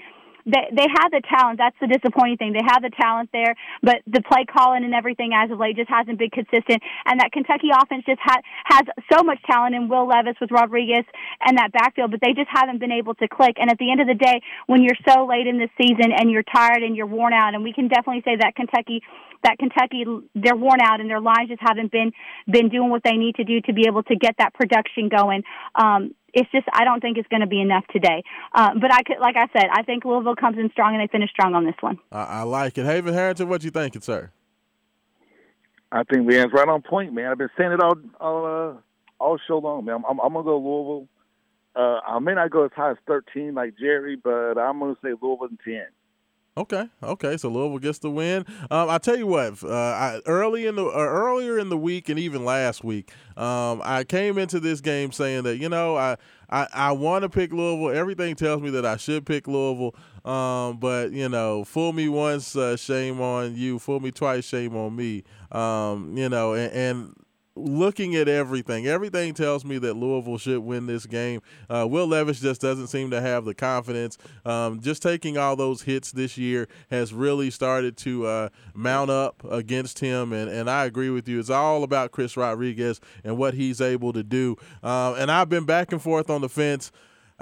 [0.49, 1.61] they they have the talent.
[1.61, 2.53] That's the disappointing thing.
[2.53, 5.89] They have the talent there, but the play calling and everything as of late just
[5.89, 6.81] hasn't been consistent.
[7.05, 11.05] And that Kentucky offense just had has so much talent in Will Levis with Rodriguez
[11.45, 13.57] and that backfield, but they just haven't been able to click.
[13.61, 16.31] And at the end of the day, when you're so late in the season and
[16.31, 19.01] you're tired and you're worn out, and we can definitely say that Kentucky
[19.43, 20.03] that Kentucky
[20.35, 22.11] they're worn out and their lines just haven't been
[22.47, 25.43] been doing what they need to do to be able to get that production going.
[25.75, 28.23] Um, it's just I don't think it's going to be enough today.
[28.53, 31.11] Uh, but I could, like I said, I think Louisville comes in strong and they
[31.11, 31.97] finish strong on this one.
[32.11, 32.85] I, I like it.
[32.85, 34.31] Haven Harrington, what you thinking, sir?
[35.91, 37.31] I think Leanne's right on point, man.
[37.31, 38.73] I've been saying it all all uh,
[39.19, 39.95] all show long, man.
[39.95, 41.07] I'm, I'm, I'm gonna go Louisville.
[41.75, 45.09] Uh, I may not go as high as 13 like Jerry, but I'm gonna say
[45.19, 45.85] Louisville in 10.
[46.59, 47.37] Okay, okay.
[47.37, 48.45] So Louisville gets the win.
[48.69, 52.09] Um, I tell you what, uh, I, early in the uh, earlier in the week
[52.09, 56.17] and even last week, um, I came into this game saying that you know I
[56.49, 57.97] I, I want to pick Louisville.
[57.97, 59.95] Everything tells me that I should pick Louisville.
[60.29, 63.79] Um, but you know, fool me once, uh, shame on you.
[63.79, 65.23] Fool me twice, shame on me.
[65.53, 67.15] Um, you know, and, and
[67.59, 71.41] looking at everything, everything tells me that Louisville should win this game.
[71.69, 74.17] Uh, Will Levis just doesn't seem to have the confidence.
[74.45, 79.43] Um, just taking all those hits this year has really started to uh, mount up
[79.49, 81.39] against him, and, and I agree with you.
[81.39, 84.55] It's all about Chris Rodriguez and what he's able to do.
[84.81, 86.91] Um, and I've been back and forth on the fence.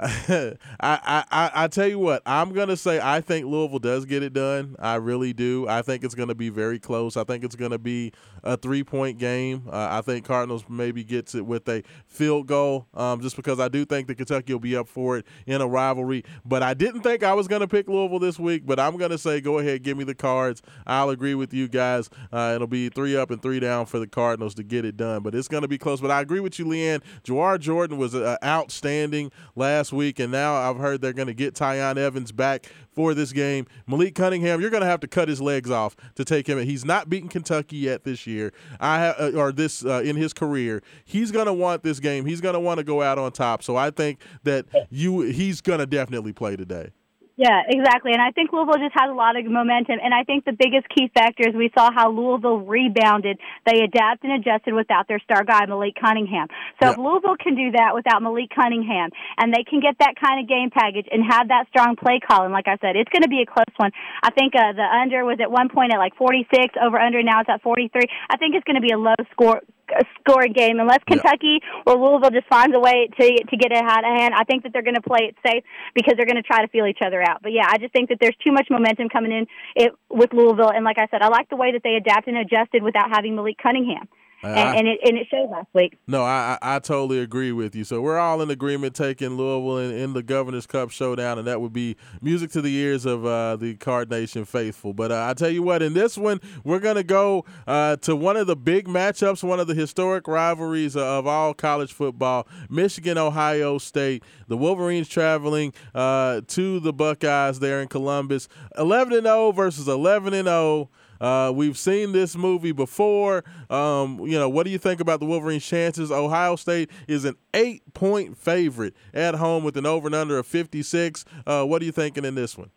[0.00, 4.32] I, I, I tell you what, I'm gonna say I think Louisville does get it
[4.32, 4.76] done.
[4.78, 5.66] I really do.
[5.68, 7.16] I think it's gonna be very close.
[7.16, 8.12] I think it's gonna be
[8.44, 9.64] a three point game.
[9.68, 13.66] Uh, I think Cardinals maybe gets it with a field goal, um, just because I
[13.66, 16.24] do think that Kentucky will be up for it in a rivalry.
[16.44, 18.66] But I didn't think I was gonna pick Louisville this week.
[18.66, 20.62] But I'm gonna say go ahead, give me the cards.
[20.86, 22.08] I'll agree with you guys.
[22.32, 25.24] Uh, it'll be three up and three down for the Cardinals to get it done.
[25.24, 26.00] But it's gonna be close.
[26.00, 27.02] But I agree with you, Leanne.
[27.24, 31.34] Jawhar Jordan was uh, outstanding last last week, and now I've heard they're going to
[31.34, 33.66] get Tiyon Evans back for this game.
[33.86, 36.58] Malik Cunningham, you're going to have to cut his legs off to take him.
[36.58, 40.82] He's not beaten Kentucky yet this year, I uh, or this uh, in his career.
[41.04, 42.26] He's going to want this game.
[42.26, 43.62] He's going to want to go out on top.
[43.62, 46.90] So I think that you he's going to definitely play today.
[47.38, 48.10] Yeah, exactly.
[48.10, 50.02] And I think Louisville just has a lot of momentum.
[50.02, 53.38] And I think the biggest key factor is we saw how Louisville rebounded.
[53.64, 56.50] They adapted and adjusted without their star guy, Malik Cunningham.
[56.82, 56.90] So yeah.
[56.90, 60.50] if Louisville can do that without Malik Cunningham and they can get that kind of
[60.50, 63.38] game package and have that strong play calling, like I said, it's going to be
[63.38, 63.94] a close one.
[64.20, 67.46] I think uh, the under was at one point at like 46, over under now
[67.46, 68.02] it's at 43.
[68.02, 69.62] I think it's going to be a low score
[69.96, 71.82] a scoring game unless Kentucky yeah.
[71.86, 74.34] or Louisville just finds a way to to get it out of hand.
[74.34, 76.68] I think that they're going to play it safe because they're going to try to
[76.68, 77.42] feel each other out.
[77.42, 79.46] But yeah, I just think that there's too much momentum coming in
[79.76, 82.44] it, with Louisville, and like I said, I like the way that they adapted and
[82.44, 84.08] adjusted without having Malik Cunningham.
[84.42, 85.98] And, I, and, it and it showed last week.
[86.06, 87.82] No, I, I totally agree with you.
[87.82, 91.60] So we're all in agreement taking Louisville in, in the Governor's Cup showdown, and that
[91.60, 94.92] would be music to the ears of uh, the Card Nation faithful.
[94.92, 98.36] But uh, I tell you what, in this one, we're gonna go uh, to one
[98.36, 103.78] of the big matchups, one of the historic rivalries of all college football: Michigan, Ohio
[103.78, 104.22] State.
[104.46, 108.48] The Wolverines traveling uh, to the Buckeyes there in Columbus,
[108.78, 110.90] 11 and 0 versus 11 and 0.
[111.20, 113.44] Uh, we've seen this movie before.
[113.70, 116.10] Um, you know, what do you think about the Wolverines' chances?
[116.10, 120.46] Ohio State is an eight point favorite at home with an over and under of
[120.46, 121.24] 56.
[121.46, 122.70] Uh, what are you thinking in this one?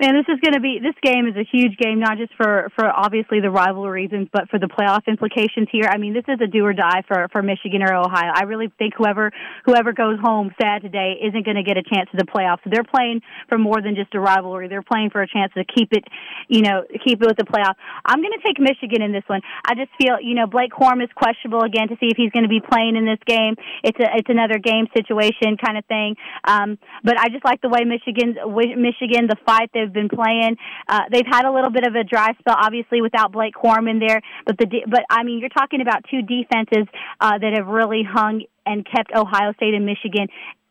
[0.00, 2.66] Man, this is going to be this game is a huge game, not just for
[2.74, 5.86] for obviously the rivalry reasons, but for the playoff implications here.
[5.86, 8.34] I mean, this is a do or die for for Michigan or Ohio.
[8.34, 9.30] I really think whoever
[9.64, 12.66] whoever goes home sad today isn't going to get a chance to the playoffs.
[12.66, 14.66] So they're playing for more than just a rivalry.
[14.66, 16.02] They're playing for a chance to keep it,
[16.48, 17.78] you know, keep it with the playoff.
[18.04, 19.42] I'm going to take Michigan in this one.
[19.62, 22.42] I just feel, you know, Blake Corum is questionable again to see if he's going
[22.42, 23.54] to be playing in this game.
[23.86, 26.16] It's a it's another game situation kind of thing.
[26.42, 30.56] Um, but I just like the way Michigan's Michigan the fight they they've been playing.
[30.88, 33.98] Uh, they've had a little bit of a dry spell, obviously, without Blake Corum in
[33.98, 34.20] there.
[34.46, 36.86] But the de- but I mean, you're talking about two defenses
[37.20, 40.28] uh, that have really hung and kept Ohio State and Michigan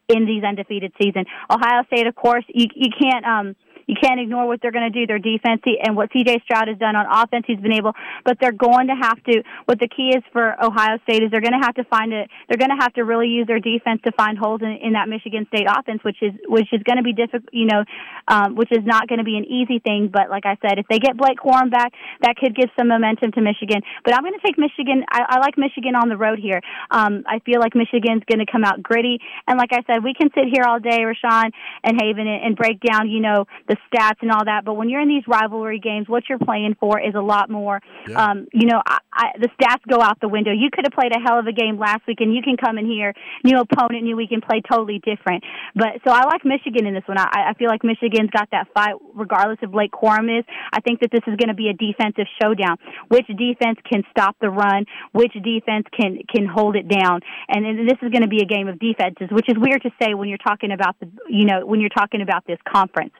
[0.10, 1.26] in these undefeated season.
[1.50, 3.56] Ohio State, of course, you you can't um
[3.88, 5.06] you can't ignore what they're going to do.
[5.08, 6.42] Their defense and what C.J.
[6.46, 7.94] Stroud has done on offense, he's been able.
[8.26, 9.44] But they're going to have to.
[9.66, 12.30] What the key is for Ohio State is they're going to have to find it.
[12.48, 15.10] They're going to have to really use their defense to find holes in, in that
[15.10, 17.50] Michigan State offense, which is which is going to be difficult.
[17.52, 17.84] You know,
[18.28, 20.10] um, which is not going to be an easy thing.
[20.12, 23.32] But like I said, if they get Blake Corum back, that could give some momentum
[23.34, 23.82] to Michigan.
[24.04, 25.04] But I'm going to take Michigan.
[25.10, 26.62] I, I like Michigan on the road here.
[26.92, 29.20] Um, I feel like Michigan's going to come out gritty.
[29.48, 31.52] And like I said, we can sit here all day, Rashawn
[31.84, 34.66] and Haven, and, and break down, you know, the the stats and all that.
[34.66, 37.82] But when you're in these rivalry games, what you're playing for is a lot more.
[38.08, 38.22] Yeah.
[38.22, 40.52] Um, you know, I, I, the stats go out the window.
[40.52, 42.78] You could have played a hell of a game last week, and you can come
[42.78, 43.14] in here,
[43.44, 45.44] new opponent, new week, and play totally different.
[45.76, 47.18] But so I like Michigan in this one.
[47.18, 50.46] I, I feel like Michigan's got that fight, regardless of Blake Corum is.
[50.72, 52.78] I think that this is going to be a defensive showdown.
[53.08, 54.86] Which defense can stop the run?
[55.12, 57.22] Which defense can can hold it down?
[57.50, 59.92] And, and this is going to be a game of defenses, which is weird to
[60.02, 63.14] say when you're talking about the you know when you're talking about this conference.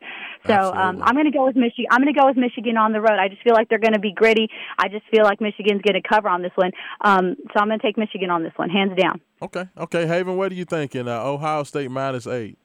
[0.48, 1.86] So um, I'm going to go with Michigan.
[1.92, 3.18] I'm going to go with Michigan on the road.
[3.20, 4.50] I just feel like they're going to be gritty.
[4.78, 6.72] I just feel like Michigan's going to cover on this one.
[7.02, 9.22] Um, so I'm going to take Michigan on this one, hands down.
[9.42, 11.08] Okay, okay, Haven, what are you thinking?
[11.08, 12.58] Uh, Ohio State minus eight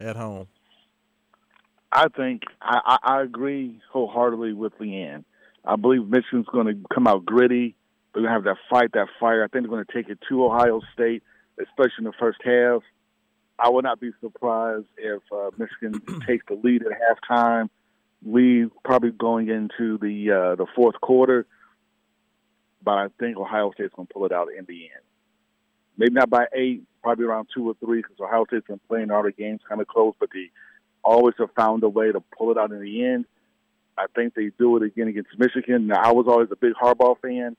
[0.00, 0.48] at home.
[1.92, 5.24] I think I, I, I agree wholeheartedly with Leanne.
[5.64, 7.76] I believe Michigan's going to come out gritty.
[8.12, 9.44] They're going to have that fight, that fire.
[9.44, 11.22] I think they're going to take it to Ohio State,
[11.58, 12.82] especially in the first half.
[13.58, 17.68] I would not be surprised if uh, Michigan takes the lead at halftime,
[18.24, 21.46] lead probably going into the uh, the fourth quarter.
[22.82, 25.04] But I think Ohio State's going to pull it out in the end.
[25.96, 29.22] Maybe not by eight, probably around two or three, because Ohio State's been playing all
[29.22, 30.50] their games kind of close, but they
[31.04, 33.24] always have found a way to pull it out in the end.
[33.96, 35.86] I think they do it again against Michigan.
[35.86, 37.56] Now, I was always a big Harbaugh fan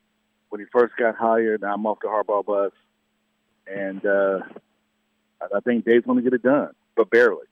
[0.49, 1.61] when he first got hired.
[1.61, 2.71] Now I'm off the Harbaugh bus,
[3.65, 4.39] and uh,
[5.55, 7.45] I think Dave's going to get it done, but barely.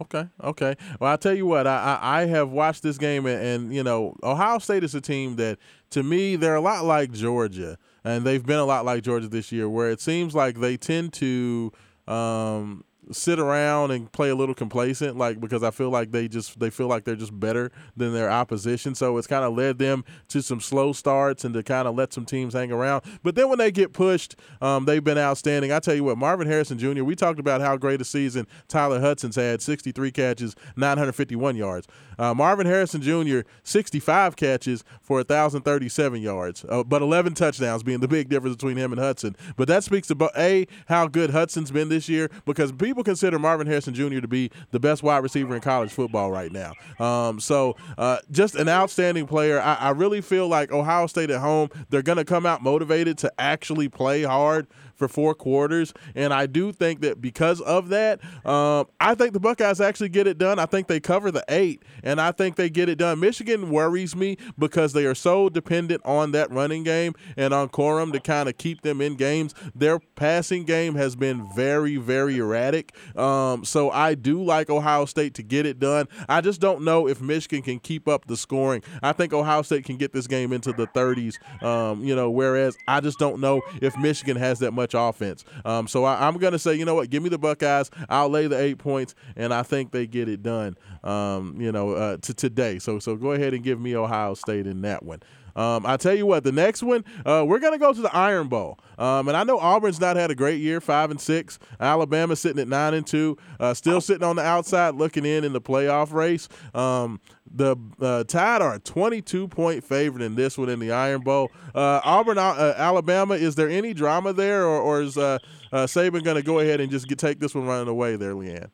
[0.00, 0.76] Okay, okay.
[1.00, 3.82] Well, I'll tell you what, I, I, I have watched this game, and, and, you
[3.82, 5.58] know, Ohio State is a team that,
[5.90, 9.50] to me, they're a lot like Georgia, and they've been a lot like Georgia this
[9.50, 11.72] year, where it seems like they tend to
[12.06, 16.58] um, sit around and play a little complacent, like because I feel like they just
[16.58, 18.94] they feel like they're just better than their opposition.
[18.94, 22.12] So it's kind of led them to some slow starts and to kind of let
[22.12, 23.04] some teams hang around.
[23.22, 25.72] But then when they get pushed, um, they've been outstanding.
[25.72, 27.04] I tell you what, Marvin Harrison Jr.
[27.04, 31.86] We talked about how great a season Tyler Hudson's had: 63 catches, 951 yards.
[32.18, 33.40] Uh, Marvin Harrison Jr.
[33.62, 38.92] 65 catches for 1,037 yards, uh, but 11 touchdowns being the big difference between him
[38.92, 39.36] and Hudson.
[39.56, 43.68] But that speaks about a how good Hudson's been this year because people consider Marvin
[43.68, 44.18] Harrison Jr.
[44.18, 46.72] to be the best wide receiver in college football right now.
[46.98, 49.60] Um, so uh, just an outstanding player.
[49.60, 53.16] I, I really feel like Ohio State at home they're going to come out motivated
[53.18, 54.66] to actually play hard
[54.98, 55.94] for four quarters.
[56.14, 60.26] And I do think that because of that, um, I think the Buckeyes actually get
[60.26, 60.58] it done.
[60.58, 63.20] I think they cover the eight, and I think they get it done.
[63.20, 68.12] Michigan worries me because they are so dependent on that running game and on Corum
[68.12, 69.54] to kind of keep them in games.
[69.74, 72.94] Their passing game has been very, very erratic.
[73.16, 76.06] Um, so I do like Ohio State to get it done.
[76.28, 78.82] I just don't know if Michigan can keep up the scoring.
[79.02, 82.76] I think Ohio State can get this game into the 30s, um, you know, whereas
[82.88, 85.44] I just don't know if Michigan has that much offense.
[85.64, 87.90] Um, so I, I'm going to say, you know what, give me the Buckeyes.
[88.08, 91.92] I'll lay the eight points, and I think they get it done, um, you know,
[91.92, 92.78] uh, to today.
[92.78, 95.20] So, so go ahead and give me Ohio State in that one.
[95.58, 98.48] Um, I tell you what, the next one uh, we're gonna go to the Iron
[98.48, 101.58] Bowl, um, and I know Auburn's not had a great year, five and six.
[101.80, 105.52] Alabama sitting at nine and two, uh, still sitting on the outside, looking in in
[105.52, 106.48] the playoff race.
[106.74, 107.20] Um,
[107.50, 111.50] the uh, Tide are a 22 point favorite in this one in the Iron Bowl.
[111.74, 115.38] Uh, Auburn, uh, Alabama, is there any drama there, or, or is uh,
[115.72, 118.34] uh, Saban going to go ahead and just get, take this one running away there,
[118.34, 118.68] Leanne?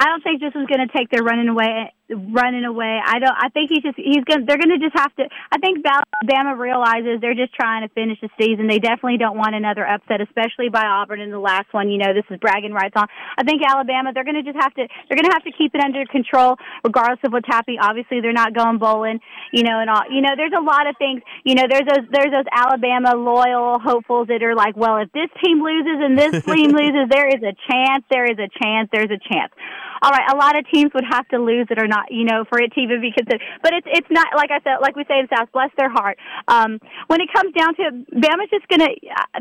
[0.00, 1.92] I don't think this is going to take their running away.
[2.12, 3.00] Running away.
[3.00, 3.32] I don't.
[3.32, 3.96] I think he's just.
[3.96, 4.40] He's going.
[4.40, 5.24] to They're going to just have to.
[5.50, 8.68] I think Alabama realizes they're just trying to finish the season.
[8.68, 11.88] They definitely don't want another upset, especially by Auburn in the last one.
[11.88, 13.08] You know, this is bragging rights on.
[13.38, 14.12] I think Alabama.
[14.12, 14.84] They're going to just have to.
[15.08, 17.78] They're going to have to keep it under control, regardless of what's happening.
[17.80, 19.20] Obviously, they're not going bowling.
[19.52, 20.04] You know, and all.
[20.10, 21.22] You know, there's a lot of things.
[21.44, 22.04] You know, there's those.
[22.12, 26.44] There's those Alabama loyal hopefuls that are like, well, if this team loses and this
[26.50, 28.04] team loses, there is a chance.
[28.10, 28.88] There is a chance.
[28.92, 29.52] There's a chance
[30.02, 32.44] all right, a lot of teams would have to lose that are not, you know,
[32.48, 33.42] for it to even be considered.
[33.62, 36.18] But it's it's not like I said, like we say in South, bless their heart.
[36.48, 38.88] Um, when it comes down to it, Bama's just gonna,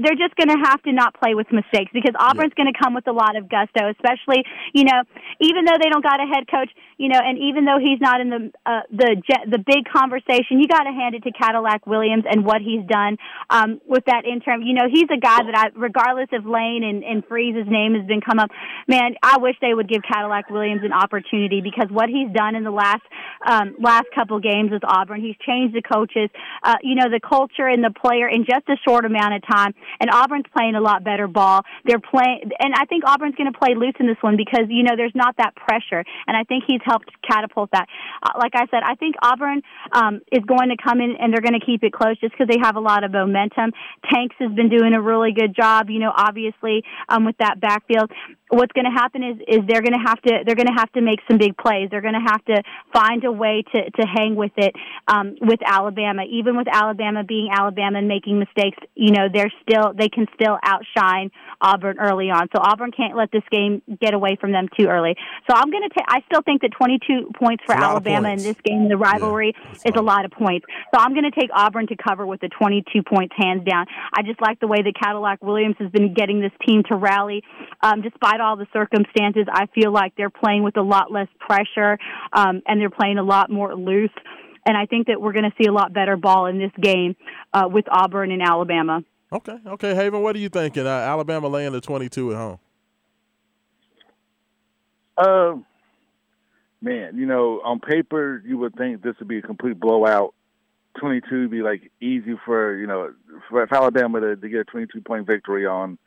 [0.02, 3.16] they're just gonna have to not play with mistakes because Auburn's gonna come with a
[3.16, 4.44] lot of gusto, especially,
[4.74, 5.04] you know,
[5.40, 8.22] even though they don't got a head coach, you know, and even though he's not
[8.22, 11.88] in the uh, the jet, the big conversation, you got to hand it to Cadillac
[11.88, 13.18] Williams and what he's done
[13.50, 14.62] um, with that interim.
[14.62, 18.06] You know, he's a guy that I, regardless of Lane and and Freeze's name has
[18.06, 18.52] been come up,
[18.88, 22.64] man, I wish they would give Cadillac Williams an opportunity because what he's done in
[22.64, 23.04] the last
[23.48, 26.30] um, last couple games with Auburn, he's changed the coaches,
[26.64, 29.74] uh, you know, the culture and the player in just a short amount of time.
[30.00, 31.62] And Auburn's playing a lot better ball.
[31.86, 34.84] They're playing, and I think Auburn's going to play loose in this one because you
[34.84, 37.88] know there's not that pressure, and I think he's helped catapult that.
[38.22, 39.62] Uh, like I said, I think Auburn
[39.92, 42.48] um, is going to come in and they're going to keep it close just because
[42.48, 43.72] they have a lot of momentum.
[44.12, 48.12] Tanks has been doing a really good job, you know, obviously um, with that backfield
[48.52, 50.92] what's going to happen is is they're going to have to they're going to have
[50.94, 51.90] to make some big plays.
[51.90, 52.62] They're going to have to
[52.94, 54.76] find a way to to hang with it
[55.08, 56.24] um, with Alabama.
[56.30, 60.58] Even with Alabama being Alabama and making mistakes, you know they're still they can still
[60.64, 62.50] outshine Auburn early on.
[62.56, 65.16] So Auburn can't let this game get away from them too early.
[65.50, 66.06] So I'm going to take.
[66.08, 68.44] I still think that 22 points for It's a lot of Alabama points.
[68.44, 70.66] in this game, the rivalry, it's is a a lot of points.
[70.94, 73.86] So I'm going to take Auburn to cover with the 22 points hands down.
[74.14, 77.44] I just like the way that Cadillac Williams has been getting this team to rally,
[77.82, 79.46] um, despite all the circumstances.
[79.52, 81.98] I feel like they're playing with a lot less pressure,
[82.34, 84.12] um, and they're playing a lot more loose.
[84.66, 87.16] And I think that we're going to see a lot better ball in this game
[87.54, 89.02] uh, with Auburn and Alabama.
[89.34, 90.86] Okay, okay, Haven, what are you thinking?
[90.86, 92.60] Uh, Alabama laying the 22 at home.
[95.18, 95.56] Uh,
[96.82, 100.34] man, you know, on paper, you would think this would be a complete blowout.
[101.00, 103.14] 22 would be like easy for, you know,
[103.50, 105.98] for, for Alabama to, to get a 22 point victory on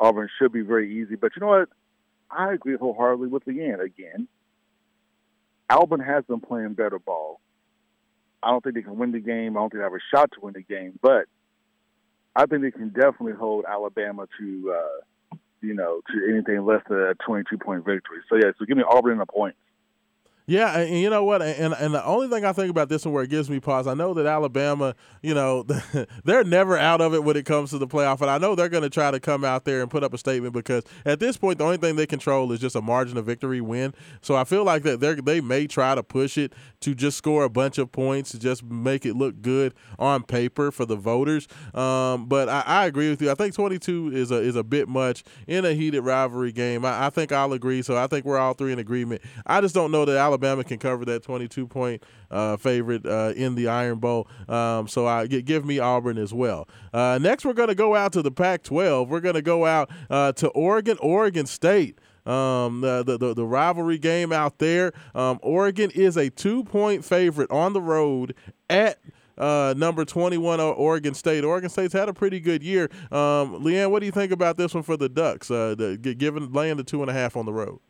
[0.00, 1.14] Auburn should be very easy.
[1.14, 1.68] But you know what?
[2.36, 4.28] I agree wholeheartedly with Leanne again.
[5.70, 7.40] Auburn has been playing better ball.
[8.42, 9.56] I don't think they can win the game.
[9.56, 11.26] I don't think they have a shot to win the game, but
[12.34, 16.98] I think they can definitely hold Alabama to, uh, you know, to anything less than
[16.98, 18.18] a 22 point victory.
[18.28, 19.54] So yeah, so give me Auburn in a point.
[20.52, 21.40] Yeah, and and you know what?
[21.40, 23.86] And and the only thing I think about this one where it gives me pause,
[23.86, 25.62] I know that Alabama, you know,
[26.24, 28.68] they're never out of it when it comes to the playoff, and I know they're
[28.68, 31.38] going to try to come out there and put up a statement because at this
[31.38, 33.94] point, the only thing they control is just a margin of victory win.
[34.20, 37.44] So I feel like that they they may try to push it to just score
[37.44, 41.48] a bunch of points to just make it look good on paper for the voters.
[41.72, 43.30] Um, but I, I agree with you.
[43.30, 46.84] I think 22 is a is a bit much in a heated rivalry game.
[46.84, 47.80] I, I think I'll agree.
[47.80, 49.22] So I think we're all three in agreement.
[49.46, 53.54] I just don't know that Alabama can cover that 22 point uh, favorite uh, in
[53.54, 54.28] the Iron Bowl.
[54.48, 56.68] Um, so I give me Auburn as well.
[56.92, 59.08] Uh, next, we're going to go out to the Pac-12.
[59.08, 61.98] We're going to go out uh, to Oregon, Oregon State.
[62.24, 64.92] Um, the, the the rivalry game out there.
[65.12, 68.36] Um, Oregon is a two point favorite on the road
[68.70, 69.00] at
[69.38, 71.44] uh, number 21 Oregon State.
[71.44, 72.84] Oregon State's had a pretty good year.
[73.10, 75.50] Um, Leanne, what do you think about this one for the Ducks?
[75.50, 77.80] Uh, the, given laying the two and a half on the road.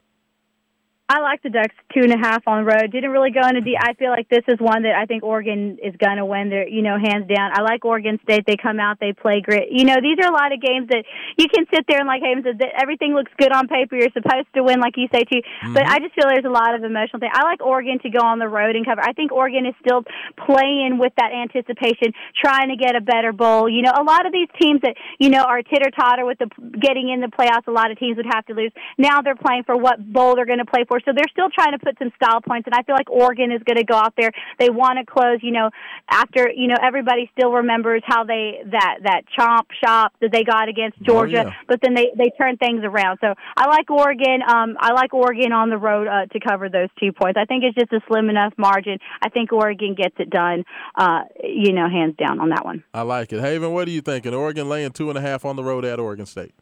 [1.12, 2.88] I like the Ducks two and a half on the road.
[2.88, 3.76] Didn't really go into deep.
[3.76, 6.48] I feel like this is one that I think Oregon is going to win.
[6.48, 7.52] They're, you know, hands down.
[7.52, 8.48] I like Oregon State.
[8.48, 9.68] They come out, they play great.
[9.68, 11.04] You know, these are a lot of games that
[11.36, 14.00] you can sit there and like Haven said, that everything looks good on paper.
[14.00, 15.44] You're supposed to win, like you say too.
[15.76, 15.92] But mm-hmm.
[15.92, 17.28] I just feel there's a lot of emotional thing.
[17.28, 19.04] I like Oregon to go on the road and cover.
[19.04, 20.08] I think Oregon is still
[20.40, 23.68] playing with that anticipation, trying to get a better bowl.
[23.68, 26.48] You know, a lot of these teams that you know are titter totter with the
[26.80, 27.68] getting in the playoffs.
[27.68, 28.72] A lot of teams would have to lose.
[28.96, 31.01] Now they're playing for what bowl they're going to play for.
[31.04, 32.66] So they're still trying to put some style points.
[32.66, 34.30] And I feel like Oregon is going to go out there.
[34.58, 35.38] They want to close.
[35.42, 35.70] You know,
[36.08, 40.68] after you know everybody still remembers how they that that chomp shop that they got
[40.68, 41.54] against Georgia, yeah.
[41.68, 43.18] but then they they turn things around.
[43.20, 44.42] So I like Oregon.
[44.46, 47.38] Um, I like Oregon on the road uh, to cover those two points.
[47.40, 48.98] I think it's just a slim enough margin.
[49.22, 50.64] I think Oregon gets it done.
[50.94, 52.84] Uh, you know, hands down on that one.
[52.94, 53.40] I like it.
[53.40, 54.34] Haven, what are you thinking?
[54.34, 56.54] Oregon laying two and a half on the road at Oregon State.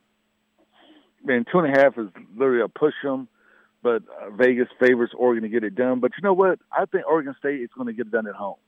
[1.24, 3.28] Man, two and a half is literally a push 'em,
[3.82, 6.00] but uh, Vegas favors Oregon to get it done.
[6.00, 6.58] But you know what?
[6.72, 8.58] I think Oregon State is going to get it done at home,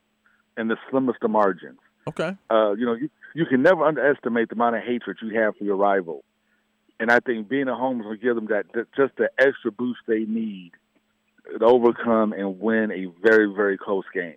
[0.56, 1.78] in the slimmest of margins.
[2.08, 2.36] Okay.
[2.50, 5.64] Uh, you know, you, you can never underestimate the amount of hatred you have for
[5.64, 6.24] your rival,
[6.98, 9.30] and I think being at home is going to give them that, that just the
[9.38, 10.72] extra boost they need
[11.58, 14.34] to overcome and win a very very close game.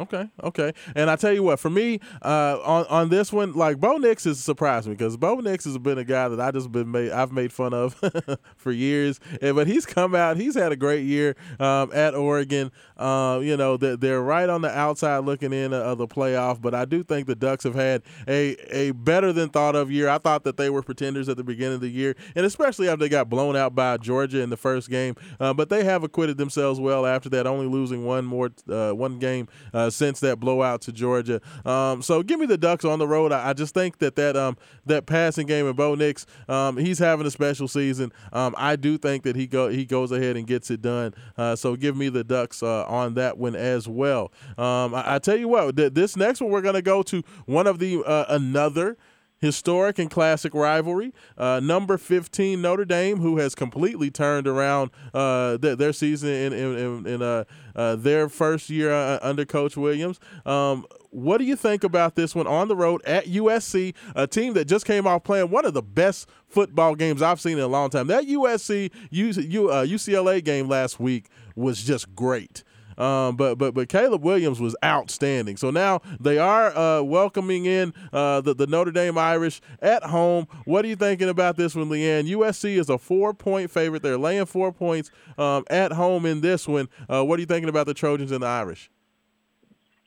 [0.00, 0.72] Okay, okay.
[0.96, 4.24] And I tell you what, for me, uh, on on this one, like Bo Nix
[4.24, 7.12] has surprised me because Bo Nix has been a guy that I just been made
[7.12, 8.00] I've made fun of
[8.56, 9.20] for years.
[9.42, 12.72] And, but he's come out, he's had a great year um, at Oregon.
[12.96, 16.62] Uh, you know, they're, they're right on the outside looking in of the playoff.
[16.62, 20.08] But I do think the Ducks have had a a better than thought of year.
[20.08, 23.00] I thought that they were pretenders at the beginning of the year, and especially after
[23.00, 25.14] they got blown out by Georgia in the first game.
[25.38, 29.18] Uh, but they have acquitted themselves well after that, only losing one more uh, one
[29.18, 31.40] game uh, since that blowout to Georgia.
[31.64, 33.32] Um, so give me the Ducks on the road.
[33.32, 34.56] I, I just think that that um,
[34.86, 38.12] that passing game and Bo Nix, um, he's having a special season.
[38.32, 41.14] Um, I do think that he go he goes ahead and gets it done.
[41.36, 44.32] Uh, so give me the Ducks uh, on that one as well.
[44.58, 47.66] Um, I, I tell you what, th- this next one we're gonna go to one
[47.66, 48.96] of the uh, another
[49.40, 51.12] historic and classic rivalry.
[51.36, 56.52] Uh, number 15 Notre Dame, who has completely turned around uh, th- their season in
[56.52, 57.44] in, in, uh,
[57.74, 60.20] uh, their first year uh, under Coach Williams.
[60.44, 64.54] Um, what do you think about this one on the road at USC, a team
[64.54, 67.68] that just came off playing one of the best football games I've seen in a
[67.68, 68.06] long time?
[68.06, 72.62] That USC uh, UCLA game last week was just great.
[73.00, 75.56] Um, but but but Caleb Williams was outstanding.
[75.56, 80.46] So now they are uh, welcoming in uh, the the Notre Dame Irish at home.
[80.64, 82.28] What are you thinking about this one, Leanne?
[82.28, 84.02] USC is a four point favorite.
[84.02, 86.88] They're laying four points um, at home in this one.
[87.08, 88.90] Uh, what are you thinking about the Trojans and the Irish?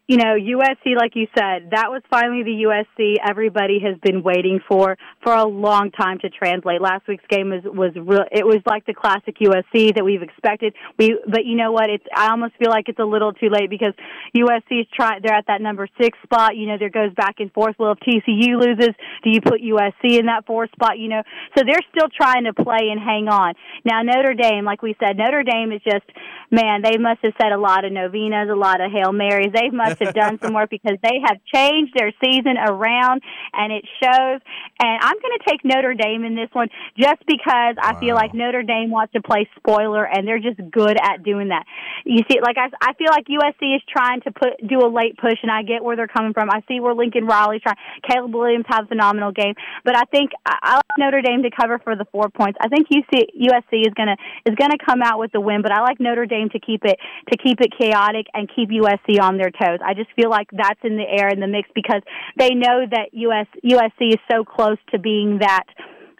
[0.08, 4.60] You know, USC, like you said, that was finally the USC everybody has been waiting
[4.68, 6.82] for for a long time to translate.
[6.82, 8.26] Last week's game was was real.
[8.30, 10.76] It was like the classic USC that we've expected.
[11.00, 11.90] We, but you know what?
[11.90, 13.94] It's I almost feel like it's a little too late because
[14.36, 15.22] USC is trying.
[15.24, 16.58] They're at that number six spot.
[16.58, 17.76] You know, there goes back and forth.
[17.80, 18.94] Well, if TCU loses,
[19.24, 21.00] do you put USC in that fourth spot?
[21.00, 21.24] You know,
[21.58, 23.54] so they're still trying to play and hang on.
[23.86, 26.04] Now Notre Dame, like we said, Notre Dame is just
[26.52, 26.82] man.
[26.84, 29.54] They must have said a lot of novenas, a lot of hail marys.
[29.54, 33.22] They must have done some work because they have changed their season around
[33.54, 34.42] and it shows.
[34.80, 38.34] And I'm going to take Notre Dame in this one just because I feel like
[38.34, 41.66] Notre Dame wants to play spoiler and they're just good at doing that.
[42.06, 45.18] You see, like I, I feel like USC is trying to put do a late
[45.18, 46.50] push, and I get where they're coming from.
[46.50, 47.78] I see where Lincoln Riley's trying.
[48.10, 51.50] Caleb Williams had a phenomenal game, but I think I, I like Notre Dame to
[51.50, 52.58] cover for the four points.
[52.62, 55.82] I think UC, USC is gonna is gonna come out with the win, but I
[55.82, 57.00] like Notre Dame to keep it
[57.32, 59.80] to keep it chaotic and keep USC on their toes.
[59.86, 62.02] I just feel like that's in the air in the mix because
[62.38, 65.64] they know that US USC is so close to being that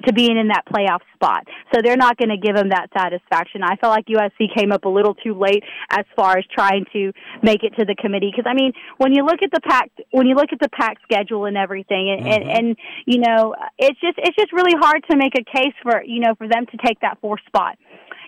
[0.06, 1.48] to being in that playoff spot.
[1.74, 3.64] So they're not going to give them that satisfaction.
[3.64, 7.14] I felt like USC came up a little too late as far as trying to
[7.42, 10.28] make it to the committee because I mean, when you look at the Pac when
[10.28, 12.58] you look at the Pac schedule and everything and, and mm-hmm.
[12.58, 16.20] and you know, it's just it's just really hard to make a case for, you
[16.20, 17.78] know, for them to take that fourth spot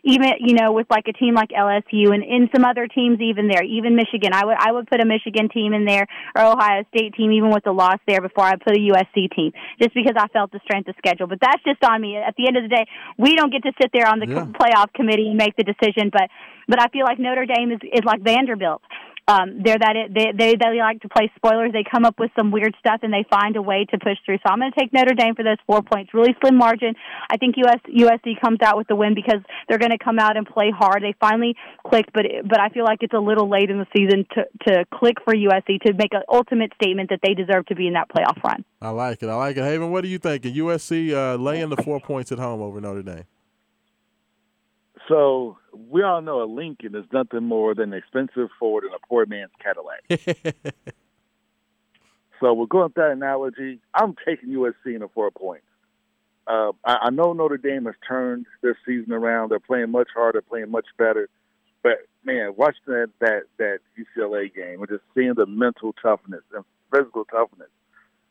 [0.05, 3.47] even you know with like a team like LSU and in some other teams even
[3.47, 4.31] there even Michigan.
[4.33, 6.05] I would I would put a Michigan team in there
[6.37, 9.51] or Ohio State team even with the loss there before I put a USC team
[9.81, 11.27] just because I felt the strength of schedule.
[11.27, 12.15] But that's just on me.
[12.17, 12.85] At the end of the day
[13.17, 14.45] we don't get to sit there on the Yeah.
[14.45, 16.29] playoff committee and make the decision but
[16.67, 18.81] but I feel like Notre Dame is is like Vanderbilt
[19.27, 21.71] um, they're that it, they, they they like to play spoilers.
[21.73, 24.37] They come up with some weird stuff and they find a way to push through.
[24.45, 26.13] So I'm going to take Notre Dame for those four points.
[26.13, 26.93] Really slim margin.
[27.31, 30.37] I think US USC comes out with the win because they're going to come out
[30.37, 31.01] and play hard.
[31.01, 31.55] They finally
[31.87, 34.85] clicked, but but I feel like it's a little late in the season to to
[34.93, 38.09] click for USC to make an ultimate statement that they deserve to be in that
[38.09, 38.63] playoff run.
[38.79, 39.29] I like it.
[39.29, 39.63] I like it.
[39.63, 40.53] Haven, what are you thinking?
[40.53, 43.23] USC uh, laying the four points at home over Notre Dame.
[45.07, 49.07] So we all know a Lincoln is nothing more than an expensive Ford and a
[49.07, 50.03] poor man's Cadillac.
[52.39, 53.79] so we're going with that analogy.
[53.93, 55.65] I'm taking USC in the four points.
[56.47, 59.49] Uh, I, I know Notre Dame has turned their season around.
[59.49, 61.29] They're playing much harder, playing much better.
[61.83, 66.63] But man, watching that that that UCLA game and just seeing the mental toughness and
[66.91, 67.69] physical toughness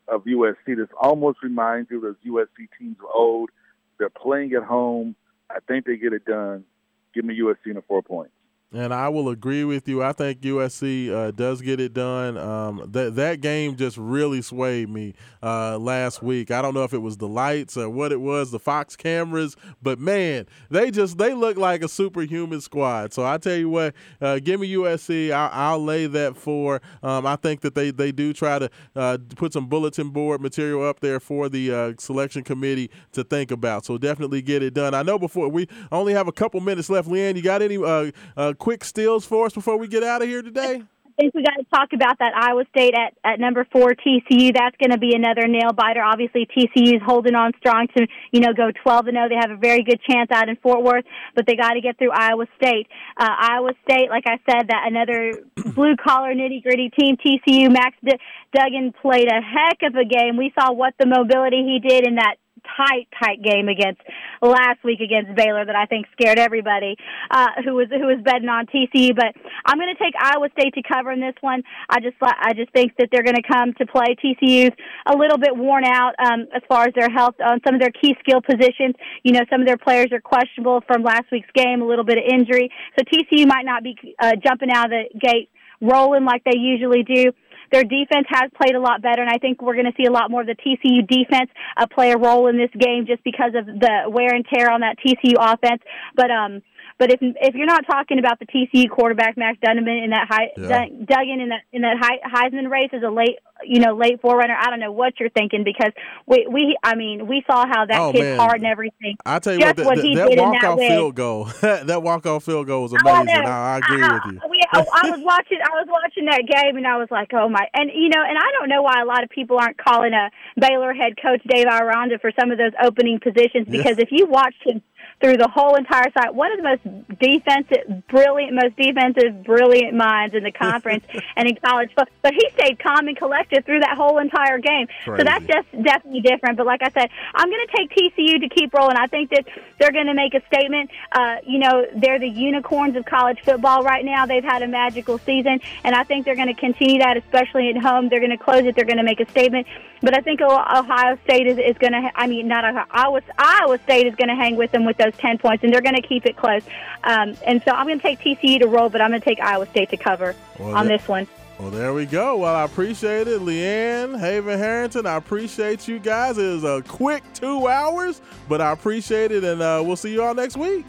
[0.07, 3.49] of USC, this almost reminds you of those USC teams of old.
[3.97, 5.15] They're playing at home.
[5.49, 6.65] I think they get it done.
[7.13, 8.33] Give me USC in the four points.
[8.73, 10.03] And I will agree with you.
[10.03, 12.37] I think USC uh, does get it done.
[12.37, 16.51] Um, that that game just really swayed me uh, last week.
[16.51, 19.55] I don't know if it was the lights or what it was, the Fox cameras,
[19.81, 23.13] but man, they just they look like a superhuman squad.
[23.13, 25.31] So I tell you what, uh, give me USC.
[25.31, 26.81] I'll, I'll lay that for.
[27.03, 30.83] Um, I think that they they do try to uh, put some bulletin board material
[30.83, 33.85] up there for the uh, selection committee to think about.
[33.85, 34.93] So definitely get it done.
[34.93, 37.07] I know before we only have a couple minutes left.
[37.07, 38.11] Leanne, you got any uh,
[38.55, 40.83] quick steals for us before we get out of here today?
[41.17, 44.53] I think we got to talk about that Iowa State at, at number four TCU.
[44.53, 46.01] That's going to be another nail biter.
[46.03, 49.29] Obviously, TCU is holding on strong to you know go twelve and zero.
[49.29, 51.97] They have a very good chance out in Fort Worth, but they got to get
[51.97, 52.87] through Iowa State.
[53.15, 55.39] Uh, Iowa State, like I said, that another
[55.73, 57.15] blue collar nitty gritty team.
[57.15, 57.71] TCU.
[57.71, 58.19] Max D-
[58.53, 60.35] Duggan played a heck of a game.
[60.35, 62.35] We saw what the mobility he did in that
[62.77, 64.01] tight, tight game against
[64.41, 66.95] last week against Baylor that I think scared everybody
[67.31, 69.15] uh, who was who was betting on TCU.
[69.15, 69.33] But
[69.65, 71.63] I'm going to take Iowa State to cover in this one.
[71.89, 74.15] I just I just think that they're going to come to play.
[74.17, 74.75] TCU's
[75.05, 77.91] a little bit worn out um, as far as their health on some of their
[77.91, 78.95] key skill positions.
[79.23, 82.17] You know, some of their players are questionable from last week's game, a little bit
[82.17, 82.69] of injury.
[82.97, 85.49] So TCU might not be uh, jumping out of the gate
[85.81, 87.31] rolling like they usually do.
[87.75, 90.11] Their defense has played a lot better, and I think we're going to see a
[90.11, 93.51] lot more of the TCU defense uh, play a role in this game just because
[93.53, 95.81] of the wear and tear on that TCU offense.
[96.15, 96.61] But um,
[96.97, 100.49] but if if you're not talking about the TCU quarterback Max Duggan in that high,
[100.57, 100.85] Yeah.
[101.05, 104.55] Duggan in that in that high, Heisman race as a late you know late forerunner,
[104.59, 105.91] I don't know what you're thinking because
[106.27, 108.37] we we I mean we saw how that Oh, man.
[108.37, 109.15] hard and everything.
[109.25, 112.25] I tell you Just what, what that, he that, walk off field goal, that walk
[112.25, 113.45] off field goal was Oh, amazing.
[113.45, 114.49] I, I agree I, with you.
[114.49, 115.59] We, I, I was watching.
[115.63, 118.37] I was watching that game, and I was like, "Oh my!" And you know, and
[118.37, 121.65] I don't know why a lot of people aren't calling a Baylor head coach Dave
[121.65, 124.81] Aranda for some of those opening positions because if you watched him
[125.21, 126.33] through the whole entire site.
[126.35, 131.05] One of the most defensive, brilliant, most defensive, brilliant minds in the conference
[131.35, 132.13] and in college football.
[132.21, 134.87] But he stayed calm and collected through that whole entire game.
[135.05, 136.57] So that's just definitely different.
[136.57, 138.97] But like I said, I'm going to take TCU to keep rolling.
[138.97, 139.45] I think that
[139.79, 140.89] they're going to make a statement.
[141.11, 144.25] Uh, you know, they're the unicorns of college football right now.
[144.25, 147.77] They've had a magical season, and I think they're going to continue that, especially at
[147.77, 148.09] home.
[148.09, 148.75] They're going to close it.
[148.75, 149.67] They're going to make a statement.
[150.01, 152.11] But I think Ohio State is, is going to.
[152.15, 153.21] I mean, not Ohio, Iowa.
[153.37, 155.95] Iowa State is going to hang with them with those ten points, and they're going
[155.95, 156.63] to keep it close.
[157.03, 159.39] Um, and so I'm going to take TCU to roll, but I'm going to take
[159.39, 161.27] Iowa State to cover Well, on that- this one.
[161.57, 162.35] Well, there we go.
[162.35, 165.05] Well, I appreciate it, Leanne, Haven Harrington.
[165.05, 166.37] I appreciate you guys.
[166.37, 168.19] It was a quick two hours,
[168.49, 170.85] but I appreciate it, and uh, we'll see you all next week.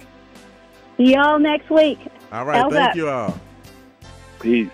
[0.96, 2.00] See y'all next week.
[2.32, 2.96] All right, How's thank that?
[2.96, 3.38] you all.
[4.40, 4.68] Peace.